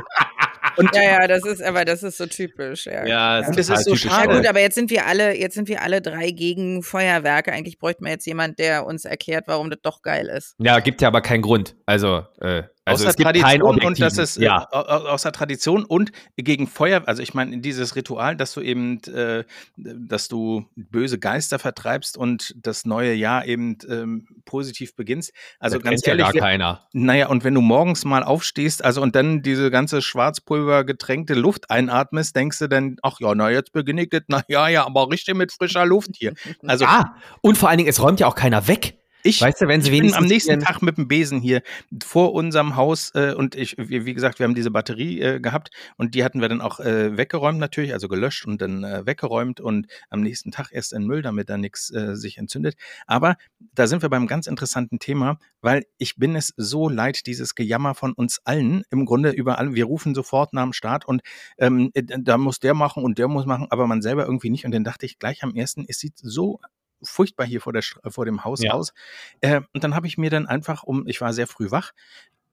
Und 0.78 0.94
ja, 0.94 1.02
ja, 1.02 1.26
das 1.26 1.44
ist, 1.44 1.62
aber 1.62 1.84
das 1.84 2.02
ist 2.02 2.18
so 2.18 2.26
typisch. 2.26 2.86
Ja, 2.86 3.04
ja 3.04 3.42
das, 3.42 3.56
das 3.56 3.80
ist 3.80 3.84
so 3.84 3.96
schade. 3.96 4.30
Ja 4.32 4.36
gut, 4.38 4.46
aber 4.46 4.60
jetzt 4.60 4.76
sind 4.76 4.90
wir 4.90 5.06
alle, 5.06 5.36
jetzt 5.36 5.54
sind 5.54 5.68
wir 5.68 5.82
alle 5.82 6.00
drei 6.00 6.30
gegen 6.30 6.82
Feuerwerke. 6.82 7.52
Eigentlich 7.52 7.78
bräuchten 7.78 8.04
wir 8.04 8.12
jetzt 8.12 8.26
jemand, 8.26 8.58
der 8.58 8.86
uns 8.86 9.04
erklärt, 9.04 9.44
warum 9.48 9.70
das 9.70 9.80
doch 9.82 10.02
geil 10.02 10.28
ist. 10.28 10.54
Ja, 10.58 10.78
gibt 10.78 11.02
ja 11.02 11.08
aber 11.08 11.20
keinen 11.20 11.42
Grund. 11.42 11.74
Also, 11.84 12.24
äh, 12.40 12.62
also 12.88 13.08
aus 13.08 13.16
der 13.16 13.24
Tradition 13.24 13.80
und 13.80 14.00
das 14.00 14.18
ist 14.18 14.36
ja. 14.38 14.66
äh, 14.72 14.76
aus 14.76 15.22
der 15.22 15.32
Tradition 15.32 15.84
und 15.84 16.12
gegen 16.36 16.66
Feuer, 16.66 17.02
also 17.06 17.22
ich 17.22 17.34
meine 17.34 17.58
dieses 17.58 17.96
Ritual, 17.96 18.36
dass 18.36 18.54
du 18.54 18.60
eben, 18.60 19.02
äh, 19.04 19.44
dass 19.76 20.28
du 20.28 20.66
böse 20.76 21.18
Geister 21.18 21.58
vertreibst 21.58 22.16
und 22.16 22.54
das 22.56 22.84
neue 22.84 23.14
Jahr 23.14 23.46
eben 23.46 23.78
ähm, 23.88 24.26
positiv 24.44 24.94
beginnst. 24.96 25.32
Also 25.58 25.78
das 25.78 25.84
ganz 25.84 26.06
ehrlich, 26.06 26.26
ja 26.26 26.32
gar 26.32 26.40
keiner. 26.40 26.86
Naja, 26.92 27.28
und 27.28 27.44
wenn 27.44 27.54
du 27.54 27.60
morgens 27.60 28.04
mal 28.04 28.22
aufstehst, 28.22 28.84
also 28.84 29.02
und 29.02 29.14
dann 29.14 29.42
diese 29.42 29.70
ganze 29.70 30.02
Schwarzpulver 30.02 30.84
getränkte 30.84 31.34
Luft 31.34 31.70
einatmest, 31.70 32.34
denkst 32.36 32.58
du 32.58 32.68
dann, 32.68 32.96
ach 33.02 33.20
ja, 33.20 33.34
na 33.34 33.50
jetzt 33.50 33.72
beginne 33.72 34.02
ich 34.02 34.10
das, 34.10 34.22
na 34.28 34.42
ja, 34.48 34.68
ja, 34.68 34.86
aber 34.86 35.10
richtig 35.10 35.36
mit 35.36 35.52
frischer 35.52 35.86
Luft 35.86 36.10
hier. 36.14 36.34
Also 36.66 36.84
ja, 36.84 37.14
und 37.40 37.56
vor 37.56 37.68
allen 37.68 37.78
Dingen, 37.78 37.88
es 37.88 38.02
räumt 38.02 38.20
ja 38.20 38.26
auch 38.26 38.34
keiner 38.34 38.68
weg. 38.68 38.98
Ich, 39.24 39.40
weißt 39.40 39.62
du, 39.62 39.68
wenn 39.68 39.82
sie 39.82 39.90
bin 39.90 40.14
am 40.14 40.24
nächsten 40.24 40.60
Tag 40.60 40.80
mit 40.80 40.96
dem 40.96 41.08
Besen 41.08 41.40
hier 41.40 41.62
vor 42.04 42.34
unserem 42.34 42.76
Haus 42.76 43.10
äh, 43.14 43.34
und 43.34 43.56
ich, 43.56 43.76
wie, 43.76 44.06
wie, 44.06 44.14
gesagt, 44.14 44.38
wir 44.38 44.44
haben 44.44 44.54
diese 44.54 44.70
Batterie 44.70 45.20
äh, 45.20 45.40
gehabt 45.40 45.70
und 45.96 46.14
die 46.14 46.22
hatten 46.24 46.40
wir 46.40 46.48
dann 46.48 46.60
auch 46.60 46.78
äh, 46.78 47.16
weggeräumt 47.16 47.58
natürlich, 47.58 47.92
also 47.92 48.06
gelöscht 48.08 48.46
und 48.46 48.62
dann 48.62 48.84
äh, 48.84 49.06
weggeräumt 49.06 49.60
und 49.60 49.88
am 50.08 50.20
nächsten 50.20 50.52
Tag 50.52 50.68
erst 50.70 50.92
in 50.92 51.04
Müll, 51.04 51.22
damit 51.22 51.50
da 51.50 51.58
nichts 51.58 51.90
äh, 51.92 52.14
sich 52.14 52.38
entzündet. 52.38 52.76
Aber 53.06 53.36
da 53.74 53.86
sind 53.86 54.02
wir 54.02 54.08
beim 54.08 54.28
ganz 54.28 54.46
interessanten 54.46 55.00
Thema, 55.00 55.38
weil 55.60 55.84
ich 55.98 56.16
bin 56.16 56.36
es 56.36 56.54
so 56.56 56.88
leid, 56.88 57.26
dieses 57.26 57.54
Gejammer 57.54 57.94
von 57.94 58.12
uns 58.12 58.40
allen, 58.44 58.84
im 58.90 59.04
Grunde 59.04 59.30
überall, 59.30 59.74
wir 59.74 59.84
rufen 59.86 60.14
sofort 60.14 60.52
nach 60.52 60.62
dem 60.62 60.72
Start 60.72 61.06
und 61.06 61.22
ähm, 61.58 61.90
äh, 61.94 62.02
da 62.04 62.38
muss 62.38 62.60
der 62.60 62.74
machen 62.74 63.02
und 63.02 63.18
der 63.18 63.26
muss 63.26 63.46
machen, 63.46 63.66
aber 63.70 63.86
man 63.88 64.00
selber 64.00 64.24
irgendwie 64.24 64.50
nicht 64.50 64.64
und 64.64 64.72
dann 64.72 64.84
dachte 64.84 65.06
ich 65.06 65.18
gleich 65.18 65.42
am 65.42 65.54
ersten, 65.54 65.84
es 65.88 65.98
sieht 65.98 66.18
so 66.18 66.60
furchtbar 67.02 67.46
hier 67.46 67.60
vor, 67.60 67.72
der, 67.72 67.82
vor 68.08 68.24
dem 68.24 68.44
Haus 68.44 68.62
ja. 68.62 68.72
aus. 68.72 68.92
Äh, 69.40 69.60
und 69.72 69.84
dann 69.84 69.94
habe 69.94 70.06
ich 70.06 70.18
mir 70.18 70.30
dann 70.30 70.46
einfach 70.46 70.82
um, 70.82 71.06
ich 71.06 71.20
war 71.20 71.32
sehr 71.32 71.46
früh 71.46 71.70
wach, 71.70 71.92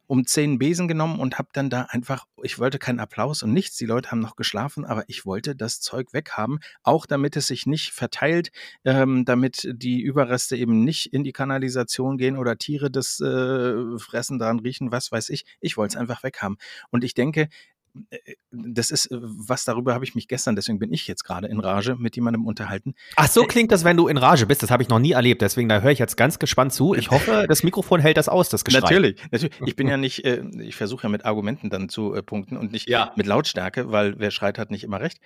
um 0.07 0.25
zehn 0.25 0.59
Besen 0.59 0.87
genommen 0.87 1.19
und 1.19 1.37
habe 1.37 1.49
dann 1.53 1.69
da 1.69 1.83
einfach, 1.89 2.25
ich 2.43 2.59
wollte 2.59 2.79
keinen 2.79 2.99
Applaus 2.99 3.43
und 3.43 3.53
nichts, 3.53 3.77
die 3.77 3.85
Leute 3.85 4.11
haben 4.11 4.19
noch 4.19 4.35
geschlafen, 4.35 4.85
aber 4.85 5.03
ich 5.07 5.25
wollte 5.25 5.55
das 5.55 5.79
Zeug 5.79 6.13
weghaben, 6.13 6.59
auch 6.83 7.05
damit 7.05 7.35
es 7.35 7.47
sich 7.47 7.65
nicht 7.65 7.91
verteilt, 7.91 8.51
ähm, 8.83 9.25
damit 9.25 9.67
die 9.71 10.01
Überreste 10.01 10.55
eben 10.55 10.83
nicht 10.83 11.11
in 11.13 11.23
die 11.23 11.33
Kanalisation 11.33 12.17
gehen 12.17 12.37
oder 12.37 12.57
Tiere 12.57 12.91
das 12.91 13.19
äh, 13.19 13.97
fressen, 13.97 14.39
daran 14.39 14.59
riechen, 14.59 14.91
was 14.91 15.11
weiß 15.11 15.29
ich. 15.29 15.45
Ich 15.59 15.77
wollte 15.77 15.95
es 15.95 15.99
einfach 15.99 16.23
weghaben. 16.23 16.57
Und 16.91 17.03
ich 17.03 17.13
denke, 17.13 17.41
äh, 17.41 17.47
das 18.51 18.91
ist 18.91 19.11
äh, 19.11 19.17
was 19.19 19.65
darüber 19.65 19.93
habe 19.93 20.05
ich 20.05 20.15
mich 20.15 20.27
gestern, 20.27 20.55
deswegen 20.55 20.79
bin 20.79 20.91
ich 20.93 21.07
jetzt 21.07 21.23
gerade 21.23 21.47
in 21.47 21.59
Rage 21.59 21.95
mit 21.97 22.15
jemandem 22.15 22.45
unterhalten. 22.45 22.93
Ach, 23.15 23.27
so 23.27 23.43
äh, 23.43 23.47
klingt 23.47 23.71
das, 23.71 23.83
wenn 23.83 23.97
du 23.97 24.07
in 24.07 24.17
Rage 24.17 24.45
bist. 24.45 24.63
Das 24.63 24.71
habe 24.71 24.83
ich 24.83 24.89
noch 24.89 24.99
nie 24.99 25.11
erlebt. 25.11 25.41
Deswegen 25.41 25.69
da 25.69 25.81
höre 25.81 25.91
ich 25.91 25.99
jetzt 25.99 26.17
ganz 26.17 26.39
gespannt 26.39 26.73
zu. 26.73 26.93
Ich 26.93 27.11
hoffe, 27.11 27.45
das 27.49 27.63
Mikrofon 27.63 27.99
hält 27.99 28.17
das 28.17 28.29
aus, 28.29 28.49
das 28.49 28.63
Geschrei. 28.63 28.81
Natürlich, 28.81 29.21
natürlich. 29.31 29.55
Ich 29.65 29.75
bin 29.75 29.87
ja 29.87 29.97
nicht, 30.05 30.25
ich 30.25 30.75
versuche 30.75 31.03
ja 31.03 31.09
mit 31.09 31.25
Argumenten 31.25 31.69
dann 31.69 31.89
zu 31.89 32.11
punkten 32.25 32.57
und 32.57 32.71
nicht 32.71 32.89
ja. 32.89 33.13
mit 33.15 33.25
Lautstärke, 33.25 33.91
weil 33.91 34.19
wer 34.19 34.31
schreit, 34.31 34.57
hat 34.57 34.71
nicht 34.71 34.83
immer 34.83 34.99
recht. 34.99 35.19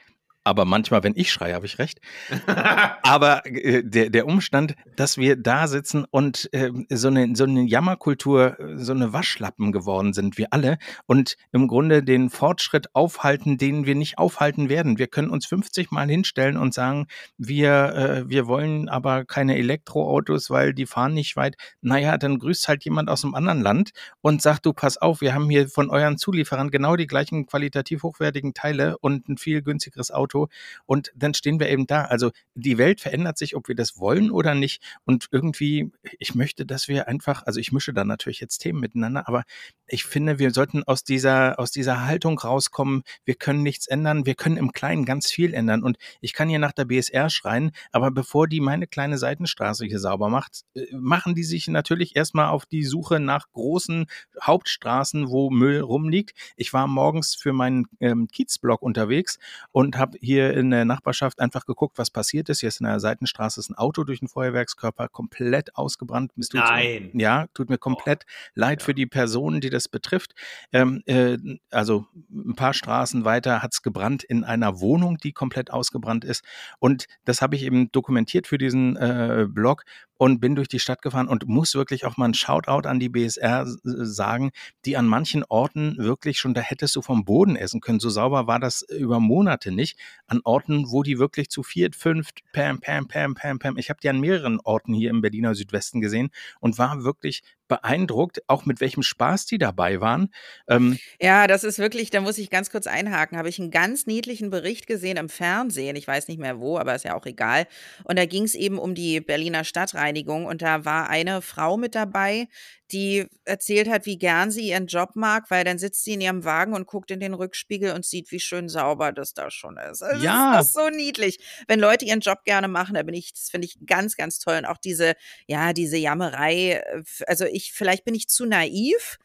Aber 0.43 0.65
manchmal, 0.65 1.03
wenn 1.03 1.13
ich 1.15 1.31
schreie, 1.31 1.53
habe 1.53 1.65
ich 1.65 1.79
recht. 1.79 1.99
aber 3.03 3.45
äh, 3.45 3.83
der, 3.83 4.09
der 4.09 4.25
Umstand, 4.25 4.75
dass 4.95 5.17
wir 5.17 5.35
da 5.35 5.67
sitzen 5.67 6.05
und 6.09 6.49
äh, 6.53 6.71
so, 6.89 7.09
eine, 7.09 7.35
so 7.35 7.43
eine 7.43 7.63
Jammerkultur, 7.63 8.57
so 8.75 8.93
eine 8.93 9.13
Waschlappen 9.13 9.71
geworden 9.71 10.13
sind, 10.13 10.37
wir 10.37 10.47
alle, 10.51 10.77
und 11.05 11.35
im 11.51 11.67
Grunde 11.67 12.03
den 12.03 12.29
Fortschritt 12.29 12.95
aufhalten, 12.95 13.57
den 13.57 13.85
wir 13.85 13.95
nicht 13.95 14.17
aufhalten 14.17 14.69
werden. 14.69 14.97
Wir 14.97 15.07
können 15.07 15.29
uns 15.29 15.45
50 15.45 15.91
Mal 15.91 16.09
hinstellen 16.09 16.57
und 16.57 16.73
sagen, 16.73 17.07
wir, 17.37 17.93
äh, 17.93 18.29
wir 18.29 18.47
wollen 18.47 18.89
aber 18.89 19.25
keine 19.25 19.57
Elektroautos, 19.57 20.49
weil 20.49 20.73
die 20.73 20.85
fahren 20.85 21.13
nicht 21.13 21.35
weit. 21.35 21.57
Naja, 21.81 22.17
dann 22.17 22.39
grüßt 22.39 22.67
halt 22.67 22.85
jemand 22.85 23.09
aus 23.09 23.23
einem 23.23 23.35
anderen 23.35 23.61
Land 23.61 23.91
und 24.21 24.41
sagt, 24.41 24.65
du 24.65 24.73
pass 24.73 24.97
auf, 24.97 25.21
wir 25.21 25.33
haben 25.33 25.49
hier 25.49 25.67
von 25.67 25.89
euren 25.89 26.17
Zulieferern 26.17 26.71
genau 26.71 26.95
die 26.95 27.07
gleichen 27.07 27.45
qualitativ 27.45 28.03
hochwertigen 28.03 28.53
Teile 28.53 28.97
und 28.97 29.27
ein 29.29 29.37
viel 29.37 29.61
günstigeres 29.61 30.11
Auto 30.11 30.28
Auto. 30.29 30.47
Und 30.85 31.11
dann 31.15 31.33
stehen 31.33 31.59
wir 31.59 31.69
eben 31.69 31.87
da. 31.87 32.03
Also 32.05 32.31
die 32.53 32.77
Welt 32.77 33.01
verändert 33.01 33.37
sich, 33.37 33.55
ob 33.55 33.67
wir 33.67 33.75
das 33.75 33.97
wollen 33.97 34.31
oder 34.31 34.55
nicht. 34.55 34.81
Und 35.05 35.27
irgendwie, 35.31 35.91
ich 36.19 36.35
möchte, 36.35 36.65
dass 36.65 36.87
wir 36.87 37.07
einfach, 37.07 37.43
also 37.45 37.59
ich 37.59 37.71
mische 37.71 37.93
da 37.93 38.05
natürlich 38.05 38.39
jetzt 38.39 38.59
Themen 38.59 38.79
miteinander, 38.79 39.27
aber 39.27 39.43
ich 39.87 40.03
finde, 40.03 40.39
wir 40.39 40.51
sollten 40.51 40.83
aus 40.83 41.03
dieser, 41.03 41.59
aus 41.59 41.71
dieser 41.71 42.05
Haltung 42.05 42.37
rauskommen. 42.37 43.03
Wir 43.25 43.35
können 43.35 43.63
nichts 43.63 43.87
ändern. 43.87 44.25
Wir 44.25 44.35
können 44.35 44.57
im 44.57 44.71
Kleinen 44.71 45.05
ganz 45.05 45.31
viel 45.31 45.53
ändern. 45.53 45.83
Und 45.83 45.97
ich 46.21 46.33
kann 46.33 46.49
hier 46.49 46.59
nach 46.59 46.73
der 46.73 46.85
BSR 46.85 47.29
schreien, 47.29 47.71
aber 47.91 48.11
bevor 48.11 48.47
die 48.47 48.59
meine 48.59 48.87
kleine 48.87 49.17
Seitenstraße 49.17 49.85
hier 49.85 49.99
sauber 49.99 50.29
macht, 50.29 50.63
äh, 50.75 50.85
machen 50.95 51.35
die 51.35 51.43
sich 51.43 51.67
natürlich 51.67 52.15
erstmal 52.15 52.49
auf 52.49 52.65
die 52.65 52.83
Suche 52.83 53.19
nach 53.19 53.51
großen 53.51 54.05
Hauptstraßen, 54.41 55.29
wo 55.29 55.49
Müll 55.49 55.79
rumliegt. 55.79 56.33
Ich 56.55 56.73
war 56.73 56.87
morgens 56.87 57.35
für 57.35 57.53
meinen 57.53 57.87
ähm, 57.99 58.27
Kiezblock 58.27 58.81
unterwegs 58.81 59.39
und 59.71 59.97
habe 59.97 60.18
hier 60.21 60.53
in 60.55 60.71
der 60.71 60.85
Nachbarschaft 60.85 61.39
einfach 61.39 61.65
geguckt, 61.65 61.97
was 61.97 62.11
passiert 62.11 62.49
ist. 62.49 62.59
Hier 62.59 62.69
ist 62.69 62.81
in 62.81 62.87
der 62.87 62.99
Seitenstraße 62.99 63.59
ist 63.59 63.69
ein 63.69 63.75
Auto 63.75 64.03
durch 64.03 64.19
den 64.19 64.27
Feuerwerkskörper 64.27 65.07
komplett 65.07 65.75
ausgebrannt. 65.75 66.31
Nein. 66.53 67.11
Ja, 67.13 67.47
tut 67.53 67.69
mir 67.69 67.77
komplett 67.77 68.25
oh. 68.27 68.51
leid 68.55 68.81
ja. 68.81 68.85
für 68.85 68.93
die 68.93 69.05
Personen, 69.05 69.61
die 69.61 69.69
das 69.69 69.87
betrifft. 69.87 70.35
Ähm, 70.71 71.01
äh, 71.05 71.37
also 71.71 72.05
ein 72.31 72.55
paar 72.55 72.73
Straßen 72.73 73.25
weiter 73.25 73.61
hat 73.61 73.73
es 73.73 73.81
gebrannt 73.81 74.23
in 74.23 74.43
einer 74.43 74.79
Wohnung, 74.79 75.17
die 75.17 75.31
komplett 75.31 75.71
ausgebrannt 75.71 76.25
ist. 76.25 76.43
Und 76.79 77.05
das 77.25 77.41
habe 77.41 77.55
ich 77.55 77.63
eben 77.63 77.91
dokumentiert 77.91 78.47
für 78.47 78.57
diesen 78.57 78.95
äh, 78.95 79.47
Blog 79.49 79.83
und 80.19 80.41
bin 80.41 80.55
durch 80.55 80.67
die 80.67 80.79
Stadt 80.79 81.01
gefahren 81.01 81.29
und 81.29 81.47
muss 81.47 81.75
wirklich 81.75 82.05
auch 82.05 82.17
mal 82.17 82.25
ein 82.25 82.33
Shoutout 82.33 82.87
an 82.87 82.99
die 82.99 83.07
BSR 83.07 83.65
sagen, 83.65 84.51
die 84.83 84.97
an 84.97 85.07
manchen 85.07 85.45
Orten 85.45 85.95
wirklich 85.97 86.39
schon, 86.39 86.53
da 86.53 86.59
hättest 86.59 86.95
du 86.97 87.01
vom 87.01 87.23
Boden 87.23 87.55
essen 87.55 87.79
können. 87.79 88.01
So 88.01 88.09
sauber 88.09 88.45
war 88.45 88.59
das 88.59 88.81
über 88.81 89.21
Monate 89.21 89.71
nicht. 89.71 89.97
An 90.27 90.41
Orten, 90.43 90.89
wo 90.91 91.03
die 91.03 91.19
wirklich 91.19 91.49
zu 91.49 91.63
viert, 91.63 91.95
fünft, 91.95 92.41
pam, 92.53 92.79
pam, 92.79 93.07
pam, 93.07 93.35
pam, 93.35 93.59
pam. 93.59 93.77
Ich 93.77 93.89
habe 93.89 93.99
die 94.01 94.09
an 94.09 94.19
mehreren 94.19 94.59
Orten 94.61 94.93
hier 94.93 95.09
im 95.09 95.21
Berliner 95.21 95.55
Südwesten 95.55 96.01
gesehen 96.01 96.29
und 96.59 96.77
war 96.77 97.03
wirklich 97.03 97.43
beeindruckt, 97.69 98.41
auch 98.47 98.65
mit 98.65 98.81
welchem 98.81 99.03
Spaß 99.03 99.45
die 99.45 99.57
dabei 99.57 100.01
waren. 100.01 100.33
Ähm 100.67 100.99
ja, 101.21 101.47
das 101.47 101.63
ist 101.63 101.79
wirklich, 101.79 102.09
da 102.09 102.19
muss 102.19 102.37
ich 102.37 102.49
ganz 102.49 102.69
kurz 102.69 102.85
einhaken, 102.85 103.37
habe 103.37 103.47
ich 103.47 103.59
einen 103.59 103.71
ganz 103.71 104.05
niedlichen 104.05 104.49
Bericht 104.49 104.87
gesehen 104.87 105.15
im 105.15 105.29
Fernsehen, 105.29 105.95
ich 105.95 106.07
weiß 106.07 106.27
nicht 106.27 106.39
mehr 106.39 106.59
wo, 106.59 106.77
aber 106.77 106.95
ist 106.95 107.05
ja 107.05 107.15
auch 107.15 107.25
egal. 107.25 107.65
Und 108.03 108.19
da 108.19 108.25
ging 108.25 108.43
es 108.43 108.55
eben 108.55 108.77
um 108.77 108.93
die 108.93 109.21
Berliner 109.21 109.63
Stadtreinigung 109.63 110.45
und 110.45 110.61
da 110.61 110.83
war 110.83 111.09
eine 111.09 111.41
Frau 111.41 111.77
mit 111.77 111.95
dabei, 111.95 112.49
die 112.91 113.27
erzählt 113.45 113.87
hat, 113.87 114.05
wie 114.05 114.17
gern 114.17 114.49
sie 114.49 114.69
ihren 114.69 114.87
Job 114.87 115.11
mag, 115.13 115.51
weil 115.51 115.63
dann 115.63 115.77
sitzt 115.77 116.03
sie 116.03 116.13
in 116.13 116.21
ihrem 116.21 116.43
Wagen 116.43 116.73
und 116.73 116.87
guckt 116.87 117.11
in 117.11 117.19
den 117.19 117.33
Rückspiegel 117.33 117.93
und 117.93 118.03
sieht, 118.03 118.31
wie 118.31 118.39
schön 118.39 118.67
sauber 118.67 119.11
das 119.11 119.33
da 119.33 119.51
schon 119.51 119.77
ist. 119.77 120.01
Also 120.01 120.23
ja. 120.23 120.57
Das 120.57 120.67
ist 120.67 120.73
so 120.73 120.89
niedlich. 120.89 121.39
Wenn 121.67 121.79
Leute 121.79 122.05
ihren 122.05 122.21
Job 122.21 122.43
gerne 122.45 122.67
machen, 122.67 122.95
da 122.95 123.03
bin 123.03 123.13
ich, 123.13 123.33
das 123.33 123.49
finde 123.49 123.65
ich 123.65 123.77
ganz, 123.85 124.15
ganz 124.15 124.39
toll. 124.39 124.57
Und 124.57 124.65
auch 124.65 124.77
diese, 124.77 125.13
ja, 125.45 125.73
diese 125.73 125.97
Jammerei, 125.97 126.81
äh, 126.83 127.03
also 127.27 127.45
ich, 127.45 127.58
vielleicht 127.59 128.05
bin 128.05 128.15
ich 128.15 128.27
zu 128.27 128.45
naiv. 128.45 129.17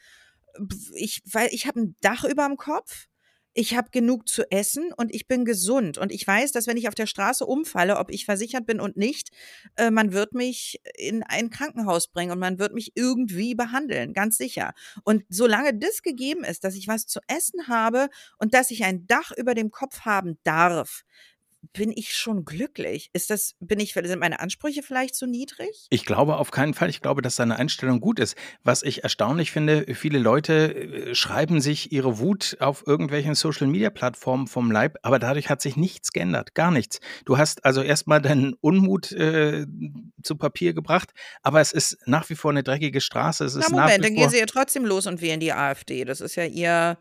Ich, 0.95 1.23
weil 1.31 1.49
ich 1.53 1.67
habe 1.67 1.81
ein 1.81 1.97
Dach 2.01 2.25
über 2.25 2.47
dem 2.47 2.57
Kopf 2.57 3.09
ich 3.55 3.77
habe 3.77 3.89
genug 3.91 4.29
zu 4.29 4.51
essen 4.51 4.93
und 4.93 5.15
ich 5.15 5.29
bin 5.29 5.45
gesund. 5.45 5.97
Und 5.97 6.11
ich 6.11 6.27
weiß, 6.27 6.51
dass 6.51 6.67
wenn 6.67 6.77
ich 6.77 6.89
auf 6.89 6.97
der 6.97 7.07
Straße 7.07 7.47
umfalle, 7.47 7.99
ob 7.99 8.11
ich 8.11 8.25
versichert 8.25 8.67
bin 8.67 8.81
und 8.81 8.97
nicht, 8.97 9.31
äh, 9.77 9.93
man 9.93 10.13
wird 10.13 10.35
mich 10.35 10.81
in 10.97 11.23
ein 11.23 11.51
Krankenhaus 11.51 12.09
bringen 12.09 12.33
und 12.33 12.41
man 12.41 12.59
wird 12.59 12.75
mich 12.75 12.93
irgendwie 12.97 13.55
behandeln, 13.55 14.13
ganz 14.13 14.37
sicher. 14.37 14.75
Und 15.05 15.23
solange 15.29 15.73
das 15.73 16.03
gegeben 16.03 16.43
ist, 16.43 16.65
dass 16.65 16.75
ich 16.75 16.89
was 16.89 17.07
zu 17.07 17.21
essen 17.29 17.69
habe 17.69 18.09
und 18.39 18.55
dass 18.55 18.73
ich 18.73 18.85
ein 18.85 19.07
Dach 19.07 19.31
über 19.37 19.55
dem 19.55 19.71
Kopf 19.71 20.01
haben 20.01 20.37
darf, 20.43 21.05
bin 21.73 21.93
ich 21.95 22.15
schon 22.15 22.45
glücklich. 22.45 23.11
Ist 23.13 23.31
das, 23.31 23.55
bin 23.61 23.81
ich, 23.81 23.95
sind 23.95 24.21
meine 24.21 24.41
Ansprüche 24.41 24.83
vielleicht 24.83 25.15
zu 25.15 25.27
niedrig? 25.27 25.87
Ich 25.91 26.05
glaube 26.05 26.37
auf 26.37 26.51
keinen 26.51 26.75
Fall. 26.75 26.91
Ich 26.91 27.01
glaube, 27.01 27.23
dass 27.23 27.37
seine 27.37 27.57
Einstellung 27.57 28.01
gut 28.01 28.19
ist. 28.19 28.37
Was 28.63 28.83
ich 28.83 29.03
erstaunlich 29.03 29.51
finde, 29.51 29.87
viele 29.95 30.19
Leute 30.19 30.75
äh, 30.75 31.15
schreiben 31.15 31.61
sich 31.61 31.93
ihre 31.93 32.19
Wut 32.19 32.57
auf 32.61 32.87
irgendwelchen 32.87 33.35
Social 33.35 33.67
Media 33.67 33.91
Plattformen 33.91 34.47
vom 34.47 34.71
Leib, 34.71 34.97
aber 35.03 35.19
dadurch 35.19 35.49
hat 35.49 35.63
sich 35.63 35.77
nichts 35.77 36.13
geändert. 36.13 36.55
Gar 36.55 36.71
nichts. 36.71 37.01
Du 37.25 37.39
hast 37.39 37.65
also 37.65 37.83
erstmal 37.83 38.21
deinen 38.21 38.55
Unmut 38.55 39.13
äh, 39.13 39.67
zu 40.23 40.37
Papier 40.37 40.75
gebracht, 40.75 41.13
aber 41.43 41.61
es 41.61 41.73
ist 41.73 41.99
nach 42.07 42.29
wie 42.31 42.35
vor 42.35 42.51
eine 42.51 42.63
dreckige 42.63 43.01
Straße. 43.01 43.45
Es 43.45 43.55
Na, 43.55 43.69
Moment, 43.71 44.05
dann 44.05 44.15
gehen 44.15 44.31
sie 44.31 44.39
ja 44.39 44.47
trotzdem 44.47 44.85
los 44.85 45.07
und 45.07 45.21
wählen 45.21 45.41
die 45.41 45.53
AfD. 45.53 46.05
Das 46.05 46.21
ist 46.21 46.37
ja 46.37 46.45
ihr 46.45 46.99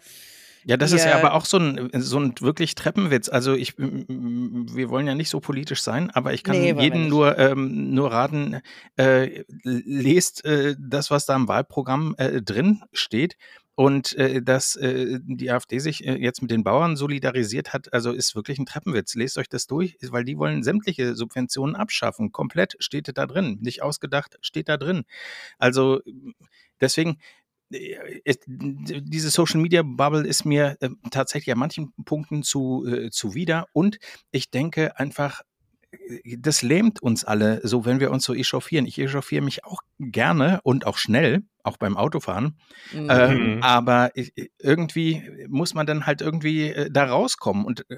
ja, 0.65 0.78
das 0.78 0.91
ist 0.91 1.06
ja 1.06 1.15
aber 1.15 1.34
auch 1.34 1.45
so 1.45 1.58
ein, 1.58 1.89
so 1.93 2.19
ein 2.19 2.34
wirklich 2.39 2.76
Treppenwitz. 2.76 3.30
Also 3.30 3.54
ich, 3.54 3.78
wir 3.78 4.89
wollen 4.89 5.08
ja 5.08 5.15
nicht 5.15 5.30
so 5.30 5.39
politisch 5.39 5.82
sein, 5.82 6.10
aber 6.12 6.34
ich 6.34 6.43
kann 6.43 6.58
nee, 6.58 6.73
jedem 6.73 7.08
nur, 7.10 7.38
ähm, 7.38 7.93
nur 7.93 8.12
raten, 8.12 8.62
äh, 8.97 9.43
lest 9.63 10.45
äh, 10.45 10.76
das, 10.80 11.12
was 11.12 11.26
da 11.26 11.36
im 11.36 11.47
Wahlprogramm 11.47 12.15
äh, 12.17 12.41
drin 12.41 12.82
steht. 12.93 13.36
Und 13.76 14.13
äh, 14.17 14.43
dass 14.43 14.76
äh, 14.76 15.19
die 15.23 15.49
AfD 15.49 15.80
sich 15.80 16.06
äh, 16.06 16.15
jetzt 16.15 16.43
mit 16.43 16.52
den 16.52 16.63
Bauern 16.63 16.95
solidarisiert 16.95 17.73
hat, 17.73 17.91
also 17.91 18.12
ist 18.12 18.36
wirklich 18.36 18.60
ein 18.60 18.67
Treppenwitz. 18.67 19.15
Lest 19.15 19.39
euch 19.39 19.49
das 19.49 19.65
durch, 19.65 19.97
weil 20.12 20.23
die 20.23 20.38
wollen 20.38 20.62
sämtliche 20.62 21.15
Subventionen 21.15 21.76
abschaffen. 21.76 22.32
Komplett 22.32 22.76
steht 22.78 23.10
da 23.17 23.26
drin. 23.26 23.58
Nicht 23.62 23.82
ausgedacht, 23.82 24.38
steht 24.41 24.69
da 24.69 24.78
drin. 24.78 25.06
Also 25.58 26.02
deswegen, 26.82 27.17
es, 27.17 27.17
diese 28.45 29.29
Social 29.29 29.62
Media 29.62 29.81
Bubble 29.83 30.25
ist 30.25 30.45
mir 30.45 30.77
äh, 30.79 30.89
tatsächlich 31.12 31.53
an 31.53 31.59
manchen 31.59 31.93
Punkten 32.05 32.43
zu 32.43 32.86
äh, 32.86 33.09
zuwider 33.09 33.67
und 33.73 33.97
ich 34.31 34.51
denke 34.51 34.97
einfach, 34.99 35.41
äh, 35.91 36.38
das 36.38 36.62
lähmt 36.62 37.01
uns 37.01 37.23
alle 37.25 37.59
so, 37.63 37.86
wenn 37.86 37.99
wir 37.99 38.12
uns 38.12 38.23
so 38.23 38.33
echauffieren. 38.33 38.86
Ich 38.86 38.99
echauffiere 38.99 39.43
mich 39.43 39.65
auch 39.65 39.81
gerne 39.99 40.59
und 40.63 40.86
auch 40.86 40.97
schnell 40.97 41.43
auch 41.63 41.78
beim 41.78 41.95
Autofahren. 41.95 42.58
Mhm. 42.91 43.08
Ähm, 43.10 43.60
aber 43.63 44.12
irgendwie 44.60 45.23
muss 45.47 45.73
man 45.73 45.86
dann 45.86 46.06
halt 46.06 46.21
irgendwie 46.21 46.69
äh, 46.69 46.89
da 46.91 47.06
rauskommen. 47.06 47.65
Und 47.65 47.89
äh, 47.89 47.97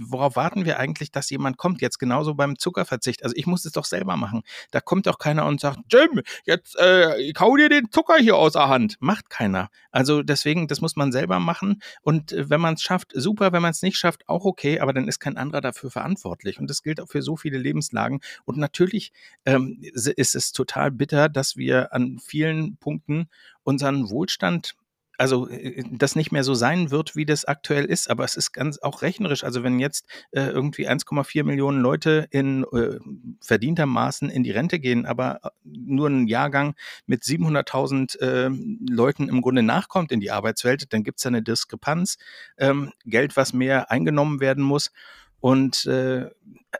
worauf 0.00 0.34
warten 0.36 0.64
wir 0.64 0.78
eigentlich, 0.78 1.12
dass 1.12 1.30
jemand 1.30 1.56
kommt? 1.56 1.80
Jetzt 1.80 1.98
genauso 1.98 2.34
beim 2.34 2.58
Zuckerverzicht. 2.58 3.22
Also 3.22 3.36
ich 3.36 3.46
muss 3.46 3.64
es 3.64 3.72
doch 3.72 3.84
selber 3.84 4.16
machen. 4.16 4.42
Da 4.72 4.80
kommt 4.80 5.06
doch 5.06 5.18
keiner 5.18 5.46
und 5.46 5.60
sagt, 5.60 5.78
Jim, 5.92 6.22
jetzt 6.44 6.76
äh, 6.78 7.32
kau 7.32 7.56
dir 7.56 7.68
den 7.68 7.90
Zucker 7.92 8.16
hier 8.16 8.36
aus 8.36 8.54
der 8.54 8.68
Hand. 8.68 8.96
Macht 8.98 9.30
keiner. 9.30 9.70
Also 9.92 10.22
deswegen, 10.22 10.66
das 10.66 10.80
muss 10.80 10.96
man 10.96 11.12
selber 11.12 11.38
machen. 11.38 11.80
Und 12.02 12.32
äh, 12.32 12.50
wenn 12.50 12.60
man 12.60 12.74
es 12.74 12.82
schafft, 12.82 13.12
super. 13.14 13.52
Wenn 13.52 13.62
man 13.62 13.70
es 13.70 13.82
nicht 13.82 13.96
schafft, 13.96 14.28
auch 14.28 14.44
okay. 14.44 14.80
Aber 14.80 14.92
dann 14.92 15.06
ist 15.06 15.20
kein 15.20 15.36
anderer 15.36 15.60
dafür 15.60 15.92
verantwortlich. 15.92 16.58
Und 16.58 16.68
das 16.68 16.82
gilt 16.82 17.00
auch 17.00 17.08
für 17.08 17.22
so 17.22 17.36
viele 17.36 17.58
Lebenslagen. 17.58 18.20
Und 18.44 18.58
natürlich 18.58 19.12
ähm, 19.44 19.78
ist 19.82 20.34
es 20.34 20.50
total 20.50 20.90
bitter, 20.90 21.28
dass 21.28 21.56
wir 21.56 21.92
an 21.92 22.18
vielen 22.18 22.76
Punkten 22.76 22.87
Punkten 22.88 23.28
unseren 23.64 24.08
Wohlstand 24.08 24.74
also 25.18 25.48
äh, 25.48 25.82
das 25.90 26.16
nicht 26.16 26.32
mehr 26.32 26.44
so 26.44 26.54
sein 26.54 26.90
wird, 26.90 27.16
wie 27.16 27.26
das 27.26 27.44
aktuell 27.44 27.84
ist, 27.84 28.08
aber 28.08 28.24
es 28.24 28.36
ist 28.36 28.52
ganz 28.52 28.78
auch 28.78 29.02
rechnerisch. 29.02 29.44
Also 29.44 29.62
wenn 29.62 29.80
jetzt 29.80 30.06
äh, 30.30 30.42
irgendwie 30.42 30.88
1,4 30.88 31.44
Millionen 31.44 31.80
Leute 31.82 32.28
in 32.30 32.64
äh, 32.72 32.98
verdientermaßen 33.42 34.30
in 34.30 34.44
die 34.44 34.52
Rente 34.52 34.78
gehen, 34.78 35.04
aber 35.04 35.40
äh, 35.42 35.48
nur 35.64 36.08
ein 36.08 36.28
Jahrgang 36.28 36.74
mit 37.06 37.24
700.000 37.24 38.20
äh, 38.20 38.50
Leuten 38.88 39.28
im 39.28 39.42
Grunde 39.42 39.62
nachkommt 39.64 40.12
in 40.12 40.20
die 40.20 40.30
Arbeitswelt, 40.30 40.92
dann 40.92 41.02
gibt 41.02 41.18
es 41.18 41.26
eine 41.26 41.42
Diskrepanz, 41.42 42.16
ähm, 42.56 42.92
Geld, 43.04 43.36
was 43.36 43.52
mehr 43.52 43.90
eingenommen 43.90 44.40
werden 44.40 44.62
muss. 44.62 44.92
Und, 45.40 45.86
äh, 45.86 46.30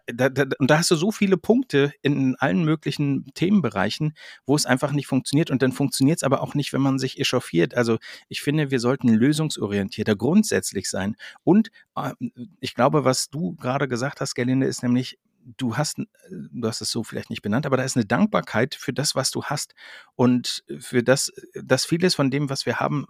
da, 0.07 0.29
da, 0.29 0.45
und 0.59 0.71
da 0.71 0.79
hast 0.79 0.91
du 0.91 0.97
so 0.97 1.11
viele 1.11 1.37
Punkte 1.37 1.93
in 2.03 2.37
allen 2.37 2.65
möglichen 2.65 3.27
Themenbereichen, 3.35 4.15
wo 4.47 4.57
es 4.57 4.67
einfach 4.67 4.93
nicht 4.93 5.07
funktioniert. 5.07 5.51
Und 5.51 5.63
dann 5.63 5.73
funktioniert 5.73 6.19
es 6.19 6.23
aber 6.25 6.43
auch 6.43 6.55
nicht, 6.55 6.73
wenn 6.73 6.81
man 6.81 6.99
sich 6.99 7.19
echauffiert. 7.19 7.75
Also 7.75 7.99
ich 8.29 8.43
finde, 8.43 8.71
wir 8.71 8.81
sollten 8.81 9.09
lösungsorientierter 9.09 10.17
grundsätzlich 10.17 10.91
sein. 10.91 11.17
Und 11.45 11.71
äh, 11.97 12.13
ich 12.61 12.75
glaube, 12.75 13.05
was 13.05 13.31
du 13.31 13.55
gerade 13.55 13.89
gesagt 13.89 14.21
hast, 14.21 14.35
Gerlinde, 14.35 14.67
ist 14.67 14.83
nämlich, 14.83 15.19
du 15.57 15.77
hast, 15.77 15.99
du 16.31 16.69
hast 16.69 16.81
es 16.81 16.91
so 16.91 17.03
vielleicht 17.03 17.31
nicht 17.31 17.43
benannt, 17.43 17.65
aber 17.65 17.77
da 17.77 17.85
ist 17.85 17.97
eine 17.97 18.05
Dankbarkeit 18.05 18.75
für 18.75 18.93
das, 18.93 19.15
was 19.15 19.31
du 19.31 19.45
hast 19.45 19.75
und 20.15 20.65
für 20.79 21.03
das, 21.03 21.33
dass 21.55 21.87
vieles 21.87 22.15
von 22.15 22.31
dem, 22.31 22.51
was 22.51 22.67
wir 22.67 22.81
haben, 22.81 23.07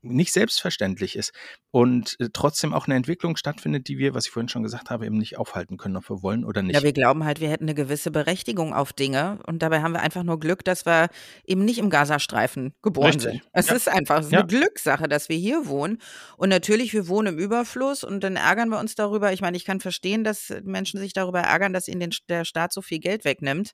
nicht 0.00 0.32
selbstverständlich 0.32 1.16
ist 1.16 1.32
und 1.70 2.16
äh, 2.20 2.28
trotzdem 2.32 2.72
auch 2.72 2.86
eine 2.86 2.94
Entwicklung 2.94 3.36
stattfindet, 3.36 3.88
die 3.88 3.98
wir, 3.98 4.14
was 4.14 4.26
ich 4.26 4.32
vorhin 4.32 4.48
schon 4.48 4.62
gesagt 4.62 4.90
habe, 4.90 5.06
eben 5.06 5.18
nicht 5.18 5.36
aufhalten 5.38 5.76
können, 5.76 5.96
ob 5.96 6.08
wir 6.08 6.22
wollen 6.22 6.44
oder 6.44 6.62
nicht. 6.62 6.74
Ja, 6.74 6.82
wir 6.82 6.92
glauben 6.92 7.24
halt, 7.24 7.40
wir 7.40 7.50
hätten 7.50 7.64
eine 7.64 7.74
gewisse 7.74 8.10
Berechtigung 8.10 8.72
auf 8.72 8.92
Dinge 8.92 9.38
und 9.46 9.60
dabei 9.62 9.82
haben 9.82 9.92
wir 9.92 10.00
einfach 10.00 10.22
nur 10.22 10.40
Glück, 10.40 10.64
dass 10.64 10.86
wir 10.86 11.08
eben 11.44 11.64
nicht 11.64 11.78
im 11.78 11.90
Gazastreifen 11.90 12.74
geboren 12.82 13.06
Richtig. 13.08 13.24
sind. 13.24 13.42
Es 13.52 13.68
Ja. 13.68 13.74
ist 13.74 13.88
einfach 13.88 14.20
es 14.20 14.26
ist 14.26 14.32
Ja. 14.32 14.38
eine 14.40 14.48
Glückssache, 14.48 15.08
dass 15.08 15.28
wir 15.28 15.36
hier 15.36 15.66
wohnen. 15.66 15.98
Und 16.36 16.48
natürlich, 16.48 16.92
wir 16.94 17.08
wohnen 17.08 17.34
im 17.34 17.38
Überfluss 17.38 18.04
und 18.04 18.24
dann 18.24 18.36
ärgern 18.36 18.68
wir 18.70 18.78
uns 18.78 18.94
darüber. 18.94 19.32
Ich 19.32 19.40
meine, 19.40 19.56
ich 19.56 19.64
kann 19.64 19.80
verstehen, 19.80 20.24
dass 20.24 20.52
Menschen 20.62 21.00
sich 21.00 21.12
darüber 21.12 21.40
ärgern, 21.40 21.72
dass 21.72 21.88
ihnen 21.88 22.00
den, 22.00 22.10
der 22.28 22.44
Staat 22.44 22.72
so 22.72 22.80
viel 22.82 22.98
Geld 23.00 23.24
wegnimmt. 23.24 23.72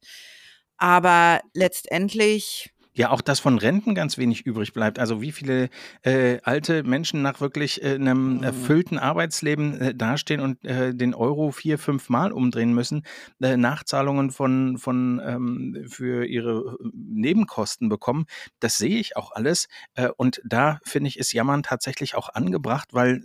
Aber 0.77 1.41
letztendlich 1.55 2.71
Ja, 2.93 3.11
auch 3.11 3.21
dass 3.21 3.39
von 3.41 3.57
Renten 3.59 3.95
ganz 3.95 4.19
wenig 4.19 4.45
übrig 4.47 4.73
bleibt. 4.73 4.99
Also 4.99 5.23
wie 5.23 5.31
viele 5.33 5.71
äh, 6.03 6.39
alte 6.43 6.83
Menschen 6.83 7.23
nach 7.23 7.41
wirklich 7.41 7.83
äh, 7.83 7.95
einem 7.95 8.39
Mhm. 8.39 8.43
erfüllten 8.43 8.99
Arbeitsleben 8.99 9.81
äh, 9.81 9.95
dastehen 9.95 10.41
und 10.41 10.65
äh, 10.65 10.93
den 10.95 11.15
Euro 11.15 11.53
vier, 11.53 11.79
fünf 11.79 12.09
Mal 12.09 12.33
umdrehen 12.33 12.75
müssen, 12.75 13.05
äh, 13.41 13.57
Nachzahlungen 13.57 14.31
von, 14.33 14.77
von 14.79 15.21
ähm, 15.25 15.87
für 15.89 16.25
ihre 16.27 16.77
äh, 16.83 16.89
Nebenkosten 16.93 17.89
bekommen, 17.89 18.27
das 18.59 18.77
sehe 18.77 18.99
ich 18.99 19.17
auch 19.17 19.33
alles. 19.33 19.69
Und 20.17 20.41
da 20.45 20.81
finde 20.85 21.09
ich, 21.09 21.19
ist 21.19 21.33
Jammern 21.33 21.63
tatsächlich 21.63 22.15
auch 22.15 22.29
angebracht, 22.31 22.89
weil 22.93 23.23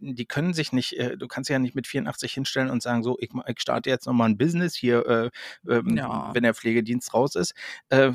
die 0.00 0.26
können 0.26 0.54
sich 0.54 0.72
nicht, 0.72 0.96
du 1.18 1.26
kannst 1.28 1.48
ja 1.50 1.58
nicht 1.58 1.74
mit 1.74 1.86
84 1.86 2.32
hinstellen 2.32 2.70
und 2.70 2.82
sagen, 2.82 3.02
so, 3.02 3.16
ich, 3.20 3.30
ich 3.46 3.60
starte 3.60 3.90
jetzt 3.90 4.06
nochmal 4.06 4.28
ein 4.28 4.36
Business 4.38 4.74
hier, 4.74 5.06
äh, 5.06 5.30
ähm, 5.72 5.96
Ja. 5.96 6.32
wenn 6.32 6.42
der 6.42 6.54
Pflegedienst 6.54 7.14
raus 7.14 7.34
ist, 7.36 7.54
äh, 7.88 8.12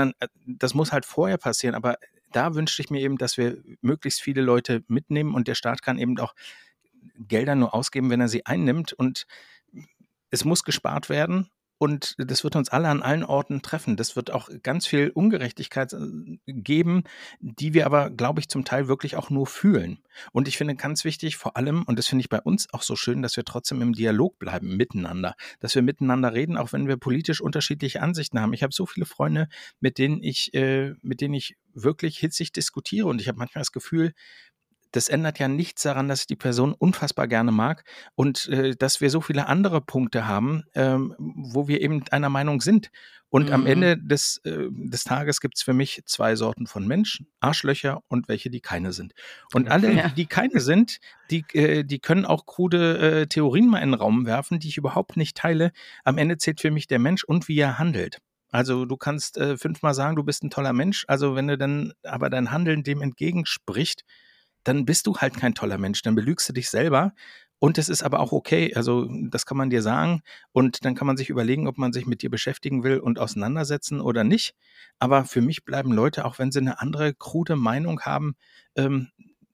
sondern 0.00 0.14
äh, 0.20 0.28
das 0.46 0.74
muss 0.74 0.92
halt 0.92 1.04
vorher 1.04 1.38
passieren. 1.38 1.74
Aber 1.74 1.98
da 2.32 2.54
wünschte 2.54 2.82
ich 2.82 2.90
mir 2.90 3.00
eben, 3.00 3.18
dass 3.18 3.36
wir 3.36 3.58
möglichst 3.80 4.20
viele 4.20 4.42
Leute 4.42 4.84
mitnehmen 4.88 5.34
und 5.34 5.48
der 5.48 5.54
Staat 5.54 5.82
kann 5.82 5.98
eben 5.98 6.18
auch 6.18 6.34
Gelder 7.18 7.54
nur 7.54 7.74
ausgeben, 7.74 8.10
wenn 8.10 8.20
er 8.20 8.28
sie 8.28 8.46
einnimmt. 8.46 8.92
Und 8.92 9.26
es 10.30 10.44
muss 10.44 10.64
gespart 10.64 11.08
werden. 11.08 11.50
Und 11.82 12.14
das 12.18 12.44
wird 12.44 12.56
uns 12.56 12.68
alle 12.68 12.88
an 12.88 13.00
allen 13.00 13.24
Orten 13.24 13.62
treffen. 13.62 13.96
Das 13.96 14.14
wird 14.14 14.30
auch 14.30 14.50
ganz 14.62 14.86
viel 14.86 15.08
Ungerechtigkeit 15.08 15.94
äh, 15.94 16.36
geben, 16.46 17.04
die 17.40 17.72
wir 17.72 17.86
aber, 17.86 18.10
glaube 18.10 18.40
ich, 18.40 18.50
zum 18.50 18.66
Teil 18.66 18.86
wirklich 18.86 19.16
auch 19.16 19.30
nur 19.30 19.46
fühlen. 19.46 20.02
Und 20.30 20.46
ich 20.46 20.58
finde 20.58 20.74
ganz 20.74 21.06
wichtig, 21.06 21.38
vor 21.38 21.56
allem, 21.56 21.84
und 21.84 21.98
das 21.98 22.06
finde 22.06 22.20
ich 22.20 22.28
bei 22.28 22.42
uns 22.42 22.70
auch 22.74 22.82
so 22.82 22.96
schön, 22.96 23.22
dass 23.22 23.38
wir 23.38 23.46
trotzdem 23.46 23.80
im 23.80 23.94
Dialog 23.94 24.38
bleiben 24.38 24.76
miteinander, 24.76 25.34
dass 25.60 25.74
wir 25.74 25.80
miteinander 25.80 26.34
reden, 26.34 26.58
auch 26.58 26.74
wenn 26.74 26.86
wir 26.86 26.98
politisch 26.98 27.40
unterschiedliche 27.40 28.02
Ansichten 28.02 28.38
haben. 28.38 28.52
Ich 28.52 28.62
habe 28.62 28.74
so 28.74 28.84
viele 28.84 29.06
Freunde, 29.06 29.48
mit 29.80 29.96
denen 29.96 30.22
ich, 30.22 30.52
äh, 30.52 30.92
mit 31.00 31.22
denen 31.22 31.32
ich 31.32 31.56
wirklich 31.72 32.18
hitzig 32.18 32.52
diskutiere 32.52 33.06
und 33.06 33.22
ich 33.22 33.28
habe 33.28 33.38
manchmal 33.38 33.62
das 33.62 33.72
Gefühl, 33.72 34.12
das 34.92 35.08
ändert 35.08 35.38
ja 35.38 35.48
nichts 35.48 35.82
daran, 35.82 36.08
dass 36.08 36.22
ich 36.22 36.26
die 36.26 36.36
Person 36.36 36.74
unfassbar 36.74 37.28
gerne 37.28 37.52
mag 37.52 37.84
und 38.14 38.48
äh, 38.48 38.74
dass 38.76 39.00
wir 39.00 39.10
so 39.10 39.20
viele 39.20 39.46
andere 39.46 39.80
Punkte 39.80 40.26
haben, 40.26 40.64
ähm, 40.74 41.14
wo 41.18 41.68
wir 41.68 41.80
eben 41.80 42.04
einer 42.10 42.28
Meinung 42.28 42.60
sind. 42.60 42.90
Und 43.32 43.52
am 43.52 43.60
Mhm. 43.60 43.66
Ende 43.68 43.96
des, 43.96 44.38
äh, 44.44 44.66
des 44.70 45.04
Tages 45.04 45.40
gibt 45.40 45.56
es 45.56 45.62
für 45.62 45.72
mich 45.72 46.02
zwei 46.06 46.34
Sorten 46.34 46.66
von 46.66 46.88
Menschen, 46.88 47.28
Arschlöcher 47.38 48.02
und 48.08 48.26
welche, 48.28 48.50
die 48.50 48.60
keine 48.60 48.92
sind. 48.92 49.12
Und 49.54 49.68
alle, 49.70 49.92
Ja. 49.92 50.08
die 50.08 50.26
keine 50.26 50.58
sind, 50.58 50.98
die, 51.30 51.44
äh, 51.52 51.84
die 51.84 52.00
können 52.00 52.24
auch 52.26 52.44
krude 52.46 52.98
äh, 53.22 53.26
Theorien 53.28 53.68
mal 53.68 53.78
in 53.78 53.90
den 53.92 53.94
Raum 54.00 54.26
werfen, 54.26 54.58
die 54.58 54.66
ich 54.68 54.78
überhaupt 54.78 55.16
nicht 55.16 55.36
teile. 55.36 55.70
Am 56.02 56.18
Ende 56.18 56.38
zählt 56.38 56.60
für 56.60 56.72
mich 56.72 56.88
der 56.88 56.98
Mensch 56.98 57.22
und 57.22 57.46
wie 57.46 57.58
er 57.60 57.78
handelt. 57.78 58.18
Also 58.50 58.84
du 58.84 58.96
kannst 58.96 59.38
äh, 59.38 59.56
fünfmal 59.56 59.94
sagen, 59.94 60.16
du 60.16 60.24
bist 60.24 60.42
ein 60.42 60.50
toller 60.50 60.72
Mensch, 60.72 61.04
also 61.06 61.36
wenn 61.36 61.46
du 61.46 61.56
dann 61.56 61.92
aber 62.02 62.30
dein 62.30 62.50
Handeln 62.50 62.82
dem 62.82 63.00
entgegenspricht, 63.00 64.02
dann 64.64 64.84
bist 64.84 65.06
du 65.06 65.16
halt 65.16 65.34
kein 65.34 65.54
toller 65.54 65.78
Mensch, 65.78 66.02
dann 66.02 66.14
belügst 66.14 66.48
du 66.48 66.52
dich 66.52 66.70
selber. 66.70 67.12
Und 67.58 67.76
es 67.76 67.90
ist 67.90 68.02
aber 68.02 68.20
auch 68.20 68.32
okay, 68.32 68.74
also 68.74 69.06
das 69.28 69.44
kann 69.44 69.58
man 69.58 69.68
dir 69.68 69.82
sagen 69.82 70.22
und 70.52 70.82
dann 70.84 70.94
kann 70.94 71.06
man 71.06 71.18
sich 71.18 71.28
überlegen, 71.28 71.68
ob 71.68 71.76
man 71.76 71.92
sich 71.92 72.06
mit 72.06 72.22
dir 72.22 72.30
beschäftigen 72.30 72.82
will 72.84 72.98
und 72.98 73.18
auseinandersetzen 73.18 74.00
oder 74.00 74.24
nicht. 74.24 74.54
Aber 74.98 75.26
für 75.26 75.42
mich 75.42 75.66
bleiben 75.66 75.92
Leute, 75.92 76.24
auch 76.24 76.38
wenn 76.38 76.50
sie 76.50 76.60
eine 76.60 76.80
andere 76.80 77.12
krude 77.12 77.56
Meinung 77.56 78.00
haben, 78.00 78.34
ähm, 78.76 79.08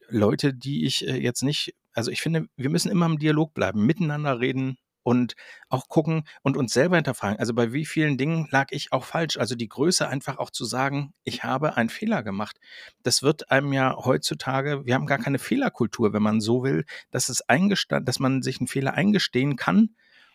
Leute, 0.09 0.55
die 0.55 0.87
ich 0.87 1.07
äh, 1.07 1.17
jetzt 1.17 1.43
nicht, 1.43 1.75
also 1.95 2.13
ich 2.13 2.21
finde, 2.23 2.47
wir 2.57 2.71
müssen 2.71 2.93
immer 2.93 3.07
im 3.07 3.19
Dialog 3.19 3.55
bleiben, 3.55 3.85
miteinander 3.85 4.39
reden 4.39 4.79
und 5.07 5.37
auch 5.69 5.89
gucken 5.89 6.25
und 6.43 6.57
uns 6.57 6.73
selber 6.73 6.97
hinterfragen. 6.97 7.39
Also 7.39 7.55
bei 7.55 7.73
wie 7.73 7.87
vielen 7.87 8.19
Dingen 8.19 8.49
lag 8.51 8.67
ich 8.71 8.93
auch 8.93 9.05
falsch? 9.05 9.37
Also 9.37 9.55
die 9.55 9.69
Größe 9.69 10.09
einfach 10.09 10.39
auch 10.39 10.51
zu 10.51 10.65
sagen, 10.65 11.15
ich 11.23 11.45
habe 11.45 11.77
einen 11.77 11.91
Fehler 11.91 12.25
gemacht. 12.25 12.59
Das 13.05 13.23
wird 13.23 13.53
einem 13.53 13.73
ja 13.73 13.95
heutzutage, 13.97 14.85
wir 14.85 14.95
haben 14.95 15.07
gar 15.07 15.19
keine 15.19 15.39
Fehlerkultur, 15.39 16.13
wenn 16.13 16.25
man 16.25 16.41
so 16.41 16.65
will, 16.65 16.85
dass 17.13 17.29
es 17.29 17.49
eingestanden, 17.49 18.05
dass 18.05 18.19
man 18.19 18.43
sich 18.43 18.59
einen 18.59 18.67
Fehler 18.67 18.95
eingestehen 18.95 19.55
kann, 19.55 19.91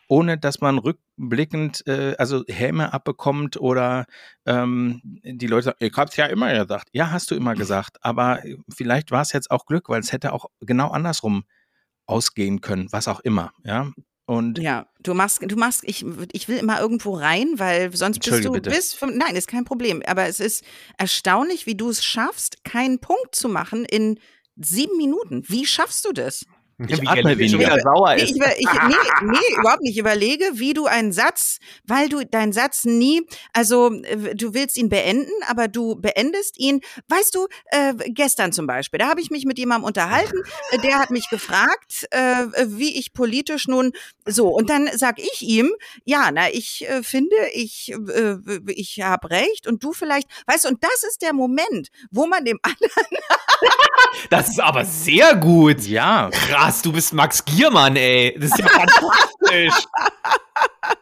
ohne 0.08 0.38
dass 0.38 0.62
man 0.62 0.78
rückblickend 0.78 1.86
äh, 1.88 2.16
also 2.18 2.46
Häme 2.48 2.94
abbekommt 2.94 3.60
oder 3.60 4.06
ähm, 4.46 5.02
die 5.04 5.48
Leute 5.48 5.66
sagen, 5.66 5.78
ich 5.82 5.94
hab's 5.98 6.16
ja 6.16 6.28
immer 6.28 6.54
gesagt. 6.54 6.88
Ja, 6.94 7.12
hast 7.12 7.30
du 7.30 7.36
immer 7.36 7.56
gesagt, 7.56 7.98
aber 8.06 8.40
vielleicht 8.74 9.12
war 9.12 9.22
es 9.22 9.34
jetzt 9.34 9.52
auch 9.52 9.66
Glück, 9.66 9.90
weil 9.90 10.00
es 10.00 10.14
hätte 10.14 10.32
auch 10.32 10.46
genau 10.62 10.92
andersrum 10.92 11.44
ausgehen 12.06 12.62
können, 12.62 12.88
was 12.92 13.10
auch 13.10 13.20
immer, 13.20 13.52
ja. 13.66 13.92
Und 14.32 14.60
Ja, 14.60 14.88
du 15.04 15.14
machst, 15.14 15.42
du 15.42 15.58
machst, 15.58 15.82
ich, 15.84 16.06
ich 16.32 16.48
will 16.48 16.56
immer 16.56 16.80
irgendwo 16.80 17.16
rein, 17.16 17.60
weil 17.60 17.94
sonst 17.94 18.22
bist 18.24 18.46
du 18.46 18.54
bitte. 18.54 18.70
bis 18.70 18.94
fünf, 18.94 19.14
nein, 19.14 19.36
ist 19.36 19.50
kein 19.50 19.66
Problem. 19.66 20.02
Aber 20.06 20.26
es 20.26 20.40
ist 20.40 20.64
erstaunlich, 20.98 21.66
wie 21.66 21.76
du 21.76 21.90
es 21.90 22.02
schaffst, 22.02 22.64
keinen 22.64 23.00
Punkt 23.00 23.36
zu 23.36 23.50
machen 23.50 23.84
in 23.84 24.22
sieben 24.56 24.96
Minuten. 24.96 25.44
Wie 25.50 25.66
schaffst 25.66 26.06
du 26.06 26.14
das? 26.14 26.46
Ich 26.88 27.02
Wie 27.02 27.08
atme 27.08 27.38
weniger. 27.38 27.60
wieder 27.60 27.80
sauer 27.80 28.16
Nee, 28.16 28.24
ist. 28.24 28.30
ich, 28.32 28.36
über- 28.38 28.58
ich, 28.58 28.66
nee, 28.88 28.96
nee, 29.32 29.56
überhaupt 29.60 29.82
nicht. 29.82 29.92
Ich 29.94 29.98
überlege, 30.00 30.46
wie 30.54 30.74
du 30.74 30.86
einen 30.86 31.12
Satz, 31.12 31.60
weil 31.86 32.10
du 32.10 32.26
deinen 32.26 32.54
Satz 32.54 32.86
nie, 32.86 33.22
also 33.54 33.92
äh, 34.04 34.36
du 34.36 34.54
willst 34.54 34.78
ihn 34.78 34.90
beenden, 34.90 35.32
aber 35.48 35.68
du 35.68 35.96
beendest 35.96 36.58
ihn. 36.60 36.82
Weißt 37.08 37.36
du, 37.36 37.48
äh, 37.68 37.94
gestern 38.10 38.52
zum 38.52 38.68
Beispiel, 38.68 38.98
da 39.00 39.08
habe 39.10 39.22
ich 39.22 39.30
mich 39.32 39.46
mit 39.46 39.60
jemandem 39.60 39.86
unterhalten, 39.86 40.38
äh, 40.72 40.78
der 40.80 41.00
hat 41.00 41.12
mich 41.12 41.30
gefragt, 41.30 42.08
äh, 42.12 42.46
wie 42.68 42.98
ich 42.98 43.14
politisch 43.14 43.68
nun 43.68 43.92
so. 44.26 44.48
Und 44.50 44.70
dann 44.70 44.90
sag 44.96 45.20
ich 45.20 45.42
ihm, 45.42 45.72
ja, 46.06 46.30
na, 46.34 46.50
ich 46.52 46.88
äh, 46.90 47.04
finde, 47.04 47.36
ich, 47.54 47.92
äh, 47.92 48.36
ich 48.68 49.02
habe 49.02 49.30
recht 49.30 49.68
und 49.68 49.84
du 49.84 49.94
vielleicht, 49.94 50.28
weißt 50.48 50.66
du, 50.66 50.70
und 50.70 50.84
das 50.84 51.04
ist 51.08 51.22
der 51.22 51.34
Moment, 51.34 51.90
wo 52.12 52.26
man 52.28 52.44
dem 52.46 52.60
anderen, 52.64 53.18
Das 54.30 54.50
ist 54.50 54.60
aber 54.60 54.86
sehr 54.86 55.36
gut. 55.36 55.82
ja, 55.82 56.30
Krass, 56.32 56.71
du 56.80 56.92
bist 56.92 57.14
Max 57.14 57.44
Giermann, 57.44 57.96
ey. 57.96 58.36
Das 58.40 58.52
ist 58.52 58.60
ja 58.60 58.68
fantastisch. 58.68 59.88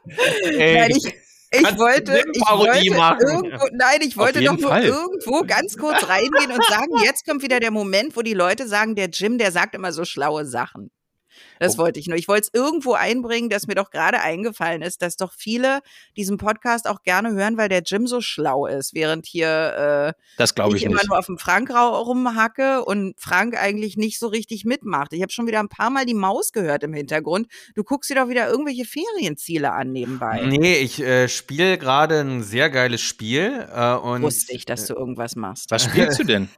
ey, 0.57 0.73
Nein, 0.79 0.91
ich, 0.91 1.13
ich 1.51 1.77
wollte, 1.77 2.23
ich 2.31 2.41
wollte 2.41 2.95
machen. 2.95 3.21
irgendwo, 3.21 3.67
nein, 3.73 3.99
ich 4.01 4.15
wollte 4.17 4.41
doch 4.41 4.57
nur 4.57 4.69
Fall. 4.69 4.85
irgendwo 4.85 5.41
ganz 5.45 5.77
kurz 5.77 6.07
reingehen 6.07 6.51
und 6.51 6.63
sagen, 6.65 6.91
jetzt 7.03 7.25
kommt 7.27 7.41
wieder 7.41 7.59
der 7.59 7.71
Moment, 7.71 8.15
wo 8.15 8.21
die 8.21 8.33
Leute 8.33 8.67
sagen, 8.67 8.95
der 8.95 9.09
Jim, 9.09 9.37
der 9.37 9.51
sagt 9.51 9.75
immer 9.75 9.91
so 9.91 10.05
schlaue 10.05 10.45
Sachen. 10.45 10.91
Das 11.59 11.77
wollte 11.77 11.99
ich 11.99 12.07
nur. 12.07 12.17
Ich 12.17 12.27
wollte 12.27 12.49
es 12.51 12.59
irgendwo 12.59 12.93
einbringen, 12.93 13.49
dass 13.49 13.67
mir 13.67 13.75
doch 13.75 13.91
gerade 13.91 14.21
eingefallen 14.21 14.81
ist, 14.81 15.01
dass 15.01 15.17
doch 15.17 15.33
viele 15.33 15.81
diesen 16.15 16.37
Podcast 16.37 16.87
auch 16.87 17.03
gerne 17.03 17.31
hören, 17.31 17.57
weil 17.57 17.69
der 17.69 17.83
Jim 17.85 18.07
so 18.07 18.21
schlau 18.21 18.65
ist, 18.65 18.93
während 18.93 19.25
hier 19.25 20.15
äh, 20.17 20.21
das 20.37 20.53
ich 20.57 20.75
ich 20.75 20.83
immer 20.83 20.95
nicht. 20.95 21.09
nur 21.09 21.19
auf 21.19 21.25
dem 21.25 21.37
Frank 21.37 21.69
rumhacke 21.69 22.83
und 22.85 23.13
Frank 23.17 23.57
eigentlich 23.57 23.97
nicht 23.97 24.19
so 24.19 24.27
richtig 24.27 24.65
mitmacht. 24.65 25.13
Ich 25.13 25.21
habe 25.21 25.31
schon 25.31 25.47
wieder 25.47 25.59
ein 25.59 25.69
paar 25.69 25.89
Mal 25.89 26.05
die 26.05 26.13
Maus 26.13 26.51
gehört 26.51 26.83
im 26.83 26.93
Hintergrund. 26.93 27.47
Du 27.75 27.83
guckst 27.83 28.09
dir 28.09 28.15
doch 28.15 28.29
wieder 28.29 28.49
irgendwelche 28.49 28.85
Ferienziele 28.85 29.73
an 29.73 29.91
nebenbei. 29.91 30.41
Nee, 30.45 30.77
ich 30.77 31.01
äh, 31.01 31.27
spiele 31.27 31.77
gerade 31.77 32.19
ein 32.19 32.43
sehr 32.43 32.69
geiles 32.69 33.01
Spiel. 33.01 33.67
Äh, 33.73 33.95
und 33.95 34.21
Wusste 34.21 34.53
ich, 34.53 34.65
dass 34.65 34.85
du 34.85 34.93
irgendwas 34.93 35.35
machst. 35.35 35.71
Was 35.71 35.83
spielst 35.83 36.19
du 36.19 36.23
denn? 36.25 36.49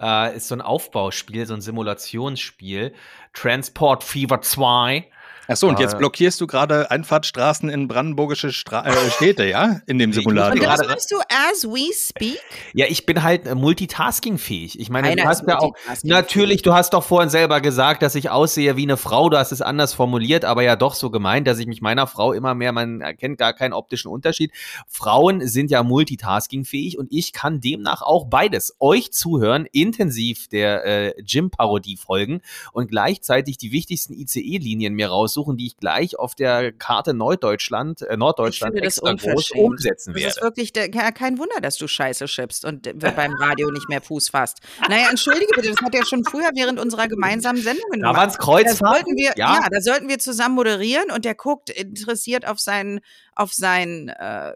Äh, 0.00 0.36
ist 0.36 0.48
so 0.48 0.54
ein 0.54 0.60
Aufbauspiel, 0.60 1.46
so 1.46 1.54
ein 1.54 1.60
Simulationsspiel. 1.60 2.94
Transport 3.32 4.04
Fever 4.04 4.40
2. 4.40 5.08
Achso, 5.48 5.68
und 5.68 5.78
jetzt 5.78 5.94
Äh, 5.94 5.98
blockierst 5.98 6.40
du 6.40 6.46
gerade 6.46 6.90
Einfahrtstraßen 6.90 7.68
in 7.68 7.86
brandenburgische 7.86 8.52
Stra 8.52 8.86
äh, 8.86 9.10
Städte, 9.10 9.44
ja? 9.44 9.80
In 9.86 9.98
dem 9.98 10.12
Simulator. 10.12 10.52
Und 10.52 10.62
das 10.62 10.86
machst 10.86 11.12
du 11.12 11.16
as 11.18 11.64
we 11.64 11.92
speak? 11.94 12.40
Ja, 12.74 12.86
ich 12.88 13.06
bin 13.06 13.22
halt 13.22 13.46
äh, 13.46 13.54
multitaskingfähig. 13.54 14.80
Ich 14.80 14.90
meine, 14.90 15.08
Keiner 15.08 15.22
du 15.22 15.28
hast 15.28 15.46
ja 15.46 15.58
auch 15.58 15.74
natürlich, 16.02 16.62
du 16.62 16.74
hast 16.74 16.94
doch 16.94 17.04
vorhin 17.04 17.30
selber 17.30 17.60
gesagt, 17.60 18.02
dass 18.02 18.14
ich 18.16 18.30
aussehe 18.30 18.76
wie 18.76 18.82
eine 18.82 18.96
Frau. 18.96 19.30
Du 19.30 19.38
hast 19.38 19.52
es 19.52 19.62
anders 19.62 19.94
formuliert, 19.94 20.44
aber 20.44 20.62
ja 20.62 20.74
doch 20.74 20.94
so 20.94 21.10
gemeint, 21.10 21.46
dass 21.46 21.58
ich 21.58 21.66
mich 21.66 21.80
meiner 21.80 22.06
Frau 22.06 22.32
immer 22.32 22.54
mehr, 22.54 22.72
man 22.72 23.00
erkennt 23.00 23.38
gar 23.38 23.52
keinen 23.52 23.72
optischen 23.72 24.10
Unterschied. 24.10 24.52
Frauen 24.88 25.46
sind 25.46 25.70
ja 25.70 25.82
multitaskingfähig 25.82 26.98
und 26.98 27.12
ich 27.12 27.32
kann 27.32 27.60
demnach 27.60 28.02
auch 28.02 28.26
beides. 28.26 28.74
Euch 28.80 29.12
zuhören, 29.12 29.66
intensiv 29.70 30.48
der 30.48 30.84
äh, 30.84 31.22
Gym-Parodie 31.22 31.96
folgen 31.96 32.40
und 32.72 32.88
gleichzeitig 32.88 33.58
die 33.58 33.70
wichtigsten 33.70 34.12
ICE-Linien 34.12 34.94
mir 34.94 35.08
raussuchen 35.08 35.35
raussuchen, 35.36 35.56
die 35.56 35.66
ich 35.66 35.76
gleich 35.76 36.18
auf 36.18 36.34
der 36.34 36.72
Karte 36.72 37.14
Norddeutschland, 37.14 38.02
äh, 38.02 38.16
Norddeutschland 38.16 38.76
extra 38.76 39.12
groß 39.12 39.50
umsetzen 39.52 40.12
Das 40.14 40.22
ist 40.22 40.36
werde. 40.36 40.40
wirklich 40.42 40.72
der, 40.72 40.90
ke- 40.90 41.12
kein 41.12 41.38
Wunder, 41.38 41.60
dass 41.60 41.76
du 41.76 41.86
Scheiße 41.86 42.26
schippst 42.28 42.64
und 42.64 42.98
beim 42.98 43.34
Radio 43.34 43.70
nicht 43.70 43.88
mehr 43.88 44.00
Fuß 44.02 44.30
fasst. 44.30 44.58
Naja, 44.88 45.08
entschuldige 45.10 45.46
bitte, 45.54 45.70
das 45.70 45.80
hat 45.82 45.94
er 45.94 46.04
schon 46.04 46.24
früher 46.24 46.50
während 46.54 46.78
unserer 46.80 47.08
gemeinsamen 47.08 47.60
Sendungen 47.60 48.00
Da 48.00 48.08
gemacht. 48.12 48.16
waren 48.16 48.28
es 48.30 48.36
Da 48.36 48.42
Kreuzfahrten. 48.42 49.16
wir, 49.16 49.32
ja. 49.36 49.54
ja. 49.60 49.66
da 49.70 49.80
sollten 49.80 50.08
wir 50.08 50.18
zusammen 50.18 50.54
moderieren 50.54 51.10
und 51.10 51.24
der 51.24 51.34
guckt 51.34 51.70
interessiert 51.70 52.46
auf 52.46 52.60
seinen, 52.60 53.00
auf 53.34 53.52
seinen 53.52 54.08
äh, 54.08 54.52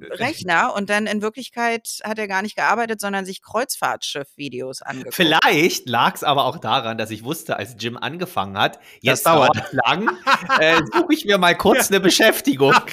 Rechner 0.00 0.74
und 0.74 0.90
dann 0.90 1.06
in 1.06 1.22
Wirklichkeit 1.22 2.00
hat 2.04 2.18
er 2.18 2.28
gar 2.28 2.42
nicht 2.42 2.56
gearbeitet, 2.56 3.00
sondern 3.00 3.24
sich 3.24 3.42
Kreuzfahrtschiff-Videos 3.42 4.82
angeguckt. 4.82 5.14
Vielleicht 5.14 5.88
lag 5.88 6.14
es 6.14 6.24
aber 6.24 6.44
auch 6.44 6.58
daran, 6.58 6.98
dass 6.98 7.10
ich 7.10 7.24
wusste, 7.24 7.56
als 7.56 7.76
Jim 7.78 7.96
angefangen 7.96 8.58
hat, 8.58 8.78
jetzt 9.00 9.26
dauert. 9.26 9.56
dauert 9.56 9.72
lang, 9.72 10.10
äh, 10.60 10.80
suche 10.92 11.14
ich 11.14 11.24
mir 11.24 11.38
mal 11.38 11.56
kurz 11.56 11.88
eine 11.88 12.00
Beschäftigung. 12.00 12.74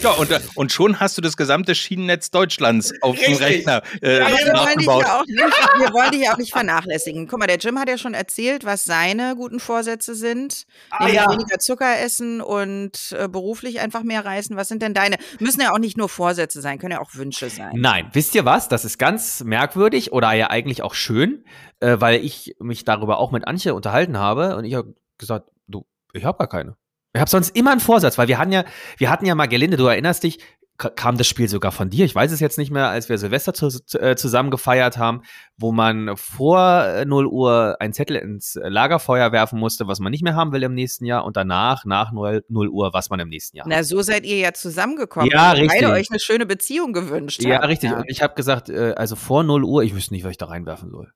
Ja, 0.00 0.10
und, 0.12 0.30
äh, 0.30 0.40
und 0.54 0.72
schon 0.72 1.00
hast 1.00 1.16
du 1.16 1.22
das 1.22 1.36
gesamte 1.36 1.74
Schienennetz 1.74 2.30
Deutschlands 2.30 2.92
auf 3.02 3.16
dem 3.16 3.36
Richtig. 3.36 3.46
Rechner 3.46 3.82
äh, 4.00 4.20
Aber 4.20 4.34
wir 4.34 4.52
wollen, 4.54 4.78
dich 4.78 4.86
ja 4.86 5.20
auch 5.20 5.26
nicht, 5.26 5.40
wir 5.78 5.92
wollen 5.92 6.10
dich 6.10 6.22
ja 6.22 6.32
auch 6.32 6.38
nicht 6.38 6.52
vernachlässigen. 6.52 7.28
Guck 7.28 7.38
mal, 7.38 7.46
der 7.46 7.58
Jim 7.58 7.78
hat 7.78 7.88
ja 7.88 7.98
schon 7.98 8.14
erzählt, 8.14 8.64
was 8.64 8.84
seine 8.84 9.36
guten 9.36 9.60
Vorsätze 9.60 10.14
sind. 10.14 10.66
Ah, 10.90 11.08
ja. 11.08 11.30
weniger 11.30 11.58
Zucker 11.58 12.00
essen 12.00 12.40
und 12.40 13.14
äh, 13.16 13.28
beruflich 13.28 13.80
einfach 13.80 14.02
mehr 14.02 14.24
reisen. 14.24 14.56
Was 14.56 14.68
sind 14.68 14.82
denn 14.82 14.94
deine? 14.94 15.16
Müssen 15.38 15.60
ja 15.60 15.72
auch 15.72 15.78
nicht 15.78 15.96
nur 15.96 16.08
Vorsätze 16.08 16.35
sein, 16.60 16.78
können 16.78 16.92
ja 16.92 17.00
auch 17.00 17.14
Wünsche 17.14 17.50
sein. 17.50 17.72
Nein, 17.74 18.08
wisst 18.12 18.34
ihr 18.34 18.44
was? 18.44 18.68
Das 18.68 18.84
ist 18.84 18.98
ganz 18.98 19.42
merkwürdig 19.42 20.12
oder 20.12 20.32
ja 20.32 20.50
eigentlich 20.50 20.82
auch 20.82 20.94
schön, 20.94 21.44
äh, 21.80 21.96
weil 21.98 22.24
ich 22.24 22.56
mich 22.60 22.84
darüber 22.84 23.18
auch 23.18 23.32
mit 23.32 23.46
Antje 23.46 23.74
unterhalten 23.74 24.18
habe 24.18 24.56
und 24.56 24.64
ich 24.64 24.74
habe 24.74 24.94
gesagt, 25.18 25.50
du, 25.66 25.86
ich 26.12 26.24
habe 26.24 26.38
gar 26.38 26.48
keine. 26.48 26.76
Ich 27.14 27.20
habe 27.20 27.30
sonst 27.30 27.56
immer 27.56 27.72
einen 27.72 27.80
Vorsatz, 27.80 28.18
weil 28.18 28.28
wir 28.28 28.36
hatten 28.36 28.52
ja, 28.52 28.64
wir 28.98 29.10
hatten 29.10 29.24
ja 29.24 29.34
mal, 29.34 29.46
Gelinde, 29.46 29.78
du 29.78 29.86
erinnerst 29.86 30.22
dich, 30.22 30.38
kam 30.78 31.16
das 31.16 31.26
Spiel 31.26 31.48
sogar 31.48 31.72
von 31.72 31.90
dir, 31.90 32.04
ich 32.04 32.14
weiß 32.14 32.32
es 32.32 32.40
jetzt 32.40 32.58
nicht 32.58 32.70
mehr, 32.70 32.88
als 32.88 33.08
wir 33.08 33.18
Silvester 33.18 33.54
zu, 33.54 33.68
äh, 33.98 34.16
zusammen 34.16 34.50
gefeiert 34.50 34.98
haben, 34.98 35.22
wo 35.56 35.72
man 35.72 36.16
vor 36.16 36.84
äh, 36.84 37.04
0 37.04 37.26
Uhr 37.26 37.76
einen 37.80 37.92
Zettel 37.92 38.16
ins 38.16 38.56
äh, 38.56 38.68
Lagerfeuer 38.68 39.32
werfen 39.32 39.58
musste, 39.58 39.86
was 39.86 40.00
man 40.00 40.10
nicht 40.10 40.22
mehr 40.22 40.34
haben 40.34 40.52
will 40.52 40.62
im 40.62 40.74
nächsten 40.74 41.04
Jahr 41.04 41.24
und 41.24 41.36
danach, 41.36 41.84
nach 41.84 42.12
0, 42.12 42.44
0 42.48 42.68
Uhr, 42.68 42.92
was 42.92 43.10
man 43.10 43.20
im 43.20 43.28
nächsten 43.28 43.56
Jahr 43.56 43.66
Na, 43.68 43.82
so 43.82 44.02
seid 44.02 44.26
ihr 44.26 44.36
ja 44.36 44.52
zusammengekommen. 44.52 45.30
Ja, 45.30 45.52
richtig. 45.52 45.80
Beide 45.80 45.92
euch 45.92 46.10
eine 46.10 46.20
schöne 46.20 46.46
Beziehung 46.46 46.92
gewünscht 46.92 47.42
Ja, 47.42 47.56
habt. 47.56 47.68
richtig. 47.68 47.92
Und 47.92 48.04
ich 48.08 48.22
habe 48.22 48.34
gesagt, 48.34 48.68
äh, 48.68 48.94
also 48.96 49.16
vor 49.16 49.44
0 49.44 49.64
Uhr, 49.64 49.82
ich 49.82 49.94
wüsste 49.94 50.14
nicht, 50.14 50.24
was 50.24 50.32
ich 50.32 50.38
da 50.38 50.46
reinwerfen 50.46 50.90
soll. 50.90 51.12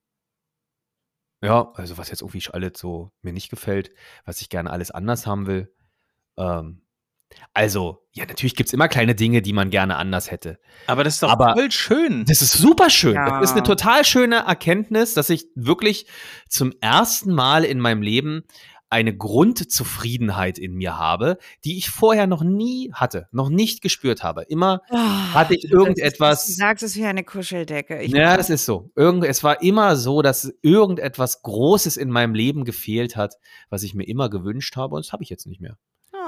Ja, 1.42 1.72
also 1.74 1.96
was 1.96 2.10
jetzt 2.10 2.20
irgendwie 2.20 2.42
alles 2.52 2.72
so 2.76 3.12
mir 3.22 3.32
nicht 3.32 3.48
gefällt, 3.50 3.90
was 4.24 4.42
ich 4.42 4.50
gerne 4.50 4.70
alles 4.70 4.90
anders 4.90 5.26
haben 5.26 5.46
will. 5.46 5.72
Ähm, 6.36 6.82
also, 7.54 8.02
ja, 8.12 8.26
natürlich 8.26 8.54
gibt's 8.56 8.72
immer 8.72 8.88
kleine 8.88 9.14
Dinge, 9.14 9.42
die 9.42 9.52
man 9.52 9.70
gerne 9.70 9.96
anders 9.96 10.30
hätte. 10.30 10.58
Aber 10.86 11.04
das 11.04 11.14
ist 11.14 11.22
doch 11.22 11.30
Aber- 11.30 11.52
voll 11.54 11.70
schön. 11.70 12.24
Das 12.26 12.42
ist 12.42 12.52
super 12.52 12.90
schön. 12.90 13.14
Ja. 13.14 13.40
Das 13.40 13.50
ist 13.50 13.56
eine 13.56 13.62
total 13.64 14.04
schöne 14.04 14.36
Erkenntnis, 14.46 15.14
dass 15.14 15.30
ich 15.30 15.46
wirklich 15.54 16.06
zum 16.48 16.72
ersten 16.80 17.32
Mal 17.32 17.64
in 17.64 17.78
meinem 17.80 18.02
Leben 18.02 18.42
eine 18.92 19.16
Grundzufriedenheit 19.16 20.58
in 20.58 20.74
mir 20.74 20.98
habe, 20.98 21.38
die 21.64 21.78
ich 21.78 21.90
vorher 21.90 22.26
noch 22.26 22.42
nie 22.42 22.90
hatte, 22.92 23.28
noch 23.30 23.48
nicht 23.48 23.82
gespürt 23.82 24.24
habe. 24.24 24.42
Immer 24.48 24.80
Oh, 24.90 24.96
hatte 24.96 25.54
ich 25.54 25.64
ist- 25.64 25.70
irgendetwas. 25.72 26.46
Du 26.46 26.52
sagst 26.52 26.82
es 26.82 26.96
wie 26.96 27.04
eine 27.04 27.22
Kuscheldecke. 27.22 28.00
Ich, 28.02 28.10
Ja, 28.12 28.36
das 28.36 28.50
ist 28.50 28.64
so. 28.66 28.90
Irgend, 28.96 29.24
es 29.24 29.44
war 29.44 29.62
immer 29.62 29.94
so, 29.94 30.22
dass 30.22 30.52
irgendetwas 30.62 31.42
Großes 31.42 31.96
in 31.96 32.10
meinem 32.10 32.34
Leben 32.34 32.64
gefehlt 32.64 33.14
hat, 33.16 33.36
was 33.68 33.84
ich 33.84 33.94
mir 33.94 34.04
immer 34.08 34.28
gewünscht 34.28 34.76
habe, 34.76 34.96
und 34.96 35.04
das 35.06 35.12
habe 35.12 35.22
ich 35.22 35.30
jetzt 35.30 35.46
nicht 35.46 35.60
mehr. 35.60 35.76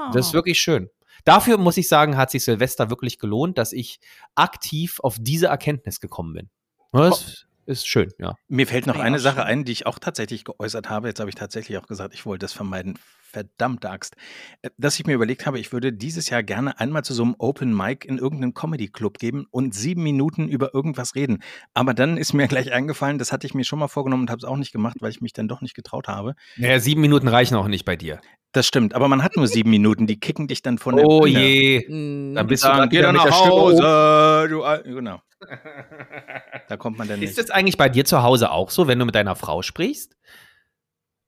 Oh. 0.09 0.11
Das 0.13 0.27
ist 0.27 0.33
wirklich 0.33 0.59
schön. 0.59 0.89
Dafür 1.25 1.57
muss 1.57 1.77
ich 1.77 1.87
sagen, 1.87 2.17
hat 2.17 2.31
sich 2.31 2.43
Silvester 2.43 2.89
wirklich 2.89 3.17
gelohnt, 3.19 3.57
dass 3.57 3.71
ich 3.71 3.99
aktiv 4.35 4.99
auf 5.01 5.17
diese 5.19 5.47
Erkenntnis 5.47 5.99
gekommen 5.99 6.33
bin. 6.33 6.49
Das 6.91 7.45
ist 7.65 7.87
schön, 7.87 8.11
ja. 8.19 8.35
Mir 8.49 8.67
fällt 8.67 8.87
noch 8.87 8.99
eine 8.99 9.19
Sache 9.19 9.43
ein, 9.45 9.63
die 9.63 9.71
ich 9.71 9.85
auch 9.85 9.99
tatsächlich 9.99 10.43
geäußert 10.43 10.89
habe. 10.89 11.07
Jetzt 11.07 11.19
habe 11.19 11.29
ich 11.29 11.35
tatsächlich 11.35 11.77
auch 11.77 11.87
gesagt, 11.87 12.13
ich 12.13 12.25
wollte 12.25 12.43
das 12.43 12.53
vermeiden. 12.53 12.99
Verdammte 13.21 13.89
Axt. 13.89 14.15
Äh, 14.61 14.69
Dass 14.77 14.99
ich 14.99 15.07
mir 15.07 15.13
überlegt 15.13 15.47
habe, 15.47 15.59
ich 15.59 15.71
würde 15.71 15.91
dieses 15.91 16.29
Jahr 16.29 16.43
gerne 16.43 16.79
einmal 16.79 17.03
zu 17.03 17.15
so 17.15 17.23
einem 17.23 17.35
Open 17.39 17.75
Mic 17.75 18.07
in 18.07 18.19
irgendeinem 18.19 18.53
Comedy-Club 18.53 19.17
geben 19.17 19.47
und 19.49 19.73
sieben 19.73 20.03
Minuten 20.03 20.47
über 20.47 20.75
irgendwas 20.75 21.15
reden. 21.15 21.41
Aber 21.73 21.95
dann 21.95 22.17
ist 22.17 22.33
mir 22.33 22.47
gleich 22.47 22.71
eingefallen, 22.71 23.17
das 23.17 23.31
hatte 23.31 23.47
ich 23.47 23.55
mir 23.55 23.63
schon 23.63 23.79
mal 23.79 23.87
vorgenommen 23.87 24.23
und 24.23 24.29
habe 24.29 24.37
es 24.39 24.43
auch 24.43 24.57
nicht 24.57 24.71
gemacht, 24.71 24.97
weil 24.99 25.09
ich 25.09 25.21
mich 25.21 25.33
dann 25.33 25.47
doch 25.47 25.61
nicht 25.61 25.73
getraut 25.73 26.07
habe. 26.07 26.35
Naja, 26.57 26.79
sieben 26.79 27.01
Minuten 27.01 27.27
reichen 27.27 27.55
auch 27.55 27.67
nicht 27.67 27.85
bei 27.85 27.95
dir. 27.95 28.21
Das 28.53 28.67
stimmt, 28.67 28.93
aber 28.93 29.07
man 29.07 29.23
hat 29.23 29.35
nur 29.35 29.47
sieben 29.47 29.71
Minuten, 29.71 30.05
die 30.07 30.19
kicken 30.19 30.47
dich 30.47 30.61
dann 30.61 30.77
von 30.77 30.95
der 30.95 31.05
Oh 31.05 31.21
Bühne. 31.21 31.39
je. 31.39 31.85
Mm. 31.89 32.35
Dann 32.35 32.47
bist 32.47 32.63
du 32.63 32.67
dann 32.67 32.87
geh 32.89 33.01
mit 33.01 33.11
nach 33.13 33.25
der 33.25 33.31
Stimme 33.33 33.53
oben. 33.53 33.83
Hause. 33.83 34.47
Du, 34.49 34.93
genau. 34.95 35.21
Da 36.69 36.77
kommt 36.77 36.97
man 36.97 37.07
dann 37.07 37.21
Ist 37.21 37.29
nicht. 37.31 37.39
das 37.39 37.49
eigentlich 37.49 37.77
bei 37.77 37.89
dir 37.89 38.05
zu 38.05 38.23
Hause 38.23 38.51
auch 38.51 38.69
so, 38.69 38.87
wenn 38.87 38.97
du 38.99 39.05
mit 39.05 39.15
deiner 39.15 39.35
Frau 39.35 39.61
sprichst? 39.61 40.15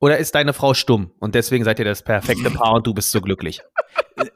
Oder 0.00 0.18
ist 0.18 0.34
deine 0.34 0.52
Frau 0.52 0.72
stumm 0.74 1.10
und 1.18 1.34
deswegen 1.34 1.64
seid 1.64 1.78
ihr 1.78 1.84
das 1.84 2.02
perfekte 2.02 2.50
Paar 2.50 2.74
und 2.74 2.86
du 2.86 2.94
bist 2.94 3.10
so 3.10 3.20
glücklich? 3.20 3.60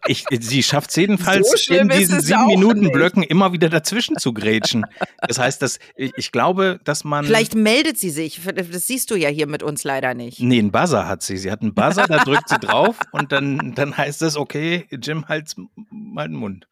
Ich, 0.06 0.24
sie 0.30 0.62
schafft 0.62 0.90
es 0.90 0.96
jedenfalls 0.96 1.50
So 1.64 1.74
in 1.74 1.88
diesen 1.88 2.18
es 2.18 2.26
sieben 2.26 2.46
Minuten 2.46 2.80
nicht. 2.80 2.92
Blöcken 2.92 3.22
immer 3.22 3.52
wieder 3.52 3.68
dazwischen 3.68 4.16
zu 4.16 4.34
grätschen. 4.34 4.84
Das 5.26 5.38
heißt, 5.38 5.62
dass 5.62 5.78
ich, 5.96 6.12
ich 6.16 6.32
glaube, 6.32 6.80
dass 6.84 7.04
man. 7.04 7.24
Vielleicht 7.24 7.54
meldet 7.54 7.98
sie 7.98 8.10
sich. 8.10 8.40
Das 8.54 8.86
siehst 8.86 9.10
du 9.10 9.16
ja 9.16 9.28
hier 9.28 9.46
mit 9.46 9.62
uns 9.62 9.84
leider 9.84 10.14
nicht. 10.14 10.40
Nee, 10.40 10.58
einen 10.58 10.70
Buzzer 10.70 11.06
hat 11.08 11.22
sie. 11.22 11.38
Sie 11.38 11.50
hat 11.50 11.62
einen 11.62 11.74
Buzzer, 11.74 12.06
da 12.06 12.18
drückt 12.24 12.48
sie 12.48 12.58
drauf 12.58 12.96
und 13.12 13.32
dann, 13.32 13.74
dann 13.74 13.96
heißt 13.96 14.20
es, 14.22 14.36
okay, 14.36 14.86
Jim, 14.90 15.28
halt's 15.28 15.56
mal 15.90 16.28
den 16.28 16.36
Mund. 16.36 16.66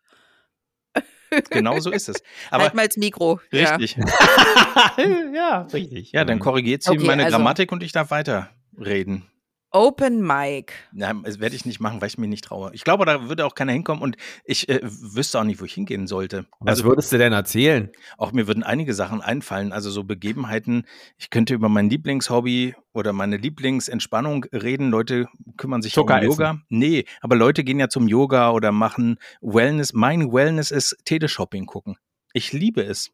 Genau 1.51 1.79
so 1.79 1.91
ist 1.91 2.09
es. 2.09 2.23
Aber 2.51 2.65
halt 2.65 2.75
mal 2.75 2.85
ins 2.87 2.97
Mikro. 2.97 3.41
Ja. 3.51 3.77
richtig. 3.77 3.97
ja, 5.35 5.63
richtig. 5.73 6.13
Ja, 6.13 6.25
dann 6.25 6.39
korrigiert 6.39 6.83
sie 6.83 6.91
Okay, 6.91 7.05
meine 7.07 7.25
also- 7.25 7.37
Grammatik 7.37 7.73
und 7.73 7.83
ich 7.83 7.93
darf 7.93 8.11
weiterreden. 8.11 9.25
Open 9.71 10.27
Mic. 10.27 10.73
Nein, 10.93 11.23
das 11.25 11.41
werde 11.41 11.55
ich 11.55 11.67
nicht 11.67 11.79
machen, 11.79 12.01
weil 12.01 12.09
ich 12.09 12.17
mir 12.17 12.27
nicht 12.27 12.45
traue. 12.45 12.71
Ich 12.73 12.85
glaube, 12.85 13.05
da 13.05 13.29
würde 13.29 13.45
auch 13.45 13.55
keiner 13.55 13.73
hinkommen 13.73 14.03
und 14.03 14.17
ich 14.45 14.69
äh, 14.69 14.81
wüsste 14.83 15.39
auch 15.41 15.45
nicht, 15.45 15.61
wo 15.61 15.67
ich 15.67 15.75
hingehen 15.75 16.07
sollte. 16.07 16.47
Was 16.61 16.85
würdest 16.85 17.13
du 17.13 17.19
denn 17.19 17.35
erzählen? 17.35 17.91
Auch 18.17 18.33
mir 18.33 18.47
würden 18.47 18.63
einige 18.63 18.95
Sachen 18.95 19.21
einfallen, 19.21 19.73
also 19.73 19.91
so 19.91 20.05
Begebenheiten. 20.05 20.87
Ich 21.19 21.29
könnte 21.29 21.53
über 21.53 21.69
mein 21.69 21.91
Lieblingshobby 21.91 22.75
oder 22.95 23.13
meine 23.13 23.37
Lieblingsentspannung 23.37 24.45
reden. 24.53 24.91
Leute 24.91 25.27
kümmern 25.59 25.83
sich 25.83 25.93
Zucker 25.93 26.17
um 26.17 26.25
Yoga. 26.25 26.61
Nee, 26.71 27.05
aber 27.21 27.37
Leute 27.37 27.63
gehen 27.63 27.79
ja 27.79 27.91
zum 27.91 28.09
Yoga 28.09 28.53
oder 28.53 28.73
machen 28.73 29.19
Wellness. 29.43 29.93
Mein 29.93 30.33
Wellness 30.33 30.71
ist 30.71 30.97
Teleshopping 31.05 31.67
gucken. 31.67 31.97
Ich 32.33 32.53
liebe 32.53 32.83
es. 32.83 33.11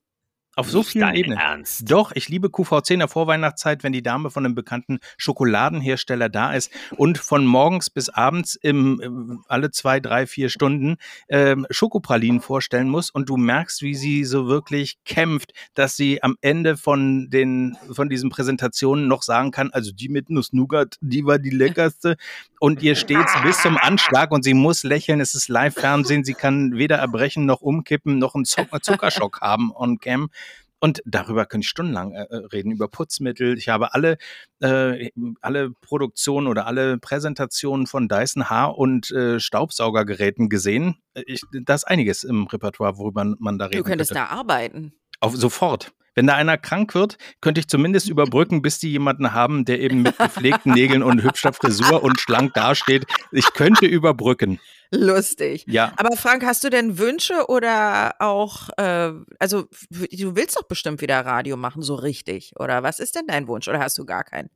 Auf 0.57 0.71
so 0.71 0.83
vielen 0.83 1.15
Ebenen. 1.15 1.39
Ernst. 1.39 1.91
Doch, 1.91 2.13
ich 2.15 2.29
liebe 2.29 2.51
QVC 2.51 2.91
in 2.91 2.99
der 3.01 3.09
Vorweihnachtszeit, 3.09 3.83
wenn 3.83 3.93
die 3.93 4.03
Dame 4.03 4.31
von 4.31 4.45
einem 4.45 4.55
bekannten 4.55 4.99
Schokoladenhersteller 5.17 6.29
da 6.29 6.53
ist 6.53 6.71
und 6.97 7.19
von 7.19 7.45
morgens 7.45 7.91
bis 7.91 8.09
abends 8.09 8.55
im, 8.55 9.43
alle 9.49 9.71
zwei, 9.71 10.01
drei, 10.01 10.27
vier 10.27 10.49
Stunden 10.49 10.97
ähm, 11.29 11.67
Schokopralinen 11.71 12.41
vorstellen 12.41 12.89
muss 12.89 13.11
und 13.11 13.29
du 13.29 13.37
merkst, 13.37 13.83
wie 13.83 13.95
sie 13.95 14.25
so 14.25 14.47
wirklich 14.47 14.99
kämpft, 15.05 15.53
dass 15.75 15.97
sie 15.97 16.23
am 16.23 16.37
Ende 16.41 16.77
von 16.77 17.31
den 17.31 17.77
von 17.93 18.09
diesen 18.09 18.31
Präsentationen 18.31 19.09
noch 19.09 19.23
sagen 19.23 19.51
kann, 19.51 19.71
also 19.73 19.93
die 19.93 20.09
mit 20.09 20.31
Nuss-Nougat, 20.31 20.97
die 21.01 21.25
war 21.25 21.39
die 21.39 21.51
leckerste 21.51 22.17
und 22.61 22.83
ihr 22.83 22.95
steht's 22.95 23.33
bis 23.43 23.61
zum 23.61 23.77
Anschlag 23.77 24.31
und 24.31 24.43
sie 24.45 24.55
muss 24.55 24.85
lächeln, 24.85 25.21
es 25.21 25.35
ist 25.35 25.49
Live-Fernsehen, 25.49 26.25
sie 26.25 26.35
kann 26.35 26.77
weder 26.77 26.97
erbrechen 26.97 27.47
noch 27.47 27.61
umkippen 27.61 28.19
noch 28.19 28.35
einen 28.35 28.45
Zucker 28.45 28.81
Zuckerschock 28.81 29.41
haben 29.41 29.73
on 29.75 29.99
cam. 29.99 30.31
Und 30.85 31.01
darüber 31.07 31.47
könnte 31.47 31.65
ich 31.65 31.71
stundenlang 31.71 32.13
äh, 32.13 32.25
äh, 32.25 32.37
reden, 32.53 32.71
über 32.71 32.89
Putzmittel. 32.89 33.57
Ich 33.57 33.71
habe 33.71 33.95
alle, 33.95 34.19
äh, 34.61 35.09
alle 35.41 35.71
Produktionen 35.71 36.47
oder 36.47 36.67
alle 36.67 36.99
Präsentationen 36.99 37.87
von 37.87 38.07
Dyson 38.07 38.51
Haar- 38.51 38.77
und 38.77 39.11
äh, 39.11 39.41
Staubsaugergeräten 39.41 40.51
gesehen. 40.51 40.97
Ich, 41.15 41.41
da 41.65 41.75
ist 41.75 41.85
einiges 41.85 42.23
im 42.23 42.47
Repertoire, 42.49 42.99
worüber 42.99 43.25
man 43.39 43.59
da 43.59 43.65
reden 43.65 43.79
Du 43.79 43.83
könntest 43.83 44.13
könnte. 44.13 44.29
da 44.29 44.37
arbeiten. 44.37 44.93
Auf, 45.21 45.35
sofort. 45.35 45.95
Wenn 46.15 46.27
da 46.27 46.35
einer 46.35 46.59
krank 46.59 46.95
wird, 46.95 47.19
könnte 47.41 47.61
ich 47.61 47.69
zumindest 47.69 48.09
überbrücken, 48.09 48.63
bis 48.63 48.79
die 48.79 48.91
jemanden 48.91 49.33
haben, 49.33 49.65
der 49.65 49.81
eben 49.81 50.03
mit 50.03 50.17
gepflegten 50.19 50.73
Nägeln 50.73 51.03
und 51.03 51.23
hübscher 51.23 51.53
Frisur 51.53 52.03
und 52.03 52.21
schlank 52.21 52.55
dasteht. 52.55 53.05
Ich 53.33 53.53
könnte 53.53 53.87
überbrücken. 53.87 54.61
Lustig. 54.93 55.65
Ja. 55.67 55.93
Aber 55.97 56.17
Frank, 56.17 56.45
hast 56.45 56.63
du 56.63 56.71
denn 56.71 56.99
Wünsche 56.99 57.47
oder 57.49 58.15
auch, 58.21 58.69
äh, 58.77 59.13
also 59.39 59.65
du 59.91 60.37
willst 60.37 60.57
doch 60.57 60.69
bestimmt 60.69 61.01
wieder 61.01 61.21
Radio 61.21 61.57
machen, 61.57 61.83
so 61.83 61.97
richtig, 61.97 62.53
oder 62.59 62.83
was 62.83 63.01
ist 63.01 63.17
denn 63.17 63.27
dein 63.27 63.49
Wunsch 63.49 63.67
oder 63.67 63.81
hast 63.81 63.99
du 63.99 64.05
gar 64.05 64.23
keinen? 64.25 64.51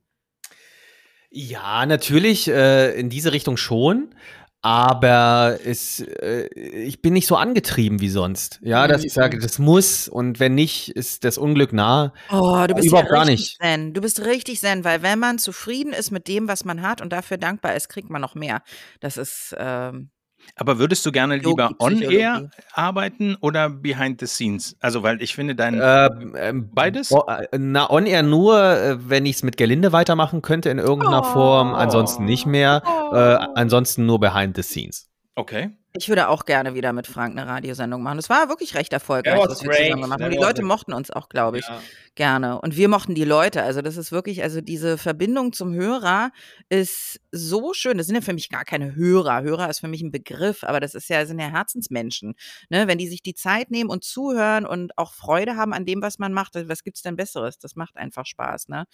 Ja, 1.31 1.85
natürlich, 1.85 2.47
äh, 2.47 2.99
in 2.99 3.09
diese 3.09 3.31
Richtung 3.33 3.55
schon. 3.55 4.15
Aber 4.61 5.59
es, 5.63 6.01
äh, 6.01 6.47
ich 6.53 7.01
bin 7.01 7.13
nicht 7.13 7.27
so 7.27 7.35
angetrieben 7.37 8.01
wie 8.01 8.09
sonst. 8.09 8.59
Ja, 8.61 8.87
dass 8.87 9.03
ich 9.03 9.13
sage, 9.13 9.39
das 9.39 9.57
muss 9.59 10.07
und 10.07 10.39
wenn 10.39 10.55
nicht, 10.55 10.89
ist 10.89 11.23
das 11.23 11.37
Unglück 11.37 11.71
nah. 11.71 12.13
Oh, 12.29 12.65
du 12.67 12.73
bist 12.75 12.87
Überhaupt 12.87 13.09
ja 13.09 13.15
gar 13.15 13.27
richtig 13.27 13.39
nicht. 13.39 13.61
zen. 13.61 13.93
Du 13.93 14.01
bist 14.01 14.25
richtig 14.25 14.59
zen, 14.59 14.83
weil 14.83 15.01
wenn 15.01 15.19
man 15.19 15.39
zufrieden 15.39 15.93
ist 15.93 16.11
mit 16.11 16.27
dem, 16.27 16.47
was 16.47 16.65
man 16.65 16.81
hat 16.81 17.01
und 17.01 17.13
dafür 17.13 17.37
dankbar 17.37 17.75
ist, 17.75 17.87
kriegt 17.89 18.09
man 18.09 18.21
noch 18.21 18.35
mehr. 18.35 18.61
Das 18.99 19.17
ist 19.17 19.55
ähm, 19.57 20.09
Aber 20.55 20.79
würdest 20.79 21.05
du 21.05 21.11
gerne 21.11 21.37
lieber 21.37 21.71
on-air 21.79 22.49
arbeiten 22.73 23.35
oder 23.41 23.69
behind 23.69 24.19
the 24.19 24.27
scenes? 24.27 24.75
Also, 24.79 25.03
weil 25.03 25.21
ich 25.21 25.33
finde, 25.35 25.55
dein 25.55 25.79
Ähm, 25.81 26.35
ähm, 26.37 26.69
beides? 26.73 27.11
äh, 27.11 27.57
Na, 27.57 27.89
on 27.89 28.05
air 28.05 28.23
nur, 28.23 28.59
äh, 28.59 29.09
wenn 29.09 29.25
ich 29.25 29.37
es 29.37 29.43
mit 29.43 29.57
Gelinde 29.57 29.91
weitermachen 29.91 30.41
könnte 30.41 30.69
in 30.69 30.79
irgendeiner 30.79 31.23
Form, 31.23 31.73
ansonsten 31.73 32.25
nicht 32.25 32.45
mehr. 32.45 32.81
Äh, 33.11 33.15
ansonsten 33.55 34.05
nur 34.05 34.19
behind 34.19 34.55
the 34.55 34.63
scenes. 34.63 35.09
Okay. 35.35 35.71
Ich 35.93 36.07
würde 36.07 36.29
auch 36.29 36.45
gerne 36.45 36.75
wieder 36.75 36.93
mit 36.93 37.07
Frank 37.07 37.35
eine 37.37 37.49
Radiosendung 37.49 38.03
machen. 38.03 38.17
Das 38.17 38.29
war 38.29 38.47
wirklich 38.47 38.75
recht 38.75 38.93
erfolgreich, 38.93 39.33
was 39.49 39.63
wir 39.63 39.71
zusammen 39.87 40.01
gemacht 40.03 40.21
haben. 40.21 40.31
Die 40.31 40.37
Leute 40.45 40.61
mochten 40.61 40.93
uns 40.93 41.09
auch, 41.09 41.29
glaube 41.29 41.57
ich, 41.59 41.65
gerne. 42.13 42.61
Und 42.61 42.77
wir 42.77 42.87
mochten 42.89 43.15
die 43.15 43.23
Leute. 43.23 43.63
Also 43.63 43.81
das 43.81 43.97
ist 43.97 44.11
wirklich, 44.11 44.43
also 44.43 44.61
diese 44.61 44.99
Verbindung 44.99 45.51
zum 45.51 45.73
Hörer 45.73 46.31
ist 46.69 47.19
so 47.31 47.73
schön. 47.73 47.97
Das 47.97 48.05
sind 48.05 48.15
ja 48.15 48.21
für 48.21 48.33
mich 48.33 48.49
gar 48.49 48.65
keine 48.65 48.93
Hörer. 48.95 49.41
Hörer 49.41 49.67
ist 49.67 49.79
für 49.79 49.87
mich 49.87 50.01
ein 50.03 50.11
Begriff, 50.11 50.63
aber 50.63 50.79
das 50.79 50.93
ist 50.93 51.09
ja, 51.09 51.25
sind 51.25 51.39
ja 51.39 51.47
Herzensmenschen. 51.47 52.35
Ne? 52.69 52.87
Wenn 52.87 52.99
die 52.99 53.07
sich 53.07 53.23
die 53.23 53.33
Zeit 53.33 53.71
nehmen 53.71 53.89
und 53.89 54.03
zuhören 54.03 54.67
und 54.67 54.95
auch 54.95 55.13
Freude 55.13 55.55
haben 55.55 55.73
an 55.73 55.85
dem, 55.85 56.03
was 56.03 56.19
man 56.19 56.33
macht, 56.33 56.53
was 56.55 56.83
gibt's 56.83 57.01
denn 57.01 57.15
Besseres? 57.15 57.57
Das 57.57 57.75
macht 57.75 57.97
einfach 57.97 58.27
Spaß, 58.27 58.67
ne? 58.67 58.85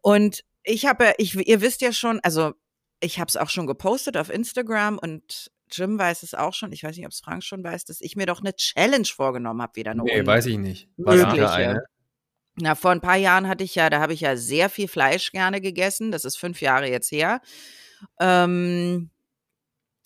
Und 0.00 0.40
ich 0.64 0.84
habe, 0.86 1.04
ja- 1.04 1.14
ich, 1.18 1.36
ihr 1.36 1.60
wisst 1.60 1.80
ja 1.80 1.92
schon, 1.92 2.18
also 2.24 2.54
ich 3.00 3.20
habe 3.20 3.28
es 3.28 3.36
auch 3.36 3.50
schon 3.50 3.66
gepostet 3.66 4.16
auf 4.16 4.30
Instagram 4.30 4.98
und 4.98 5.50
Jim 5.76 5.98
weiß 5.98 6.22
es 6.22 6.34
auch 6.34 6.54
schon. 6.54 6.72
Ich 6.72 6.82
weiß 6.84 6.96
nicht, 6.96 7.06
ob 7.06 7.12
es 7.12 7.20
Frank 7.20 7.42
schon 7.44 7.62
weiß, 7.64 7.84
dass 7.84 8.00
ich 8.00 8.16
mir 8.16 8.26
doch 8.26 8.40
eine 8.40 8.54
Challenge 8.54 9.04
vorgenommen 9.06 9.60
habe, 9.62 9.76
wieder 9.76 9.90
eine 9.92 10.02
Nee, 10.02 10.24
weiß 10.26 10.46
ich 10.46 10.58
nicht. 10.58 10.88
Was 10.96 11.16
Mögliche. 11.16 11.48
eine? 11.50 11.84
Na, 12.56 12.74
vor 12.76 12.92
ein 12.92 13.00
paar 13.00 13.16
Jahren 13.16 13.48
hatte 13.48 13.64
ich 13.64 13.74
ja, 13.74 13.90
da 13.90 14.00
habe 14.00 14.12
ich 14.12 14.20
ja 14.20 14.36
sehr 14.36 14.70
viel 14.70 14.86
Fleisch 14.88 15.32
gerne 15.32 15.60
gegessen. 15.60 16.12
Das 16.12 16.24
ist 16.24 16.36
fünf 16.36 16.60
Jahre 16.60 16.88
jetzt 16.88 17.10
her. 17.10 17.40
Ähm, 18.20 19.10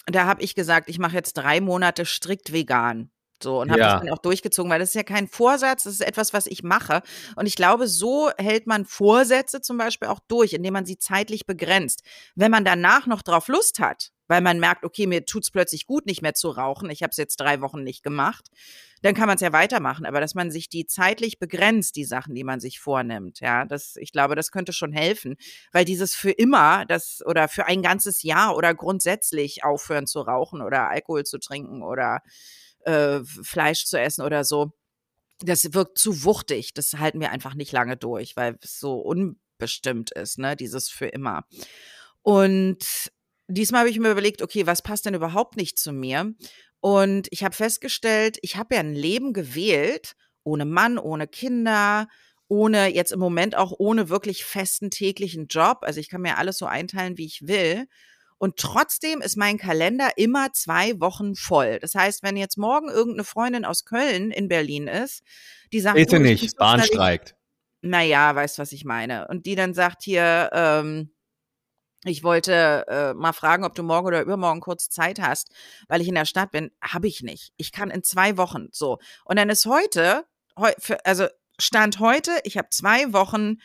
da 0.06 0.24
habe 0.24 0.42
ich 0.42 0.54
gesagt, 0.54 0.88
ich 0.88 0.98
mache 0.98 1.14
jetzt 1.14 1.34
drei 1.34 1.60
Monate 1.60 2.06
strikt 2.06 2.52
vegan. 2.52 3.10
So, 3.42 3.60
und 3.60 3.70
habe 3.70 3.80
Ja. 3.80 3.92
das 3.94 4.00
dann 4.00 4.10
auch 4.10 4.18
durchgezogen, 4.18 4.70
weil 4.70 4.80
das 4.80 4.88
ist 4.88 4.94
ja 4.94 5.04
kein 5.04 5.28
Vorsatz, 5.28 5.84
das 5.84 5.92
ist 5.94 6.00
etwas, 6.00 6.32
was 6.32 6.46
ich 6.46 6.64
mache. 6.64 7.02
Und 7.36 7.46
ich 7.46 7.54
glaube, 7.54 7.86
so 7.86 8.30
hält 8.36 8.66
man 8.66 8.84
Vorsätze 8.84 9.60
zum 9.60 9.78
Beispiel 9.78 10.08
auch 10.08 10.18
durch, 10.26 10.54
indem 10.54 10.72
man 10.72 10.86
sie 10.86 10.98
zeitlich 10.98 11.46
begrenzt. 11.46 12.02
Wenn 12.34 12.50
man 12.50 12.64
danach 12.64 13.06
noch 13.06 13.22
drauf 13.22 13.46
Lust 13.48 13.78
hat, 13.78 14.10
weil 14.28 14.40
man 14.40 14.60
merkt, 14.60 14.84
okay, 14.84 15.06
mir 15.06 15.24
tut's 15.24 15.50
plötzlich 15.50 15.86
gut, 15.86 16.06
nicht 16.06 16.22
mehr 16.22 16.34
zu 16.34 16.50
rauchen, 16.50 16.90
ich 16.90 17.02
habe 17.02 17.10
es 17.10 17.16
jetzt 17.16 17.40
drei 17.40 17.60
Wochen 17.60 17.82
nicht 17.82 18.02
gemacht, 18.02 18.48
dann 19.02 19.14
kann 19.14 19.26
man 19.26 19.36
es 19.36 19.40
ja 19.40 19.52
weitermachen. 19.52 20.06
Aber 20.06 20.20
dass 20.20 20.34
man 20.34 20.50
sich 20.50 20.68
die 20.68 20.86
zeitlich 20.86 21.38
begrenzt, 21.38 21.96
die 21.96 22.04
Sachen, 22.04 22.34
die 22.34 22.44
man 22.44 22.60
sich 22.60 22.78
vornimmt, 22.80 23.40
ja, 23.40 23.64
das, 23.64 23.96
ich 23.96 24.12
glaube, 24.12 24.36
das 24.36 24.50
könnte 24.50 24.72
schon 24.72 24.92
helfen. 24.92 25.36
Weil 25.72 25.84
dieses 25.84 26.14
für 26.14 26.30
immer, 26.30 26.84
das 26.86 27.22
oder 27.24 27.48
für 27.48 27.66
ein 27.66 27.82
ganzes 27.82 28.22
Jahr 28.22 28.56
oder 28.56 28.74
grundsätzlich 28.74 29.64
aufhören 29.64 30.06
zu 30.06 30.20
rauchen 30.20 30.62
oder 30.62 30.88
Alkohol 30.88 31.24
zu 31.24 31.38
trinken 31.38 31.82
oder 31.82 32.20
äh, 32.84 33.20
Fleisch 33.24 33.86
zu 33.86 33.98
essen 33.98 34.22
oder 34.22 34.44
so, 34.44 34.72
das 35.40 35.72
wirkt 35.72 35.98
zu 35.98 36.24
wuchtig. 36.24 36.74
Das 36.74 36.94
halten 36.94 37.20
wir 37.20 37.30
einfach 37.30 37.54
nicht 37.54 37.72
lange 37.72 37.96
durch, 37.96 38.36
weil 38.36 38.58
es 38.62 38.80
so 38.80 38.96
unbestimmt 38.96 40.10
ist, 40.10 40.38
ne, 40.38 40.56
dieses 40.56 40.88
für 40.88 41.06
immer. 41.06 41.44
Und 42.22 43.10
diesmal 43.48 43.80
habe 43.80 43.90
ich 43.90 43.98
mir 43.98 44.10
überlegt, 44.10 44.42
okay, 44.42 44.66
was 44.66 44.82
passt 44.82 45.06
denn 45.06 45.14
überhaupt 45.14 45.56
nicht 45.56 45.78
zu 45.78 45.92
mir? 45.92 46.32
Und 46.80 47.26
ich 47.30 47.42
habe 47.42 47.54
festgestellt, 47.54 48.38
ich 48.42 48.56
habe 48.56 48.76
ja 48.76 48.80
ein 48.80 48.94
Leben 48.94 49.32
gewählt, 49.32 50.14
ohne 50.44 50.64
Mann, 50.64 50.98
ohne 50.98 51.26
Kinder, 51.26 52.06
ohne 52.46 52.86
jetzt 52.94 53.12
im 53.12 53.18
Moment 53.20 53.56
auch 53.56 53.72
ohne 53.78 54.08
wirklich 54.08 54.44
festen 54.44 54.90
täglichen 54.90 55.48
Job. 55.48 55.78
Also 55.82 56.00
ich 56.00 56.08
kann 56.08 56.22
mir 56.22 56.38
alles 56.38 56.58
so 56.58 56.66
einteilen, 56.66 57.18
wie 57.18 57.26
ich 57.26 57.46
will. 57.46 57.86
Und 58.38 58.56
trotzdem 58.56 59.20
ist 59.20 59.36
mein 59.36 59.58
Kalender 59.58 60.10
immer 60.16 60.52
zwei 60.52 60.98
Wochen 61.00 61.34
voll. 61.34 61.78
Das 61.80 61.96
heißt, 61.96 62.22
wenn 62.22 62.36
jetzt 62.36 62.56
morgen 62.56 62.88
irgendeine 62.88 63.24
Freundin 63.24 63.64
aus 63.64 63.84
Köln 63.84 64.30
in 64.30 64.46
Berlin 64.48 64.86
ist, 64.86 65.22
die 65.72 65.80
sagt, 65.80 65.96
Bitte 65.96 66.16
"Du, 66.16 66.22
ich 66.22 66.22
bin 66.22 66.42
nicht, 66.42 66.56
Bahn 66.56 66.80
streikt. 66.82 67.34
naja, 67.82 68.34
weißt, 68.34 68.58
was 68.60 68.70
ich 68.72 68.84
meine. 68.84 69.26
Und 69.28 69.44
die 69.46 69.56
dann 69.56 69.74
sagt 69.74 70.04
hier, 70.04 70.50
ähm, 70.52 71.10
ich 72.04 72.22
wollte 72.22 72.86
äh, 72.88 73.14
mal 73.14 73.32
fragen, 73.32 73.64
ob 73.64 73.74
du 73.74 73.82
morgen 73.82 74.06
oder 74.06 74.22
übermorgen 74.22 74.60
kurz 74.60 74.88
Zeit 74.88 75.20
hast, 75.20 75.50
weil 75.88 76.00
ich 76.00 76.08
in 76.08 76.14
der 76.14 76.26
Stadt 76.26 76.52
bin. 76.52 76.70
Habe 76.80 77.08
ich 77.08 77.22
nicht. 77.22 77.52
Ich 77.56 77.72
kann 77.72 77.90
in 77.90 78.02
zwei 78.02 78.36
Wochen. 78.36 78.68
So. 78.70 78.98
Und 79.24 79.36
dann 79.36 79.50
ist 79.50 79.66
heute, 79.66 80.24
heu, 80.56 80.72
für, 80.78 81.04
also 81.04 81.26
Stand 81.60 81.98
heute, 81.98 82.30
ich 82.44 82.56
habe 82.56 82.68
zwei 82.70 83.12
Wochen 83.12 83.56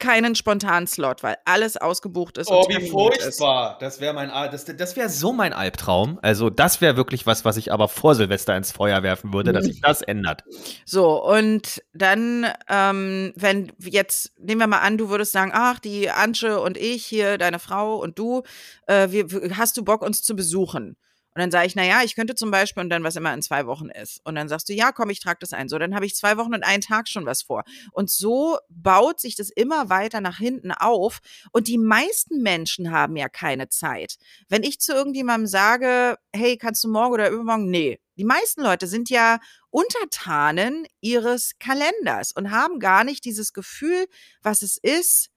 keinen 0.00 0.34
spontanen 0.34 0.86
Slot, 0.88 1.22
weil 1.22 1.36
alles 1.44 1.76
ausgebucht 1.76 2.38
ist. 2.38 2.48
Oh, 2.50 2.62
und 2.62 2.70
terminiert 2.70 3.18
ist. 3.18 3.40
Das 3.40 4.00
wäre 4.00 4.12
mein, 4.14 4.28
das, 4.50 4.64
das 4.64 4.96
wäre 4.96 5.08
so 5.08 5.32
mein 5.32 5.52
Albtraum. 5.52 6.18
Also 6.22 6.50
das 6.50 6.80
wäre 6.80 6.96
wirklich 6.96 7.26
was, 7.26 7.44
was 7.44 7.56
ich 7.56 7.72
aber 7.72 7.86
vor 7.88 8.14
Silvester 8.14 8.56
ins 8.56 8.72
Feuer 8.72 9.02
werfen 9.02 9.32
würde, 9.32 9.52
dass 9.52 9.64
sich 9.66 9.80
das 9.82 10.02
ändert. 10.02 10.42
So, 10.84 11.22
und 11.22 11.82
dann, 11.92 12.46
ähm, 12.68 13.32
wenn 13.36 13.72
jetzt, 13.78 14.32
nehmen 14.38 14.60
wir 14.60 14.66
mal 14.66 14.78
an, 14.78 14.98
du 14.98 15.08
würdest 15.10 15.32
sagen, 15.32 15.52
ach, 15.54 15.78
die 15.78 16.10
Antje 16.10 16.60
und 16.60 16.76
ich 16.76 17.04
hier, 17.06 17.38
deine 17.38 17.58
Frau 17.58 17.96
und 17.96 18.18
du, 18.18 18.42
äh, 18.86 19.10
wir- 19.10 19.56
hast 19.56 19.76
du 19.76 19.84
Bock, 19.84 20.02
uns 20.02 20.22
zu 20.22 20.34
besuchen? 20.34 20.96
Und 21.34 21.40
dann 21.40 21.50
sage 21.50 21.66
ich, 21.66 21.76
na 21.76 21.84
ja, 21.84 22.02
ich 22.02 22.16
könnte 22.16 22.34
zum 22.34 22.50
Beispiel, 22.50 22.82
und 22.82 22.90
dann 22.90 23.04
was 23.04 23.14
immer 23.14 23.32
in 23.32 23.42
zwei 23.42 23.66
Wochen 23.66 23.88
ist. 23.88 24.20
Und 24.24 24.34
dann 24.34 24.48
sagst 24.48 24.68
du, 24.68 24.72
ja, 24.72 24.90
komm, 24.90 25.10
ich 25.10 25.20
trage 25.20 25.38
das 25.40 25.52
ein. 25.52 25.68
So, 25.68 25.78
dann 25.78 25.94
habe 25.94 26.04
ich 26.04 26.16
zwei 26.16 26.36
Wochen 26.36 26.54
und 26.54 26.64
einen 26.64 26.80
Tag 26.82 27.08
schon 27.08 27.24
was 27.24 27.42
vor. 27.42 27.62
Und 27.92 28.10
so 28.10 28.58
baut 28.68 29.20
sich 29.20 29.36
das 29.36 29.50
immer 29.50 29.88
weiter 29.88 30.20
nach 30.20 30.38
hinten 30.38 30.72
auf. 30.72 31.20
Und 31.52 31.68
die 31.68 31.78
meisten 31.78 32.42
Menschen 32.42 32.90
haben 32.90 33.16
ja 33.16 33.28
keine 33.28 33.68
Zeit. 33.68 34.16
Wenn 34.48 34.64
ich 34.64 34.80
zu 34.80 34.92
irgendjemandem 34.92 35.46
sage, 35.46 36.16
hey, 36.34 36.56
kannst 36.56 36.82
du 36.82 36.88
morgen 36.88 37.14
oder 37.14 37.30
übermorgen? 37.30 37.70
Nee. 37.70 38.00
Die 38.16 38.24
meisten 38.24 38.62
Leute 38.62 38.86
sind 38.86 39.08
ja 39.08 39.38
Untertanen 39.70 40.86
ihres 41.00 41.52
Kalenders 41.58 42.32
und 42.32 42.50
haben 42.50 42.80
gar 42.80 43.04
nicht 43.04 43.24
dieses 43.24 43.52
Gefühl, 43.52 44.06
was 44.42 44.62
es 44.62 44.76
ist, 44.76 45.30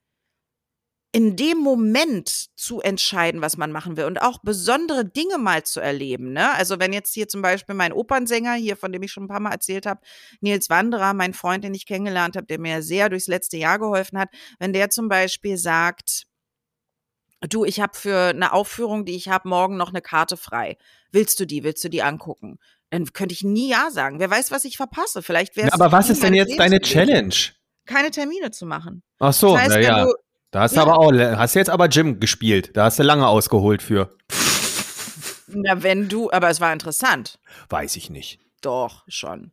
in 1.15 1.35
dem 1.35 1.59
Moment 1.59 2.47
zu 2.55 2.81
entscheiden, 2.81 3.41
was 3.41 3.55
man 3.55 3.71
machen 3.71 3.97
will 3.97 4.05
und 4.05 4.19
auch 4.19 4.39
besondere 4.39 5.05
Dinge 5.05 5.37
mal 5.37 5.61
zu 5.61 5.79
erleben. 5.79 6.33
Ne? 6.33 6.51
Also 6.55 6.79
wenn 6.79 6.91
jetzt 6.91 7.13
hier 7.13 7.27
zum 7.27 7.43
Beispiel 7.43 7.75
mein 7.75 7.93
Opernsänger, 7.93 8.55
hier, 8.55 8.75
von 8.75 8.91
dem 8.91 9.03
ich 9.03 9.11
schon 9.11 9.25
ein 9.25 9.29
paar 9.29 9.39
Mal 9.39 9.51
erzählt 9.51 9.85
habe, 9.85 10.01
Nils 10.41 10.71
Wanderer, 10.71 11.13
mein 11.13 11.35
Freund, 11.35 11.63
den 11.63 11.75
ich 11.75 11.85
kennengelernt 11.85 12.35
habe, 12.35 12.47
der 12.47 12.59
mir 12.59 12.81
sehr 12.81 13.09
durchs 13.09 13.27
letzte 13.27 13.57
Jahr 13.57 13.77
geholfen 13.77 14.17
hat, 14.17 14.29
wenn 14.57 14.73
der 14.73 14.89
zum 14.89 15.07
Beispiel 15.07 15.55
sagt, 15.55 16.23
du, 17.41 17.63
ich 17.63 17.79
habe 17.79 17.95
für 17.95 18.29
eine 18.29 18.51
Aufführung, 18.51 19.05
die 19.05 19.15
ich 19.15 19.29
habe, 19.29 19.47
morgen 19.47 19.77
noch 19.77 19.89
eine 19.89 20.01
Karte 20.01 20.35
frei. 20.35 20.77
Willst 21.11 21.39
du 21.39 21.45
die? 21.45 21.63
Willst 21.63 21.83
du 21.83 21.89
die 21.89 22.01
angucken? 22.01 22.57
Dann 22.89 23.05
könnte 23.13 23.33
ich 23.33 23.43
nie 23.43 23.69
Ja 23.69 23.91
sagen. 23.91 24.19
Wer 24.19 24.31
weiß, 24.31 24.49
was 24.49 24.65
ich 24.65 24.77
verpasse. 24.77 25.21
Vielleicht 25.21 25.57
wäre 25.57 25.67
Ja, 25.67 25.73
aber 25.75 25.91
was 25.91 26.09
ist 26.09 26.23
denn 26.23 26.33
jetzt 26.33 26.57
deine 26.57 26.79
Challenge? 26.81 27.35
Keine 27.85 28.09
Termine 28.09 28.49
zu 28.49 28.65
machen. 28.65 29.03
Ach 29.19 29.33
so, 29.33 29.53
das 29.53 29.63
heißt, 29.63 29.75
wenn 29.75 29.81
naja. 29.81 30.05
du 30.05 30.13
Da 30.53 30.61
hast 30.61 30.75
du 30.75 30.79
Ja. 30.79 30.83
aber 30.83 30.99
auch, 30.99 31.11
hast 31.11 31.55
du 31.55 31.59
jetzt 31.59 31.69
aber 31.71 31.87
Gym 31.89 32.19
gespielt. 32.19 32.77
Da 32.77 32.85
hast 32.85 32.99
du 32.99 33.03
lange 33.03 33.27
ausgeholt 33.27 33.81
für. 33.81 34.15
Na, 35.47 35.83
wenn 35.83 36.07
du, 36.09 36.31
aber 36.31 36.49
es 36.49 36.61
war 36.61 36.71
interessant. 36.71 37.39
Weiß 37.69 37.95
ich 37.95 38.09
nicht. 38.09 38.39
Doch, 38.61 39.03
schon. 39.07 39.51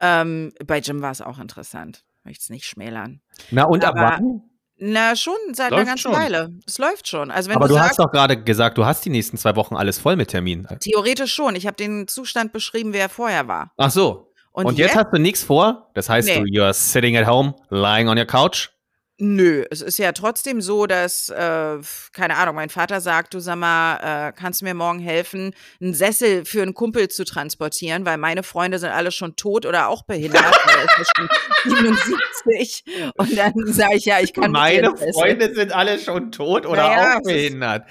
Ähm, 0.00 0.52
bei 0.64 0.78
Jim 0.78 1.02
war 1.02 1.10
es 1.10 1.20
auch 1.20 1.38
interessant. 1.38 2.04
Möchte 2.24 2.42
es 2.42 2.50
nicht 2.50 2.64
schmälern. 2.66 3.20
Na 3.50 3.64
und 3.64 3.84
ab 3.84 3.94
Aber- 3.96 4.16
wann? 4.16 4.42
Na, 4.82 5.14
schon 5.14 5.34
seit 5.52 5.72
Läuft 5.72 5.80
einer 5.82 5.90
ganzen 5.90 6.02
schon. 6.02 6.12
Weile. 6.12 6.50
Es 6.66 6.78
läuft 6.78 7.06
schon. 7.06 7.30
Also 7.30 7.50
wenn 7.50 7.56
Aber 7.56 7.66
du, 7.68 7.74
du 7.74 7.78
sagst, 7.78 7.90
hast 7.90 7.98
doch 7.98 8.10
gerade 8.10 8.42
gesagt, 8.42 8.78
du 8.78 8.86
hast 8.86 9.04
die 9.04 9.10
nächsten 9.10 9.36
zwei 9.36 9.54
Wochen 9.56 9.76
alles 9.76 9.98
voll 9.98 10.16
mit 10.16 10.28
Terminen. 10.30 10.66
theoretisch 10.80 11.34
schon. 11.34 11.54
Ich 11.54 11.66
habe 11.66 11.76
den 11.76 12.08
Zustand 12.08 12.52
beschrieben, 12.52 12.94
wie 12.94 12.98
er 12.98 13.10
vorher 13.10 13.46
war. 13.46 13.72
Ach 13.76 13.90
so. 13.90 14.32
Und, 14.52 14.64
Und, 14.66 14.78
jetzt, 14.78 14.94
jetzt 14.94 15.04
hast 15.04 15.12
du 15.12 15.18
nichts 15.18 15.42
vor? 15.44 15.90
Das 15.94 16.08
heißt, 16.08 16.28
Nee. 16.28 16.36
du 16.38 16.44
you're 16.44 16.72
sitting 16.72 17.14
at 17.16 17.26
home, 17.26 17.54
lying 17.68 18.08
on 18.08 18.16
your 18.16 18.24
couch? 18.24 18.70
Nö, 19.22 19.64
es 19.70 19.82
ist 19.82 19.98
ja 19.98 20.12
trotzdem 20.12 20.62
so, 20.62 20.86
dass, 20.86 21.28
äh, 21.28 21.76
keine 22.14 22.36
Ahnung, 22.38 22.54
mein 22.54 22.70
Vater 22.70 23.02
sagt, 23.02 23.34
du 23.34 23.40
sag 23.40 23.56
mal, 23.56 24.28
äh, 24.28 24.32
kannst 24.32 24.62
du 24.62 24.64
mir 24.64 24.72
morgen 24.72 24.98
helfen, 24.98 25.54
einen 25.78 25.92
Sessel 25.92 26.46
für 26.46 26.62
einen 26.62 26.72
Kumpel 26.72 27.08
zu 27.08 27.24
transportieren, 27.24 28.06
weil 28.06 28.16
meine 28.16 28.42
Freunde 28.42 28.78
sind 28.78 28.88
alle 28.88 29.12
schon 29.12 29.36
tot 29.36 29.66
oder 29.66 29.88
auch 29.88 30.04
behindert. 30.04 30.42
weil 30.42 30.74
er 30.74 30.84
ist 30.84 30.98
ja 30.98 31.04
schon 31.16 31.28
77. 32.54 32.84
Und 33.16 33.36
dann 33.36 33.52
sage 33.66 33.96
ich, 33.96 34.06
ja, 34.06 34.20
ich 34.20 34.32
kann 34.32 34.56
einen 34.56 34.96
Sessel. 34.96 35.54
sind 35.54 35.72
alle 35.72 35.98
schon 35.98 36.32
tot 36.32 36.64
Naja, 36.64 37.18
es 37.22 37.30
ist 37.30 37.32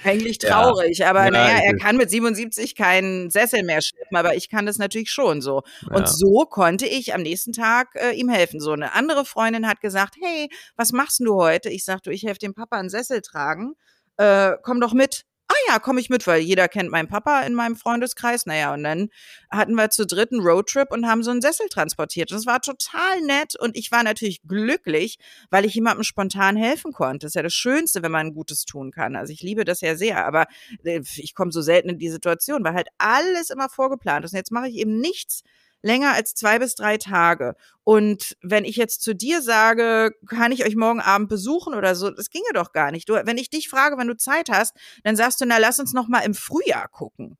Eigentlich 0.02 0.38
Ja. 0.42 0.62
traurig, 0.62 1.06
aber 1.06 1.26
Ja, 1.26 1.30
naja, 1.30 1.60
er 1.64 1.76
kann 1.76 1.96
mit 1.96 2.10
77 2.10 2.74
keinen 2.74 3.30
Sessel 3.30 3.62
mehr 3.62 3.82
schleppen, 3.82 4.16
aber 4.16 4.34
ich 4.34 4.50
kann 4.50 4.66
das 4.66 4.78
natürlich 4.78 5.12
schon 5.12 5.42
so. 5.42 5.62
Ja. 5.88 5.96
Und 5.96 6.08
so 6.08 6.44
konnte 6.50 6.86
ich 6.86 7.14
am 7.14 7.22
nächsten 7.22 7.52
Tag 7.52 7.90
äh, 7.94 8.10
ihm 8.16 8.28
helfen. 8.28 8.58
So 8.58 8.72
eine 8.72 8.94
andere 8.94 9.24
Freundin 9.24 9.68
hat 9.68 9.80
gesagt, 9.80 10.16
hey, 10.20 10.48
was 10.76 10.90
machst 10.90 11.19
denn 11.20 11.26
du 11.26 11.34
heute? 11.36 11.68
Ich 11.70 11.84
sagte, 11.84 12.12
ich 12.12 12.24
helfe 12.24 12.40
dem 12.40 12.54
Papa 12.54 12.78
einen 12.78 12.90
Sessel 12.90 13.20
tragen. 13.20 13.74
Äh, 14.16 14.54
komm 14.62 14.80
doch 14.80 14.92
mit. 14.92 15.24
ah 15.48 15.54
ja, 15.68 15.78
komme 15.80 16.00
ich 16.00 16.10
mit, 16.10 16.26
weil 16.26 16.40
jeder 16.40 16.68
kennt 16.68 16.90
meinen 16.90 17.08
Papa 17.08 17.42
in 17.42 17.54
meinem 17.54 17.74
Freundeskreis. 17.76 18.46
Naja, 18.46 18.72
und 18.72 18.84
dann 18.84 19.08
hatten 19.50 19.74
wir 19.74 19.90
zu 19.90 20.06
dritten 20.06 20.40
Roadtrip 20.40 20.92
und 20.92 21.06
haben 21.08 21.22
so 21.22 21.30
einen 21.32 21.40
Sessel 21.42 21.68
transportiert. 21.68 22.30
Das 22.30 22.46
war 22.46 22.60
total 22.60 23.20
nett 23.22 23.56
und 23.58 23.76
ich 23.76 23.90
war 23.90 24.02
natürlich 24.04 24.42
glücklich, 24.46 25.18
weil 25.50 25.64
ich 25.64 25.74
jemandem 25.74 26.04
spontan 26.04 26.56
helfen 26.56 26.92
konnte. 26.92 27.26
Das 27.26 27.30
ist 27.30 27.34
ja 27.34 27.42
das 27.42 27.54
Schönste, 27.54 28.02
wenn 28.02 28.12
man 28.12 28.32
Gutes 28.34 28.64
tun 28.64 28.92
kann. 28.92 29.16
Also 29.16 29.32
ich 29.32 29.42
liebe 29.42 29.64
das 29.64 29.80
ja 29.80 29.96
sehr, 29.96 30.24
aber 30.24 30.46
äh, 30.84 31.00
ich 31.16 31.34
komme 31.34 31.52
so 31.52 31.62
selten 31.62 31.88
in 31.88 31.98
die 31.98 32.10
Situation, 32.10 32.64
weil 32.64 32.74
halt 32.74 32.88
alles 32.98 33.50
immer 33.50 33.68
vorgeplant 33.68 34.24
ist. 34.24 34.32
Und 34.32 34.38
jetzt 34.38 34.52
mache 34.52 34.68
ich 34.68 34.76
eben 34.76 35.00
nichts 35.00 35.42
länger 35.82 36.12
als 36.14 36.34
zwei 36.34 36.58
bis 36.58 36.74
drei 36.74 36.96
Tage. 36.96 37.54
Und 37.84 38.36
wenn 38.42 38.64
ich 38.64 38.76
jetzt 38.76 39.02
zu 39.02 39.14
dir 39.14 39.42
sage, 39.42 40.12
kann 40.26 40.52
ich 40.52 40.64
euch 40.64 40.76
morgen 40.76 41.00
Abend 41.00 41.28
besuchen 41.28 41.74
oder 41.74 41.94
so, 41.94 42.10
das 42.10 42.30
ginge 42.30 42.52
doch 42.54 42.72
gar 42.72 42.90
nicht. 42.92 43.08
Du, 43.08 43.14
wenn 43.14 43.38
ich 43.38 43.50
dich 43.50 43.68
frage, 43.68 43.96
wenn 43.98 44.08
du 44.08 44.16
Zeit 44.16 44.48
hast, 44.50 44.76
dann 45.04 45.16
sagst 45.16 45.40
du, 45.40 45.46
na, 45.46 45.58
lass 45.58 45.80
uns 45.80 45.92
noch 45.92 46.08
mal 46.08 46.20
im 46.20 46.34
Frühjahr 46.34 46.88
gucken. 46.88 47.36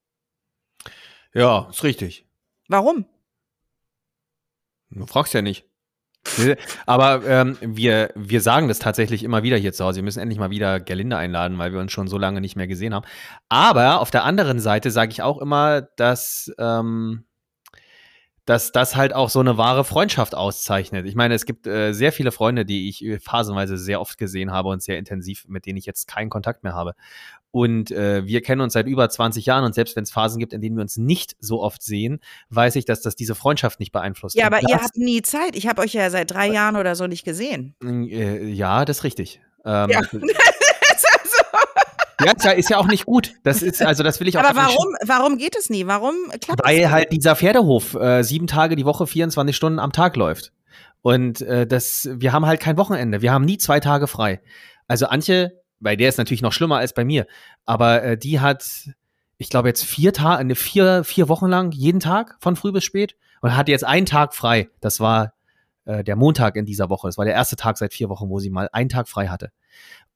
Ja, 1.33 1.69
ist 1.71 1.85
richtig. 1.85 2.27
Warum? 2.69 3.05
Du 4.91 5.07
fragst 5.07 5.35
ja 5.35 5.43
nicht. 5.43 5.67
Aber 6.87 7.25
ähm, 7.27 7.57
wir, 7.61 8.13
wir 8.15 8.41
sagen 8.41 8.69
das 8.69 8.79
tatsächlich 8.79 9.23
immer 9.23 9.43
wieder 9.43 9.57
hier 9.57 9.73
zu 9.73 9.85
Hause. 9.85 9.97
Wir 9.97 10.03
müssen 10.03 10.21
endlich 10.21 10.39
mal 10.39 10.51
wieder 10.51 10.81
Gerlinde 10.81 11.17
einladen, 11.17 11.59
weil 11.59 11.73
wir 11.73 11.81
uns 11.81 11.93
schon 11.93 12.09
so 12.09 12.19
lange 12.19 12.41
nicht 12.41 12.57
mehr 12.57 12.67
gesehen 12.67 12.95
haben. 12.95 13.07
Aber 13.49 14.01
auf 14.01 14.11
der 14.11 14.25
anderen 14.25 14.61
Seite 14.61 14.91
sage 14.91 15.13
ich 15.13 15.23
auch 15.23 15.39
immer, 15.39 15.83
dass 15.83 16.53
ähm, 16.59 17.25
dass 18.51 18.73
das 18.73 18.97
halt 18.97 19.15
auch 19.15 19.31
so 19.31 19.39
eine 19.39 19.59
wahre 19.59 19.85
Freundschaft 19.85 20.35
auszeichnet. 20.35 21.07
Ich 21.07 21.15
meine, 21.15 21.35
es 21.35 21.47
gibt 21.47 21.69
äh, 21.69 21.93
sehr 21.93 22.11
viele 22.11 22.33
Freunde, 22.33 22.65
die 22.65 22.89
ich 22.89 23.05
äh, 23.05 23.21
phasenweise 23.21 23.79
sehr 23.79 24.01
oft 24.01 24.19
gesehen 24.19 24.51
habe 24.51 24.71
und 24.71 24.83
sehr 24.83 24.99
intensiv, 24.99 25.45
mit 25.47 25.67
denen 25.67 25.79
ich 25.79 25.87
jetzt 25.87 26.09
keinen 26.09 26.31
Kontakt 26.31 26.65
mehr 26.65 26.75
habe. 26.75 26.97
Und 27.53 27.93
äh, 27.93 28.27
wir 28.27 28.43
kennen 28.43 28.61
uns 28.61 28.73
seit 28.73 28.89
über 28.89 29.09
20 29.09 29.47
Jahren 29.47 29.63
und 29.63 29.77
selbst 29.77 29.95
wenn 29.95 30.03
es 30.03 30.11
Phasen 30.11 30.41
gibt, 30.41 30.53
in 30.53 30.61
denen 30.61 30.75
wir 30.75 30.83
uns 30.83 30.97
nicht 30.97 31.37
so 31.39 31.63
oft 31.63 31.81
sehen, 31.81 32.19
weiß 32.49 32.75
ich, 32.75 32.85
dass 32.85 33.03
das 33.03 33.15
diese 33.15 33.37
Freundschaft 33.37 33.79
nicht 33.79 33.93
beeinflusst. 33.93 34.35
Ja, 34.35 34.47
aber 34.47 34.59
ihr 34.69 34.83
habt 34.83 34.97
nie 34.97 35.23
Zeit. 35.23 35.55
Ich 35.55 35.69
habe 35.69 35.81
euch 35.83 35.93
ja 35.93 36.11
seit 36.11 36.33
drei 36.33 36.49
Jahren 36.49 36.75
oder 36.75 36.97
so 36.97 37.07
nicht 37.07 37.25
gesehen. 37.25 37.77
Äh, 37.85 38.47
ja, 38.49 38.85
das 38.85 38.99
ist 38.99 39.05
richtig. 39.05 39.41
Ähm, 39.65 39.91
ja. 39.91 40.01
Ja, 42.25 42.51
ist 42.53 42.71
ja 42.71 42.79
auch 42.79 42.87
nicht 42.87 43.07
gut. 43.07 43.35
Das 43.43 43.63
ist, 43.63 43.83
also 43.83 44.03
das 44.03 44.21
will 44.21 44.29
ich 44.29 44.39
auch. 44.39 44.45
Aber 44.45 44.57
warum, 44.57 44.95
warum 45.05 45.39
geht 45.39 45.57
es 45.57 45.71
nie? 45.71 45.87
Warum 45.87 46.15
klappt 46.41 46.65
Weil 46.65 46.81
es 46.81 46.91
halt 46.91 47.13
dieser 47.13 47.37
Pferdehof 47.37 47.95
äh, 47.95 48.23
sieben 48.23 48.47
Tage 48.47 48.77
die 48.77 48.85
Woche, 48.85 49.07
24 49.07 49.55
Stunden 49.55 49.79
am 49.79 49.93
Tag 49.93 50.17
läuft. 50.17 50.53
Und 51.03 51.41
äh, 51.43 51.67
das, 51.67 52.09
wir 52.13 52.33
haben 52.33 52.47
halt 52.47 52.61
kein 52.61 52.77
Wochenende. 52.77 53.23
Wir 53.23 53.33
haben 53.33 53.45
nie 53.45 53.59
zwei 53.59 53.81
Tage 53.81 54.07
frei. 54.07 54.41
Also 54.87 55.07
Antje, 55.07 55.61
bei 55.81 55.97
der 55.97 56.09
ist 56.09 56.19
natürlich 56.19 56.43
noch 56.43 56.53
schlimmer 56.53 56.77
als 56.77 56.93
bei 56.93 57.05
mir, 57.05 57.27
aber 57.65 58.03
äh, 58.03 58.19
die 58.19 58.41
hat, 58.41 58.91
ich 59.39 59.49
glaube 59.49 59.69
jetzt 59.69 59.85
vier 59.85 60.13
Tage, 60.13 60.45
ne, 60.45 60.55
vier, 60.55 61.05
vier 61.05 61.29
Wochen 61.29 61.47
lang 61.47 61.73
jeden 61.73 62.01
Tag 62.01 62.37
von 62.41 62.55
früh 62.55 62.73
bis 62.73 62.85
spät 62.85 63.17
und 63.41 63.57
hat 63.57 63.69
jetzt 63.69 63.85
einen 63.85 64.07
Tag 64.07 64.35
frei. 64.35 64.69
Das 64.81 65.01
war 65.01 65.33
äh, 65.87 66.05
der 66.05 66.17
Montag 66.17 66.57
in 66.57 66.67
dieser 66.67 66.91
Woche. 66.91 67.09
Das 67.09 67.17
war 67.17 67.25
der 67.25 67.35
erste 67.35 67.57
Tag 67.57 67.79
seit 67.79 67.95
vier 67.95 68.09
Wochen, 68.09 68.29
wo 68.29 68.39
sie 68.39 68.51
mal 68.51 68.69
einen 68.73 68.91
Tag 68.91 69.09
frei 69.09 69.29
hatte. 69.29 69.51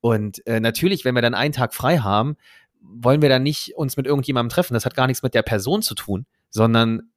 Und 0.01 0.47
äh, 0.47 0.61
natürlich, 0.61 1.05
wenn 1.05 1.15
wir 1.15 1.23
dann 1.23 1.35
einen 1.35 1.53
Tag 1.53 1.75
frei 1.75 1.99
haben, 1.99 2.37
wollen 2.81 3.23
wir 3.23 3.29
dann 3.29 3.43
nicht 3.43 3.75
uns 3.77 3.97
mit 3.97 4.07
irgendjemandem 4.07 4.51
treffen. 4.51 4.75
Das 4.75 4.85
hat 4.85 4.95
gar 4.95 5.07
nichts 5.07 5.23
mit 5.23 5.35
der 5.35 5.43
Person 5.43 5.83
zu 5.83 5.95
tun, 5.95 6.27
sondern 6.51 7.11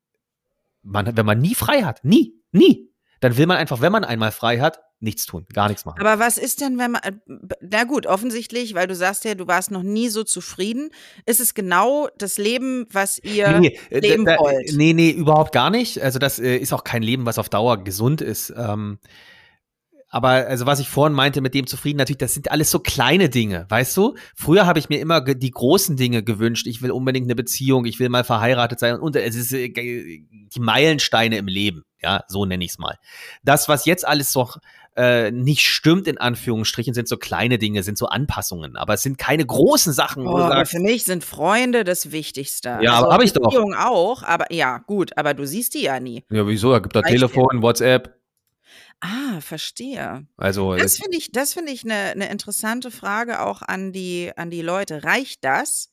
man, 0.83 1.15
wenn 1.17 1.25
man 1.25 1.39
nie 1.39 1.55
frei 1.55 1.83
hat, 1.83 2.03
nie, 2.03 2.33
nie, 2.51 2.89
dann 3.19 3.37
will 3.37 3.45
man 3.45 3.57
einfach, 3.57 3.81
wenn 3.81 3.91
man 3.91 4.03
einmal 4.03 4.31
frei 4.31 4.59
hat, 4.59 4.79
nichts 4.99 5.25
tun, 5.25 5.45
gar 5.53 5.67
nichts 5.67 5.85
machen. 5.85 5.99
Aber 5.99 6.19
was 6.19 6.37
ist 6.37 6.61
denn, 6.61 6.79
wenn 6.79 6.91
man, 6.91 7.01
äh, 7.03 7.11
na 7.61 7.83
gut, 7.83 8.07
offensichtlich, 8.07 8.73
weil 8.73 8.87
du 8.87 8.95
sagst 8.95 9.25
ja, 9.25 9.35
du 9.35 9.47
warst 9.47 9.69
noch 9.69 9.83
nie 9.83 10.09
so 10.09 10.23
zufrieden, 10.23 10.89
ist 11.25 11.39
es 11.39 11.53
genau 11.53 12.07
das 12.17 12.37
Leben, 12.37 12.87
was 12.91 13.19
ihr 13.19 13.59
nee, 13.59 13.79
äh, 13.89 13.99
leben 13.99 14.25
da, 14.25 14.37
wollt? 14.39 14.73
Nee, 14.75 14.93
nee, 14.93 15.11
überhaupt 15.11 15.51
gar 15.51 15.69
nicht. 15.69 16.01
Also 16.01 16.17
das 16.17 16.39
äh, 16.39 16.57
ist 16.57 16.73
auch 16.73 16.83
kein 16.83 17.03
Leben, 17.03 17.25
was 17.25 17.37
auf 17.37 17.49
Dauer 17.49 17.83
gesund 17.83 18.21
ist. 18.21 18.53
Ähm, 18.57 18.97
aber 20.09 20.29
also 20.29 20.65
was 20.65 20.79
ich 20.79 20.89
vorhin 20.89 21.15
meinte 21.15 21.41
mit 21.41 21.53
dem 21.53 21.67
zufrieden, 21.67 21.97
natürlich, 21.97 22.19
das 22.19 22.33
sind 22.33 22.51
alles 22.51 22.71
so 22.71 22.79
kleine 22.79 23.29
Dinge, 23.29 23.65
weißt 23.69 23.95
du? 23.97 24.15
Früher 24.35 24.65
habe 24.65 24.79
ich 24.79 24.89
mir 24.89 24.99
immer 24.99 25.21
die 25.21 25.51
großen 25.51 25.97
Dinge 25.97 26.23
gewünscht. 26.23 26.65
Ich 26.67 26.81
will 26.81 26.91
unbedingt 26.91 27.27
eine 27.27 27.35
Beziehung, 27.35 27.85
ich 27.85 27.99
will 27.99 28.09
mal 28.09 28.23
verheiratet 28.23 28.79
sein 28.79 28.99
und 28.99 29.15
es 29.15 29.35
ist 29.35 29.51
äh, 29.53 29.69
die 29.69 30.59
Meilensteine 30.59 31.37
im 31.37 31.47
Leben, 31.47 31.83
ja, 32.01 32.23
so 32.27 32.45
nenne 32.45 32.63
ich 32.63 32.71
es 32.71 32.77
mal. 32.77 32.97
Das, 33.43 33.67
was 33.67 33.85
jetzt 33.85 34.07
alles 34.07 34.31
so 34.31 34.49
äh, 34.95 35.29
nicht 35.31 35.61
stimmt, 35.61 36.07
in 36.07 36.17
Anführungsstrichen, 36.17 36.93
sind 36.93 37.07
so 37.07 37.17
kleine 37.17 37.57
Dinge, 37.57 37.83
sind 37.83 37.97
so 37.97 38.07
Anpassungen, 38.07 38.77
aber 38.77 38.95
es 38.95 39.03
sind 39.03 39.17
keine 39.17 39.45
großen 39.45 39.93
Sachen. 39.93 40.25
Oh, 40.25 40.37
aber 40.37 40.65
für 40.65 40.79
mich 40.79 41.03
sind 41.03 41.23
Freunde 41.23 41.83
das 41.83 42.11
Wichtigste. 42.11 42.79
Ja, 42.81 42.93
also, 42.93 43.05
aber 43.05 43.13
habe 43.13 43.23
ich 43.25 43.33
doch. 43.33 43.43
Beziehung 43.43 43.75
auch, 43.75 44.23
aber 44.23 44.51
ja, 44.51 44.79
gut, 44.79 45.15
aber 45.17 45.33
du 45.33 45.45
siehst 45.45 45.73
die 45.73 45.83
ja 45.83 45.99
nie. 45.99 46.23
Ja, 46.31 46.47
wieso? 46.47 46.71
Da 46.71 46.79
gibt 46.79 46.95
da 46.95 47.01
Telefon, 47.01 47.61
WhatsApp. 47.61 48.17
Ah, 48.99 49.41
verstehe. 49.41 50.25
Also 50.37 50.75
das 50.75 50.97
finde 50.97 51.17
ich, 51.17 51.31
das 51.31 51.53
finde 51.53 51.71
ich 51.71 51.83
eine 51.83 52.15
ne 52.15 52.29
interessante 52.29 52.89
Frage 52.89 53.41
auch 53.41 53.61
an 53.61 53.91
die 53.91 54.31
an 54.35 54.49
die 54.49 54.61
Leute. 54.63 55.03
Reicht 55.03 55.43
das? 55.43 55.91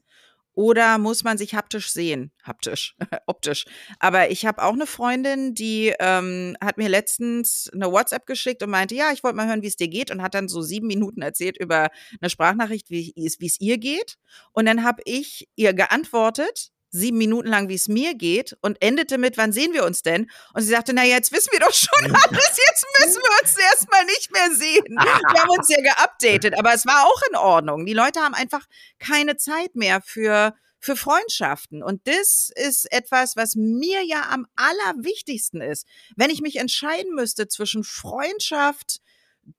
Oder 0.54 0.98
muss 0.98 1.24
man 1.24 1.36
sich 1.36 1.54
haptisch 1.54 1.90
sehen? 1.90 2.30
Haptisch, 2.44 2.94
optisch. 3.26 3.64
Aber 3.98 4.30
ich 4.30 4.46
habe 4.46 4.62
auch 4.62 4.72
eine 4.72 4.86
Freundin, 4.86 5.52
die 5.54 5.92
ähm, 5.98 6.56
hat 6.62 6.78
mir 6.78 6.88
letztens 6.88 7.68
eine 7.74 7.90
WhatsApp 7.90 8.24
geschickt 8.24 8.62
und 8.62 8.70
meinte, 8.70 8.94
ja, 8.94 9.10
ich 9.12 9.24
wollte 9.24 9.36
mal 9.36 9.48
hören, 9.48 9.62
wie 9.62 9.66
es 9.66 9.76
dir 9.76 9.88
geht 9.88 10.12
und 10.12 10.22
hat 10.22 10.34
dann 10.34 10.48
so 10.48 10.62
sieben 10.62 10.86
Minuten 10.86 11.22
erzählt 11.22 11.58
über 11.58 11.90
eine 12.20 12.30
Sprachnachricht, 12.30 12.88
wie 12.88 13.12
es 13.16 13.60
ihr 13.60 13.78
geht. 13.78 14.16
Und 14.52 14.66
dann 14.66 14.84
habe 14.84 15.02
ich 15.04 15.48
ihr 15.56 15.74
geantwortet 15.74 16.70
sieben 16.94 17.18
Minuten 17.18 17.48
lang, 17.48 17.68
wie 17.68 17.74
es 17.74 17.88
mir 17.88 18.14
geht 18.14 18.56
und 18.60 18.80
endete 18.80 19.18
mit, 19.18 19.36
wann 19.36 19.52
sehen 19.52 19.72
wir 19.72 19.84
uns 19.84 20.02
denn? 20.02 20.30
Und 20.54 20.62
sie 20.62 20.68
sagte, 20.68 20.92
na 20.94 21.04
jetzt 21.04 21.32
wissen 21.32 21.50
wir 21.52 21.60
doch 21.60 21.72
schon 21.74 22.14
alles, 22.14 22.56
jetzt 22.68 22.86
müssen 23.00 23.20
wir 23.20 23.42
uns 23.42 23.56
erstmal 23.58 24.04
nicht 24.06 24.30
mehr 24.32 24.50
sehen. 24.52 24.96
Wir 24.96 25.40
haben 25.42 25.50
uns 25.50 25.68
ja 25.68 25.82
geupdatet, 25.82 26.58
aber 26.58 26.72
es 26.72 26.86
war 26.86 27.04
auch 27.04 27.22
in 27.28 27.36
Ordnung. 27.36 27.84
Die 27.84 27.94
Leute 27.94 28.20
haben 28.20 28.34
einfach 28.34 28.64
keine 28.98 29.36
Zeit 29.36 29.74
mehr 29.74 30.00
für 30.00 30.54
für 30.84 30.96
Freundschaften. 30.96 31.82
Und 31.82 32.06
das 32.06 32.50
ist 32.54 32.92
etwas, 32.92 33.36
was 33.36 33.54
mir 33.54 34.04
ja 34.04 34.28
am 34.30 34.46
allerwichtigsten 34.54 35.62
ist. 35.62 35.86
Wenn 36.14 36.28
ich 36.28 36.42
mich 36.42 36.56
entscheiden 36.56 37.14
müsste 37.14 37.48
zwischen 37.48 37.84
Freundschaft, 37.84 39.00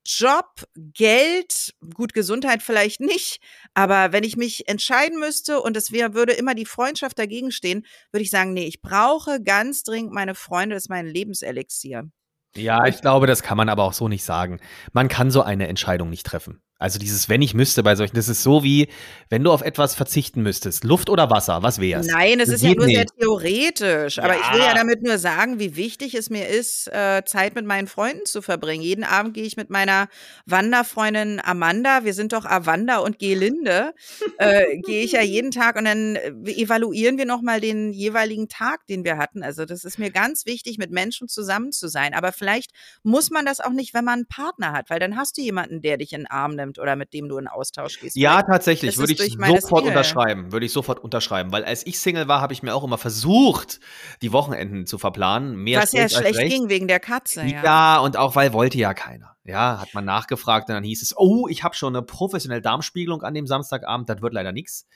Job, 0.06 0.66
Geld, 0.76 1.74
gut, 1.94 2.14
Gesundheit 2.14 2.64
vielleicht 2.64 3.02
nicht, 3.02 3.40
aber 3.74 4.12
wenn 4.12 4.24
ich 4.24 4.38
mich 4.38 4.68
entscheiden 4.68 5.20
müsste 5.20 5.62
und 5.62 5.78
es 5.78 5.92
wäre, 5.92 6.14
würde 6.14 6.34
immer 6.34 6.56
die 6.56 6.66
Freundschaft 6.66 7.20
dagegen 7.20 7.52
stehen, 7.52 7.86
würde 8.12 8.24
ich 8.24 8.30
sagen, 8.30 8.54
nee, 8.54 8.66
ich 8.66 8.82
brauche 8.82 9.42
ganz 9.42 9.84
dringend 9.84 10.12
meine 10.12 10.36
Freunde, 10.36 10.76
das 10.76 10.84
ist 10.84 10.90
mein 10.90 11.08
Lebenselixier. 11.08 12.10
Ja, 12.56 12.86
ich 12.86 13.02
glaube, 13.02 13.28
das 13.28 13.44
kann 13.44 13.58
man 13.58 13.68
aber 13.68 13.84
auch 13.84 13.94
so 13.94 14.08
nicht 14.08 14.24
sagen. 14.24 14.62
Man 14.94 15.10
kann 15.10 15.30
so 15.30 15.42
eine 15.42 15.68
Entscheidung 15.68 16.10
nicht 16.10 16.26
treffen. 16.26 16.62
Also 16.78 17.00
dieses, 17.00 17.30
wenn 17.30 17.42
ich 17.42 17.54
müsste 17.54 17.84
bei 17.84 17.96
solchen, 17.96 18.18
das 18.18 18.28
ist 18.28 18.44
so 18.44 18.62
wie, 18.62 18.90
wenn 19.30 19.46
du 19.46 19.52
auf 19.54 19.62
etwas 19.62 19.96
verzichten 19.96 20.42
müsstest. 20.42 20.84
Luft 20.84 21.10
oder 21.10 21.30
Wasser, 21.30 21.64
was 21.64 21.80
wär's? 21.80 22.06
Nein, 22.06 22.42
es 22.42 22.50
ist 22.50 22.64
ja 22.64 22.74
nur 22.74 22.86
nicht. 22.86 22.98
sehr 22.98 23.06
theoretisch. 23.06 24.20
Aber 24.20 24.34
ja. 24.34 24.42
ich 24.42 24.54
will 24.54 24.60
ja 24.60 24.74
damit 24.74 25.02
nur 25.02 25.18
sagen, 25.18 25.58
wie 25.58 25.78
wichtig 25.78 26.16
es 26.16 26.30
mir 26.30 26.50
ist, 26.50 26.92
äh, 26.92 27.24
Zeit 27.26 27.56
mit 27.56 27.66
meinen 27.66 27.88
Freunden 27.88 28.26
zu 28.26 28.42
verbringen. 28.42 28.84
Jeden 28.84 29.06
Abend 29.06 29.34
gehe 29.34 29.46
ich 29.46 29.56
mit 29.56 29.70
meiner 29.70 30.10
Wanderfreundin 30.48 31.40
Amanda, 31.42 32.04
wir 32.04 32.14
sind 32.14 32.34
doch 32.34 32.44
Avanda 32.44 32.98
und 32.98 33.20
Gelinde, 33.20 33.94
äh, 34.38 34.78
gehe 34.80 35.06
ich 35.06 35.14
ja 35.14 35.22
jeden 35.24 35.52
Tag 35.52 35.78
und 35.78 35.86
dann 35.86 36.18
äh, 36.18 36.32
evaluieren 36.52 37.18
wir 37.18 37.26
nochmal 37.26 37.62
den 37.62 37.94
jeweiligen 37.94 38.50
Tag, 38.50 38.86
den 38.88 39.06
wir 39.06 39.18
hatten. 39.18 39.44
Also 39.44 39.64
das 39.64 39.86
ist 39.86 39.98
mir 39.98 40.12
ganz 40.12 40.46
wichtig, 40.46 40.78
mit 40.78 40.92
Menschen 40.92 41.30
zusammen 41.30 41.72
zu 41.72 41.88
sein. 41.88 42.14
Aber 42.14 42.34
vielleicht 42.34 42.72
muss 43.02 43.32
man 43.32 43.46
das 43.46 43.62
auch 43.62 43.72
nicht, 43.72 43.94
wenn 43.94 44.04
man 44.04 44.16
einen 44.16 44.28
Partner 44.28 44.74
hat, 44.74 44.90
weil 44.90 45.00
dann 45.00 45.16
hast 45.16 45.38
du 45.38 45.42
jemanden, 45.42 45.82
der 45.82 45.96
dich 45.96 46.12
in 46.12 46.22
den 46.22 46.28
Arm 46.28 46.56
nimmt 46.56 46.65
nimmt 46.66 46.80
oder 46.80 46.96
mit 46.96 47.14
dem 47.14 47.30
du 47.30 47.38
in 47.38 47.48
Austausch 47.48 48.00
gehst. 48.00 48.16
Ja, 48.16 48.42
tatsächlich, 48.42 48.98
würde 48.98 49.14
ich 49.14 49.20
sofort 49.20 49.84
Single. 49.84 49.88
unterschreiben, 49.88 50.52
würde 50.52 50.66
ich 50.66 50.72
sofort 50.72 51.00
unterschreiben, 51.00 51.52
weil 51.52 51.64
als 51.64 51.86
ich 51.86 52.00
Single 52.00 52.28
war, 52.28 52.42
habe 52.42 52.54
ich 52.54 52.64
mir 52.64 52.74
auch 52.76 52.84
immer 52.84 52.98
versucht, 52.98 53.80
die 54.22 54.32
Wochenenden 54.32 54.86
zu 54.86 54.98
verplanen. 54.98 55.56
Mehr 55.56 55.82
Was 55.82 55.92
ja 55.94 56.10
schlecht 56.10 56.38
recht. 56.38 56.52
ging 56.52 56.70
wegen 56.70 56.88
der 56.88 57.00
Katze. 57.00 57.44
Ja. 57.46 57.64
ja, 57.64 58.00
und 58.00 58.18
auch 58.18 58.36
weil 58.36 58.54
wollte 58.54 58.78
ja 58.78 58.94
keiner. 58.94 59.36
Ja, 59.44 59.80
hat 59.80 59.94
man 59.94 60.06
nachgefragt 60.06 60.70
und 60.70 60.76
dann 60.76 60.84
hieß 60.84 61.04
es, 61.04 61.16
oh, 61.16 61.48
ich 61.48 61.64
habe 61.64 61.76
schon 61.76 61.96
eine 61.96 62.04
professionelle 62.04 62.62
Darmspiegelung 62.62 63.22
an 63.22 63.36
dem 63.36 63.46
Samstagabend, 63.46 64.10
das 64.10 64.22
wird 64.22 64.34
leider 64.34 64.52
nichts. 64.52 64.88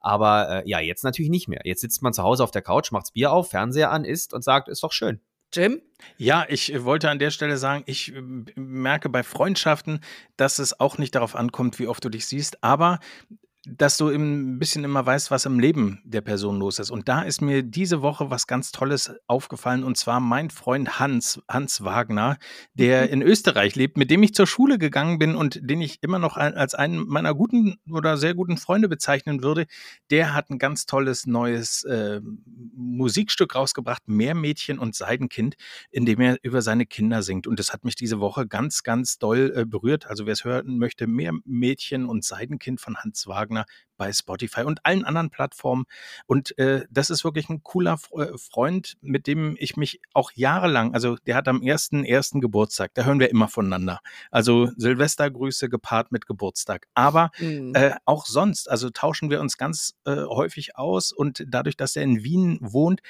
Aber 0.00 0.64
äh, 0.64 0.68
ja, 0.68 0.80
jetzt 0.80 1.04
natürlich 1.04 1.30
nicht 1.30 1.46
mehr. 1.46 1.60
Jetzt 1.64 1.80
sitzt 1.80 2.02
man 2.02 2.12
zu 2.12 2.24
Hause 2.24 2.42
auf 2.42 2.50
der 2.50 2.62
Couch, 2.62 2.90
macht's 2.90 3.12
Bier 3.12 3.32
auf, 3.32 3.50
Fernseher 3.50 3.92
an, 3.92 4.04
isst 4.04 4.34
und 4.34 4.42
sagt, 4.42 4.68
ist 4.68 4.82
doch 4.82 4.90
schön. 4.90 5.20
Jim? 5.52 5.82
Ja, 6.16 6.46
ich 6.48 6.72
äh, 6.72 6.84
wollte 6.84 7.10
an 7.10 7.18
der 7.18 7.30
Stelle 7.30 7.56
sagen, 7.56 7.84
ich 7.86 8.14
äh, 8.14 8.20
merke 8.56 9.08
bei 9.08 9.22
Freundschaften, 9.22 10.00
dass 10.36 10.58
es 10.58 10.78
auch 10.80 10.98
nicht 10.98 11.14
darauf 11.14 11.36
ankommt, 11.36 11.78
wie 11.78 11.86
oft 11.86 12.04
du 12.04 12.08
dich 12.08 12.26
siehst, 12.26 12.62
aber 12.64 13.00
dass 13.64 13.96
du 13.96 14.08
ein 14.08 14.58
bisschen 14.58 14.82
immer 14.82 15.06
weißt, 15.06 15.30
was 15.30 15.44
im 15.44 15.60
Leben 15.60 16.00
der 16.04 16.20
Person 16.20 16.58
los 16.58 16.80
ist. 16.80 16.90
Und 16.90 17.08
da 17.08 17.22
ist 17.22 17.40
mir 17.40 17.62
diese 17.62 18.02
Woche 18.02 18.28
was 18.28 18.48
ganz 18.48 18.72
Tolles 18.72 19.14
aufgefallen. 19.28 19.84
Und 19.84 19.96
zwar 19.96 20.18
mein 20.18 20.50
Freund 20.50 20.98
Hans, 20.98 21.40
Hans 21.48 21.84
Wagner, 21.84 22.38
der 22.74 23.06
mhm. 23.06 23.12
in 23.12 23.22
Österreich 23.22 23.76
lebt, 23.76 23.96
mit 23.96 24.10
dem 24.10 24.22
ich 24.24 24.34
zur 24.34 24.48
Schule 24.48 24.78
gegangen 24.78 25.20
bin 25.20 25.36
und 25.36 25.60
den 25.62 25.80
ich 25.80 26.02
immer 26.02 26.18
noch 26.18 26.36
als 26.36 26.74
einen 26.74 27.06
meiner 27.06 27.34
guten 27.34 27.76
oder 27.88 28.16
sehr 28.16 28.34
guten 28.34 28.56
Freunde 28.56 28.88
bezeichnen 28.88 29.44
würde. 29.44 29.66
Der 30.10 30.34
hat 30.34 30.50
ein 30.50 30.58
ganz 30.58 30.84
tolles 30.84 31.26
neues 31.26 31.84
äh, 31.84 32.20
Musikstück 32.74 33.54
rausgebracht, 33.54 34.08
Meermädchen 34.08 34.80
und 34.80 34.96
Seidenkind, 34.96 35.54
in 35.92 36.04
dem 36.04 36.20
er 36.20 36.36
über 36.42 36.62
seine 36.62 36.84
Kinder 36.84 37.22
singt. 37.22 37.46
Und 37.46 37.60
das 37.60 37.72
hat 37.72 37.84
mich 37.84 37.94
diese 37.94 38.18
Woche 38.18 38.48
ganz, 38.48 38.82
ganz 38.82 39.18
doll 39.18 39.52
äh, 39.54 39.64
berührt. 39.64 40.08
Also 40.08 40.26
wer 40.26 40.32
es 40.32 40.44
hören 40.44 40.78
möchte, 40.78 41.06
Meermädchen 41.06 42.06
und 42.06 42.24
Seidenkind 42.24 42.80
von 42.80 42.96
Hans 42.96 43.28
Wagner 43.28 43.51
Wagner 43.52 43.66
bei 43.98 44.12
Spotify 44.12 44.62
und 44.62 44.84
allen 44.84 45.04
anderen 45.04 45.30
Plattformen. 45.30 45.84
Und 46.26 46.58
äh, 46.58 46.86
das 46.90 47.08
ist 47.08 47.22
wirklich 47.22 47.48
ein 47.50 47.62
cooler 47.62 48.00
äh, 48.16 48.36
Freund, 48.36 48.96
mit 49.00 49.28
dem 49.28 49.54
ich 49.60 49.76
mich 49.76 50.00
auch 50.12 50.32
jahrelang, 50.32 50.92
also 50.92 51.16
der 51.26 51.36
hat 51.36 51.46
am 51.46 51.62
ersten, 51.62 52.04
ersten 52.04 52.40
Geburtstag, 52.40 52.94
da 52.94 53.04
hören 53.04 53.20
wir 53.20 53.30
immer 53.30 53.46
voneinander. 53.46 54.00
Also 54.32 54.70
Silvestergrüße 54.76 55.68
gepaart 55.68 56.10
mit 56.10 56.26
Geburtstag. 56.26 56.88
Aber 56.94 57.30
mhm. 57.38 57.74
äh, 57.76 57.94
auch 58.04 58.26
sonst, 58.26 58.68
also 58.68 58.90
tauschen 58.90 59.30
wir 59.30 59.40
uns 59.40 59.56
ganz 59.56 59.94
äh, 60.04 60.16
häufig 60.16 60.76
aus 60.76 61.12
und 61.12 61.44
dadurch, 61.46 61.76
dass 61.76 61.94
er 61.94 62.02
in 62.02 62.24
Wien 62.24 62.58
wohnt, 62.60 63.02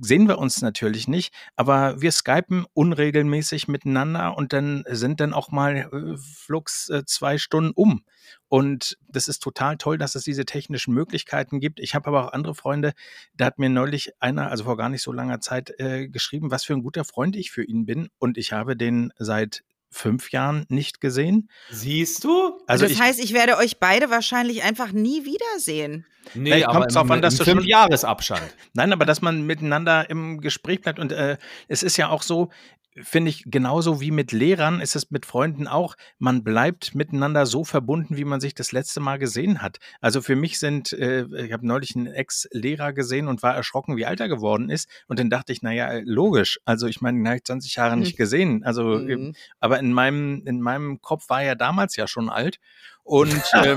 sehen 0.00 0.26
wir 0.26 0.38
uns 0.38 0.62
natürlich 0.62 1.06
nicht, 1.06 1.34
aber 1.56 2.00
wir 2.00 2.12
skypen 2.12 2.64
unregelmäßig 2.72 3.68
miteinander 3.68 4.38
und 4.38 4.54
dann 4.54 4.84
sind 4.88 5.20
dann 5.20 5.34
auch 5.34 5.50
mal 5.50 5.76
äh, 5.76 6.16
flugs 6.16 6.88
äh, 6.88 7.04
zwei 7.04 7.36
Stunden 7.36 7.72
um. 7.74 8.04
Und 8.50 8.98
das 9.08 9.28
ist 9.28 9.44
total 9.44 9.76
toll, 9.76 9.96
dass 9.96 10.16
es 10.16 10.24
diese 10.24 10.44
technischen 10.44 10.92
Möglichkeiten 10.92 11.60
gibt. 11.60 11.78
Ich 11.78 11.94
habe 11.94 12.08
aber 12.08 12.26
auch 12.26 12.32
andere 12.32 12.56
Freunde, 12.56 12.94
da 13.32 13.46
hat 13.46 13.60
mir 13.60 13.70
neulich 13.70 14.10
einer, 14.18 14.50
also 14.50 14.64
vor 14.64 14.76
gar 14.76 14.88
nicht 14.88 15.02
so 15.02 15.12
langer 15.12 15.40
Zeit, 15.40 15.72
äh, 15.78 16.08
geschrieben, 16.08 16.50
was 16.50 16.64
für 16.64 16.74
ein 16.74 16.82
guter 16.82 17.04
Freund 17.04 17.36
ich 17.36 17.52
für 17.52 17.62
ihn 17.62 17.86
bin. 17.86 18.08
Und 18.18 18.36
ich 18.36 18.52
habe 18.52 18.76
den 18.76 19.12
seit 19.16 19.62
fünf 19.88 20.32
Jahren 20.32 20.66
nicht 20.68 21.00
gesehen. 21.00 21.48
Siehst 21.70 22.24
du? 22.24 22.58
Also 22.66 22.86
das 22.86 22.92
ich, 22.92 23.00
heißt, 23.00 23.20
ich 23.20 23.34
werde 23.34 23.56
euch 23.56 23.78
beide 23.78 24.10
wahrscheinlich 24.10 24.64
einfach 24.64 24.90
nie 24.90 25.24
wiedersehen. 25.24 26.04
Nee, 26.34 26.50
Vielleicht 26.50 26.66
kommt 26.66 26.86
es 26.88 26.94
darauf 26.94 27.10
an, 27.12 27.22
dass 27.22 27.36
du 27.36 27.44
fünf 27.44 27.64
Jahresabstand. 27.64 28.42
Nein, 28.74 28.92
aber 28.92 29.04
dass 29.04 29.22
man 29.22 29.46
miteinander 29.46 30.10
im 30.10 30.40
Gespräch 30.40 30.80
bleibt 30.80 30.98
und 30.98 31.12
äh, 31.12 31.38
es 31.68 31.84
ist 31.84 31.96
ja 31.96 32.08
auch 32.08 32.22
so, 32.22 32.50
finde 33.02 33.30
ich, 33.30 33.44
genauso 33.46 34.00
wie 34.00 34.10
mit 34.10 34.32
Lehrern 34.32 34.80
ist 34.80 34.96
es 34.96 35.10
mit 35.10 35.26
Freunden 35.26 35.66
auch. 35.66 35.96
Man 36.18 36.44
bleibt 36.44 36.94
miteinander 36.94 37.46
so 37.46 37.64
verbunden, 37.64 38.16
wie 38.16 38.24
man 38.24 38.40
sich 38.40 38.54
das 38.54 38.72
letzte 38.72 39.00
Mal 39.00 39.18
gesehen 39.18 39.62
hat. 39.62 39.78
Also 40.00 40.22
für 40.22 40.36
mich 40.36 40.58
sind, 40.58 40.92
äh, 40.92 41.26
ich 41.44 41.52
habe 41.52 41.66
neulich 41.66 41.96
einen 41.96 42.06
Ex-Lehrer 42.06 42.92
gesehen 42.92 43.28
und 43.28 43.42
war 43.42 43.54
erschrocken, 43.54 43.96
wie 43.96 44.06
alt 44.06 44.20
er 44.20 44.28
geworden 44.28 44.70
ist. 44.70 44.88
Und 45.08 45.18
dann 45.18 45.30
dachte 45.30 45.52
ich, 45.52 45.62
naja, 45.62 46.00
logisch. 46.04 46.60
Also 46.64 46.86
ich 46.86 47.00
meine, 47.00 47.18
den 47.18 47.26
habe 47.26 47.36
ich 47.36 47.44
20 47.44 47.74
Jahre 47.74 47.96
nicht 47.96 48.12
hm. 48.12 48.16
gesehen. 48.16 48.64
Also, 48.64 48.84
mhm. 48.84 49.34
aber 49.58 49.78
in 49.78 49.92
meinem, 49.92 50.42
in 50.46 50.60
meinem 50.60 51.00
Kopf 51.00 51.28
war 51.28 51.42
er 51.42 51.56
damals 51.56 51.96
ja 51.96 52.06
schon 52.06 52.28
alt. 52.28 52.58
Und 53.02 53.32
äh, 53.52 53.76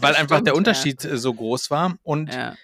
weil 0.00 0.14
einfach 0.14 0.36
Stimmt, 0.36 0.46
der 0.46 0.56
Unterschied 0.56 1.04
ja. 1.04 1.16
so 1.16 1.32
groß 1.34 1.70
war. 1.70 1.96
Und 2.02 2.32
ja 2.32 2.54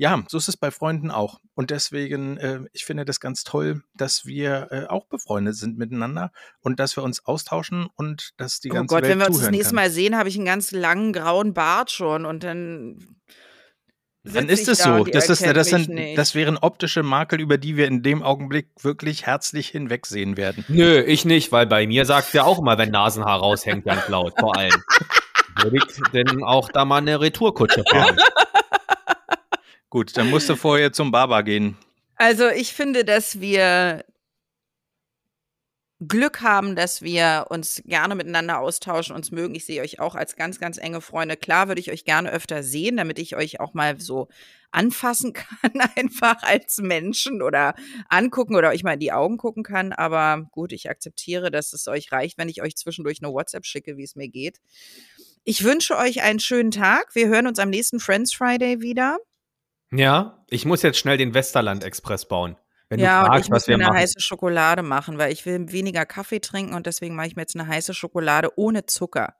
ja, 0.00 0.24
so 0.28 0.38
ist 0.38 0.48
es 0.48 0.56
bei 0.56 0.70
Freunden 0.70 1.10
auch. 1.10 1.40
Und 1.54 1.70
deswegen, 1.70 2.38
äh, 2.38 2.60
ich 2.72 2.86
finde 2.86 3.04
das 3.04 3.20
ganz 3.20 3.44
toll, 3.44 3.82
dass 3.94 4.24
wir 4.24 4.68
äh, 4.70 4.86
auch 4.86 5.04
befreundet 5.04 5.56
sind 5.56 5.76
miteinander 5.76 6.32
und 6.62 6.80
dass 6.80 6.96
wir 6.96 7.02
uns 7.02 7.26
austauschen 7.26 7.86
und 7.96 8.30
dass 8.38 8.60
die 8.60 8.70
oh 8.70 8.74
ganze 8.76 8.94
Oh 8.94 8.96
Gott, 8.96 9.02
Welt 9.02 9.12
wenn 9.12 9.18
wir 9.18 9.26
uns 9.26 9.40
das 9.40 9.50
nächste 9.50 9.74
Mal 9.74 9.90
sehen, 9.90 10.16
habe 10.16 10.30
ich 10.30 10.36
einen 10.36 10.46
ganz 10.46 10.70
langen 10.70 11.12
grauen 11.12 11.52
Bart 11.52 11.90
schon 11.90 12.24
und 12.24 12.44
dann. 12.44 13.18
Dann 14.24 14.48
ist 14.48 14.68
es 14.68 14.78
so. 14.78 15.04
Das, 15.04 15.28
ist, 15.28 15.44
das, 15.44 15.68
sind, 15.68 15.90
das 16.16 16.34
wären 16.34 16.56
optische 16.56 17.02
Makel, 17.02 17.38
über 17.38 17.58
die 17.58 17.76
wir 17.76 17.86
in 17.86 18.02
dem 18.02 18.22
Augenblick 18.22 18.68
wirklich 18.80 19.26
herzlich 19.26 19.68
hinwegsehen 19.68 20.38
werden. 20.38 20.64
Nö, 20.68 21.02
ich 21.02 21.26
nicht, 21.26 21.52
weil 21.52 21.66
bei 21.66 21.86
mir 21.86 22.06
sagt 22.06 22.34
er 22.34 22.46
auch 22.46 22.58
immer, 22.58 22.78
wenn 22.78 22.90
Nasenhaar 22.90 23.40
raushängt, 23.40 23.84
ganz 23.84 24.08
laut, 24.08 24.32
vor 24.40 24.56
allem. 24.56 24.72
Würde 25.62 25.76
ich 25.76 26.10
denn 26.14 26.42
auch 26.42 26.70
da 26.70 26.86
mal 26.86 26.98
eine 26.98 27.20
Retourkutsche 27.20 27.84
fahren? 27.90 28.16
Gut, 29.90 30.16
dann 30.16 30.30
musst 30.30 30.48
du 30.48 30.56
vorher 30.56 30.92
zum 30.92 31.10
Barber 31.10 31.42
gehen. 31.42 31.76
Also 32.14 32.48
ich 32.48 32.72
finde, 32.72 33.04
dass 33.04 33.40
wir 33.40 34.04
Glück 36.06 36.40
haben, 36.40 36.76
dass 36.76 37.02
wir 37.02 37.46
uns 37.50 37.82
gerne 37.84 38.14
miteinander 38.14 38.60
austauschen, 38.60 39.14
uns 39.14 39.32
mögen. 39.32 39.54
Ich 39.54 39.66
sehe 39.66 39.82
euch 39.82 40.00
auch 40.00 40.14
als 40.14 40.34
ganz, 40.36 40.58
ganz 40.58 40.78
enge 40.78 41.02
Freunde. 41.02 41.36
Klar 41.36 41.68
würde 41.68 41.80
ich 41.80 41.90
euch 41.90 42.06
gerne 42.06 42.30
öfter 42.30 42.62
sehen, 42.62 42.96
damit 42.96 43.18
ich 43.18 43.36
euch 43.36 43.60
auch 43.60 43.74
mal 43.74 44.00
so 44.00 44.28
anfassen 44.70 45.32
kann, 45.34 45.72
einfach 45.96 46.42
als 46.42 46.78
Menschen 46.78 47.42
oder 47.42 47.74
angucken 48.08 48.56
oder 48.56 48.70
euch 48.70 48.82
mal 48.82 48.94
in 48.94 49.00
die 49.00 49.12
Augen 49.12 49.36
gucken 49.36 49.62
kann. 49.62 49.92
Aber 49.92 50.46
gut, 50.52 50.72
ich 50.72 50.88
akzeptiere, 50.88 51.50
dass 51.50 51.74
es 51.74 51.86
euch 51.86 52.12
reicht, 52.12 52.38
wenn 52.38 52.48
ich 52.48 52.62
euch 52.62 52.76
zwischendurch 52.76 53.18
eine 53.22 53.32
WhatsApp 53.32 53.66
schicke, 53.66 53.98
wie 53.98 54.04
es 54.04 54.16
mir 54.16 54.28
geht. 54.28 54.58
Ich 55.44 55.64
wünsche 55.64 55.98
euch 55.98 56.22
einen 56.22 56.40
schönen 56.40 56.70
Tag. 56.70 57.14
Wir 57.14 57.28
hören 57.28 57.46
uns 57.46 57.58
am 57.58 57.68
nächsten 57.68 58.00
Friends 58.00 58.32
Friday 58.32 58.80
wieder. 58.80 59.18
Ja, 59.92 60.44
ich 60.48 60.64
muss 60.64 60.82
jetzt 60.82 60.98
schnell 60.98 61.16
den 61.16 61.34
Westerland 61.34 61.84
Express 61.84 62.26
bauen. 62.26 62.56
Wenn 62.88 62.98
ja, 62.98 63.20
du 63.20 63.26
fragst, 63.26 63.36
und 63.36 63.44
ich 63.44 63.50
muss 63.50 63.66
mir 63.68 63.74
eine 63.74 63.84
machen. 63.84 63.96
heiße 63.96 64.20
Schokolade 64.20 64.82
machen, 64.82 65.18
weil 65.18 65.32
ich 65.32 65.46
will 65.46 65.70
weniger 65.70 66.04
Kaffee 66.06 66.40
trinken 66.40 66.74
und 66.74 66.86
deswegen 66.86 67.14
mache 67.14 67.28
ich 67.28 67.36
mir 67.36 67.42
jetzt 67.42 67.54
eine 67.54 67.68
heiße 67.68 67.94
Schokolade 67.94 68.50
ohne 68.56 68.86
Zucker. 68.86 69.36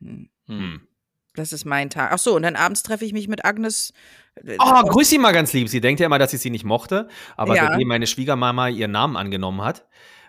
Hm. 0.00 0.28
Hm. 0.46 0.88
Das 1.34 1.52
ist 1.52 1.64
mein 1.64 1.88
Tag. 1.88 2.10
Ach 2.12 2.18
so, 2.18 2.36
und 2.36 2.42
dann 2.42 2.56
abends 2.56 2.82
treffe 2.82 3.04
ich 3.04 3.12
mich 3.12 3.28
mit 3.28 3.44
Agnes. 3.44 3.92
Oh, 4.58 4.82
grüß 4.82 5.08
sie 5.08 5.18
mal 5.18 5.32
ganz 5.32 5.52
lieb. 5.52 5.68
Sie 5.68 5.80
denkt 5.80 6.00
ja 6.00 6.06
immer, 6.06 6.18
dass 6.18 6.32
ich 6.32 6.40
sie 6.40 6.50
nicht 6.50 6.64
mochte, 6.64 7.08
aber 7.36 7.56
ja. 7.56 7.68
seitdem 7.68 7.88
meine 7.88 8.06
Schwiegermama 8.06 8.68
ihren 8.68 8.90
Namen 8.90 9.16
angenommen 9.16 9.62
hat, 9.62 9.86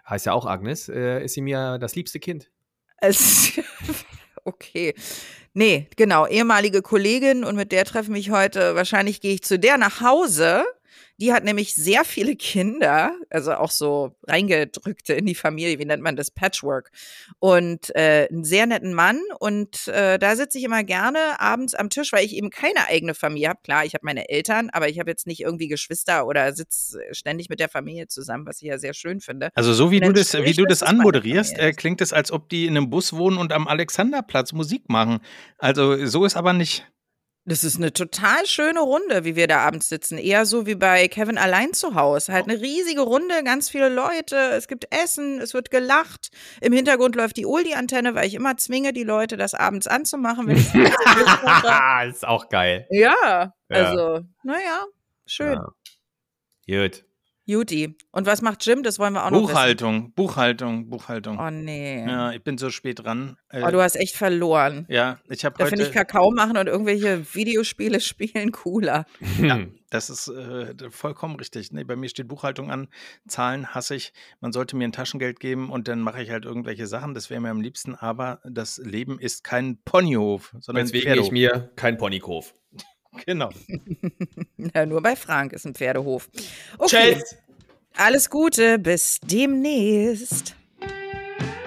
heißt 0.07 0.27
ja 0.27 0.33
auch 0.33 0.45
Agnes, 0.45 0.89
äh, 0.89 1.23
ist 1.23 1.33
sie 1.33 1.41
mir 1.41 1.77
das 1.77 1.95
liebste 1.95 2.19
Kind. 2.19 2.51
Es 3.01 3.59
okay. 4.45 4.93
Nee, 5.55 5.87
genau, 5.97 6.25
ehemalige 6.25 6.81
Kollegin 6.81 7.43
und 7.43 7.55
mit 7.55 7.71
der 7.71 7.85
treffe 7.85 8.11
mich 8.11 8.31
heute. 8.31 8.75
Wahrscheinlich 8.75 9.21
gehe 9.21 9.35
ich 9.35 9.43
zu 9.43 9.59
der 9.59 9.77
nach 9.77 10.01
Hause 10.01 10.65
die 11.17 11.31
hat 11.31 11.43
nämlich 11.43 11.75
sehr 11.75 12.05
viele 12.05 12.35
Kinder, 12.35 13.13
also 13.29 13.53
auch 13.53 13.71
so 13.71 14.15
reingedrückte 14.27 15.13
in 15.13 15.25
die 15.25 15.35
Familie, 15.35 15.77
wie 15.79 15.85
nennt 15.85 16.01
man 16.01 16.15
das, 16.15 16.31
Patchwork. 16.31 16.91
Und 17.39 17.95
äh, 17.95 18.27
einen 18.31 18.43
sehr 18.43 18.65
netten 18.65 18.93
Mann. 18.93 19.19
Und 19.39 19.87
äh, 19.87 20.17
da 20.17 20.35
sitze 20.35 20.57
ich 20.57 20.63
immer 20.63 20.83
gerne 20.83 21.39
abends 21.39 21.75
am 21.75 21.89
Tisch, 21.89 22.11
weil 22.13 22.25
ich 22.25 22.35
eben 22.35 22.49
keine 22.49 22.87
eigene 22.87 23.13
Familie 23.13 23.49
habe. 23.49 23.59
Klar, 23.63 23.85
ich 23.85 23.93
habe 23.93 24.05
meine 24.05 24.29
Eltern, 24.29 24.69
aber 24.71 24.89
ich 24.89 24.99
habe 24.99 25.09
jetzt 25.09 25.27
nicht 25.27 25.41
irgendwie 25.41 25.67
Geschwister 25.67 26.25
oder 26.25 26.53
sitze 26.53 26.99
ständig 27.11 27.49
mit 27.49 27.59
der 27.59 27.69
Familie 27.69 28.07
zusammen, 28.07 28.45
was 28.47 28.61
ich 28.61 28.67
ja 28.67 28.77
sehr 28.77 28.93
schön 28.93 29.21
finde. 29.21 29.49
Also 29.53 29.73
so 29.73 29.91
wie 29.91 29.99
du 29.99 30.11
das, 30.11 30.33
wie 30.33 30.53
du 30.53 30.65
das 30.65 30.81
anmoderierst, 30.81 31.57
äh, 31.59 31.73
klingt 31.73 32.01
es, 32.01 32.11
als 32.11 32.31
ob 32.31 32.49
die 32.49 32.65
in 32.65 32.75
einem 32.75 32.89
Bus 32.89 33.13
wohnen 33.13 33.37
und 33.37 33.53
am 33.53 33.67
Alexanderplatz 33.67 34.51
Musik 34.53 34.89
machen. 34.89 35.19
Also 35.57 36.05
so 36.05 36.25
ist 36.25 36.35
aber 36.35 36.53
nicht. 36.53 36.87
Das 37.45 37.65
ist 37.65 37.75
eine 37.75 37.91
total 37.91 38.45
schöne 38.45 38.79
Runde, 38.79 39.25
wie 39.25 39.35
wir 39.35 39.47
da 39.47 39.59
abends 39.59 39.89
sitzen. 39.89 40.17
Eher 40.17 40.45
so 40.45 40.65
wie 40.65 40.75
bei 40.75 41.09
Kevin 41.09 41.37
allein 41.37 41.73
zu 41.73 41.93
Hause. 41.93 42.31
Halt 42.31 42.47
eine 42.47 42.61
riesige 42.61 43.01
Runde, 43.01 43.43
ganz 43.43 43.69
viele 43.69 43.89
Leute, 43.89 44.37
es 44.37 44.69
gibt 44.69 44.87
Essen, 44.91 45.41
es 45.41 45.53
wird 45.53 45.69
gelacht. 45.69 46.29
Im 46.61 46.71
Hintergrund 46.71 47.17
läuft 47.17 47.35
die 47.35 47.45
Oldie-Antenne, 47.45 48.15
weil 48.15 48.27
ich 48.27 48.35
immer 48.35 48.55
zwinge, 48.55 48.93
die 48.93 49.03
Leute 49.03 49.35
das 49.35 49.55
abends 49.55 49.87
anzumachen, 49.87 50.47
wenn 50.47 50.55
ich 50.55 50.73
ist 52.15 52.25
auch 52.25 52.47
geil. 52.47 52.87
Ja, 52.89 53.53
also, 53.67 54.15
ja. 54.15 54.21
naja, 54.43 54.85
schön. 55.25 55.59
Ja. 56.65 56.83
Gut. 56.87 57.03
Juti. 57.45 57.97
Und 58.11 58.25
was 58.25 58.41
macht 58.41 58.65
Jim? 58.65 58.83
Das 58.83 58.99
wollen 58.99 59.13
wir 59.13 59.25
auch 59.25 59.31
noch 59.31 59.41
Buchhaltung, 59.41 60.13
Buchhaltung, 60.13 60.89
Buchhaltung. 60.89 61.37
Oh 61.39 61.49
nee. 61.49 62.05
Ja, 62.05 62.31
ich 62.31 62.41
bin 62.41 62.57
so 62.57 62.69
spät 62.69 63.03
dran. 63.03 63.37
Äh, 63.49 63.63
oh, 63.63 63.71
du 63.71 63.81
hast 63.81 63.95
echt 63.95 64.15
verloren. 64.15 64.85
Ja, 64.89 65.19
ich 65.29 65.43
habe 65.43 65.55
heute. 65.55 65.63
Da 65.63 65.69
finde 65.69 65.85
ich 65.85 65.91
Kakao 65.91 66.31
machen 66.31 66.55
und 66.57 66.67
irgendwelche 66.67 67.25
Videospiele 67.33 67.99
spielen 68.01 68.51
cooler. 68.51 69.05
Ja, 69.41 69.59
das 69.89 70.09
ist 70.09 70.29
äh, 70.29 70.73
vollkommen 70.89 71.35
richtig. 71.35 71.71
Nee, 71.73 71.83
bei 71.83 71.97
mir 71.97 72.07
steht 72.07 72.29
Buchhaltung 72.29 72.71
an. 72.71 72.87
Zahlen 73.27 73.67
hasse 73.75 73.95
ich. 73.95 74.13
Man 74.39 74.53
sollte 74.53 74.77
mir 74.77 74.85
ein 74.85 74.93
Taschengeld 74.93 75.39
geben 75.39 75.69
und 75.69 75.87
dann 75.89 75.99
mache 75.99 76.23
ich 76.23 76.29
halt 76.29 76.45
irgendwelche 76.45 76.87
Sachen. 76.87 77.13
Das 77.13 77.29
wäre 77.29 77.41
mir 77.41 77.49
am 77.49 77.61
liebsten. 77.61 77.95
Aber 77.95 78.39
das 78.45 78.77
Leben 78.77 79.19
ist 79.19 79.43
kein 79.43 79.79
Ponyhof, 79.83 80.55
sondern 80.59 80.85
Deswegen 80.85 81.21
ich 81.21 81.31
mir 81.31 81.71
kein 81.75 81.97
Ponyhof. 81.97 82.53
Genau. 83.25 83.49
ja, 84.73 84.85
nur 84.85 85.01
bei 85.01 85.15
Frank 85.15 85.53
ist 85.53 85.65
ein 85.65 85.73
Pferdehof. 85.73 86.29
Okay. 86.77 87.15
Tschüss. 87.15 87.35
Alles 87.95 88.29
Gute, 88.29 88.79
bis 88.79 89.19
demnächst. 89.21 90.55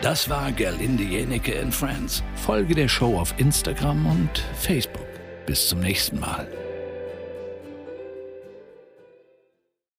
Das 0.02 0.28
war 0.28 0.52
Gerlinde 0.52 1.04
Jenecke 1.04 1.60
and 1.60 1.74
Friends. 1.74 2.22
Folge 2.34 2.74
der 2.74 2.88
Show 2.88 3.18
auf 3.18 3.34
Instagram 3.38 4.06
und 4.06 4.44
Facebook. 4.60 5.06
Bis 5.46 5.68
zum 5.68 5.80
nächsten 5.80 6.18
Mal. 6.18 6.65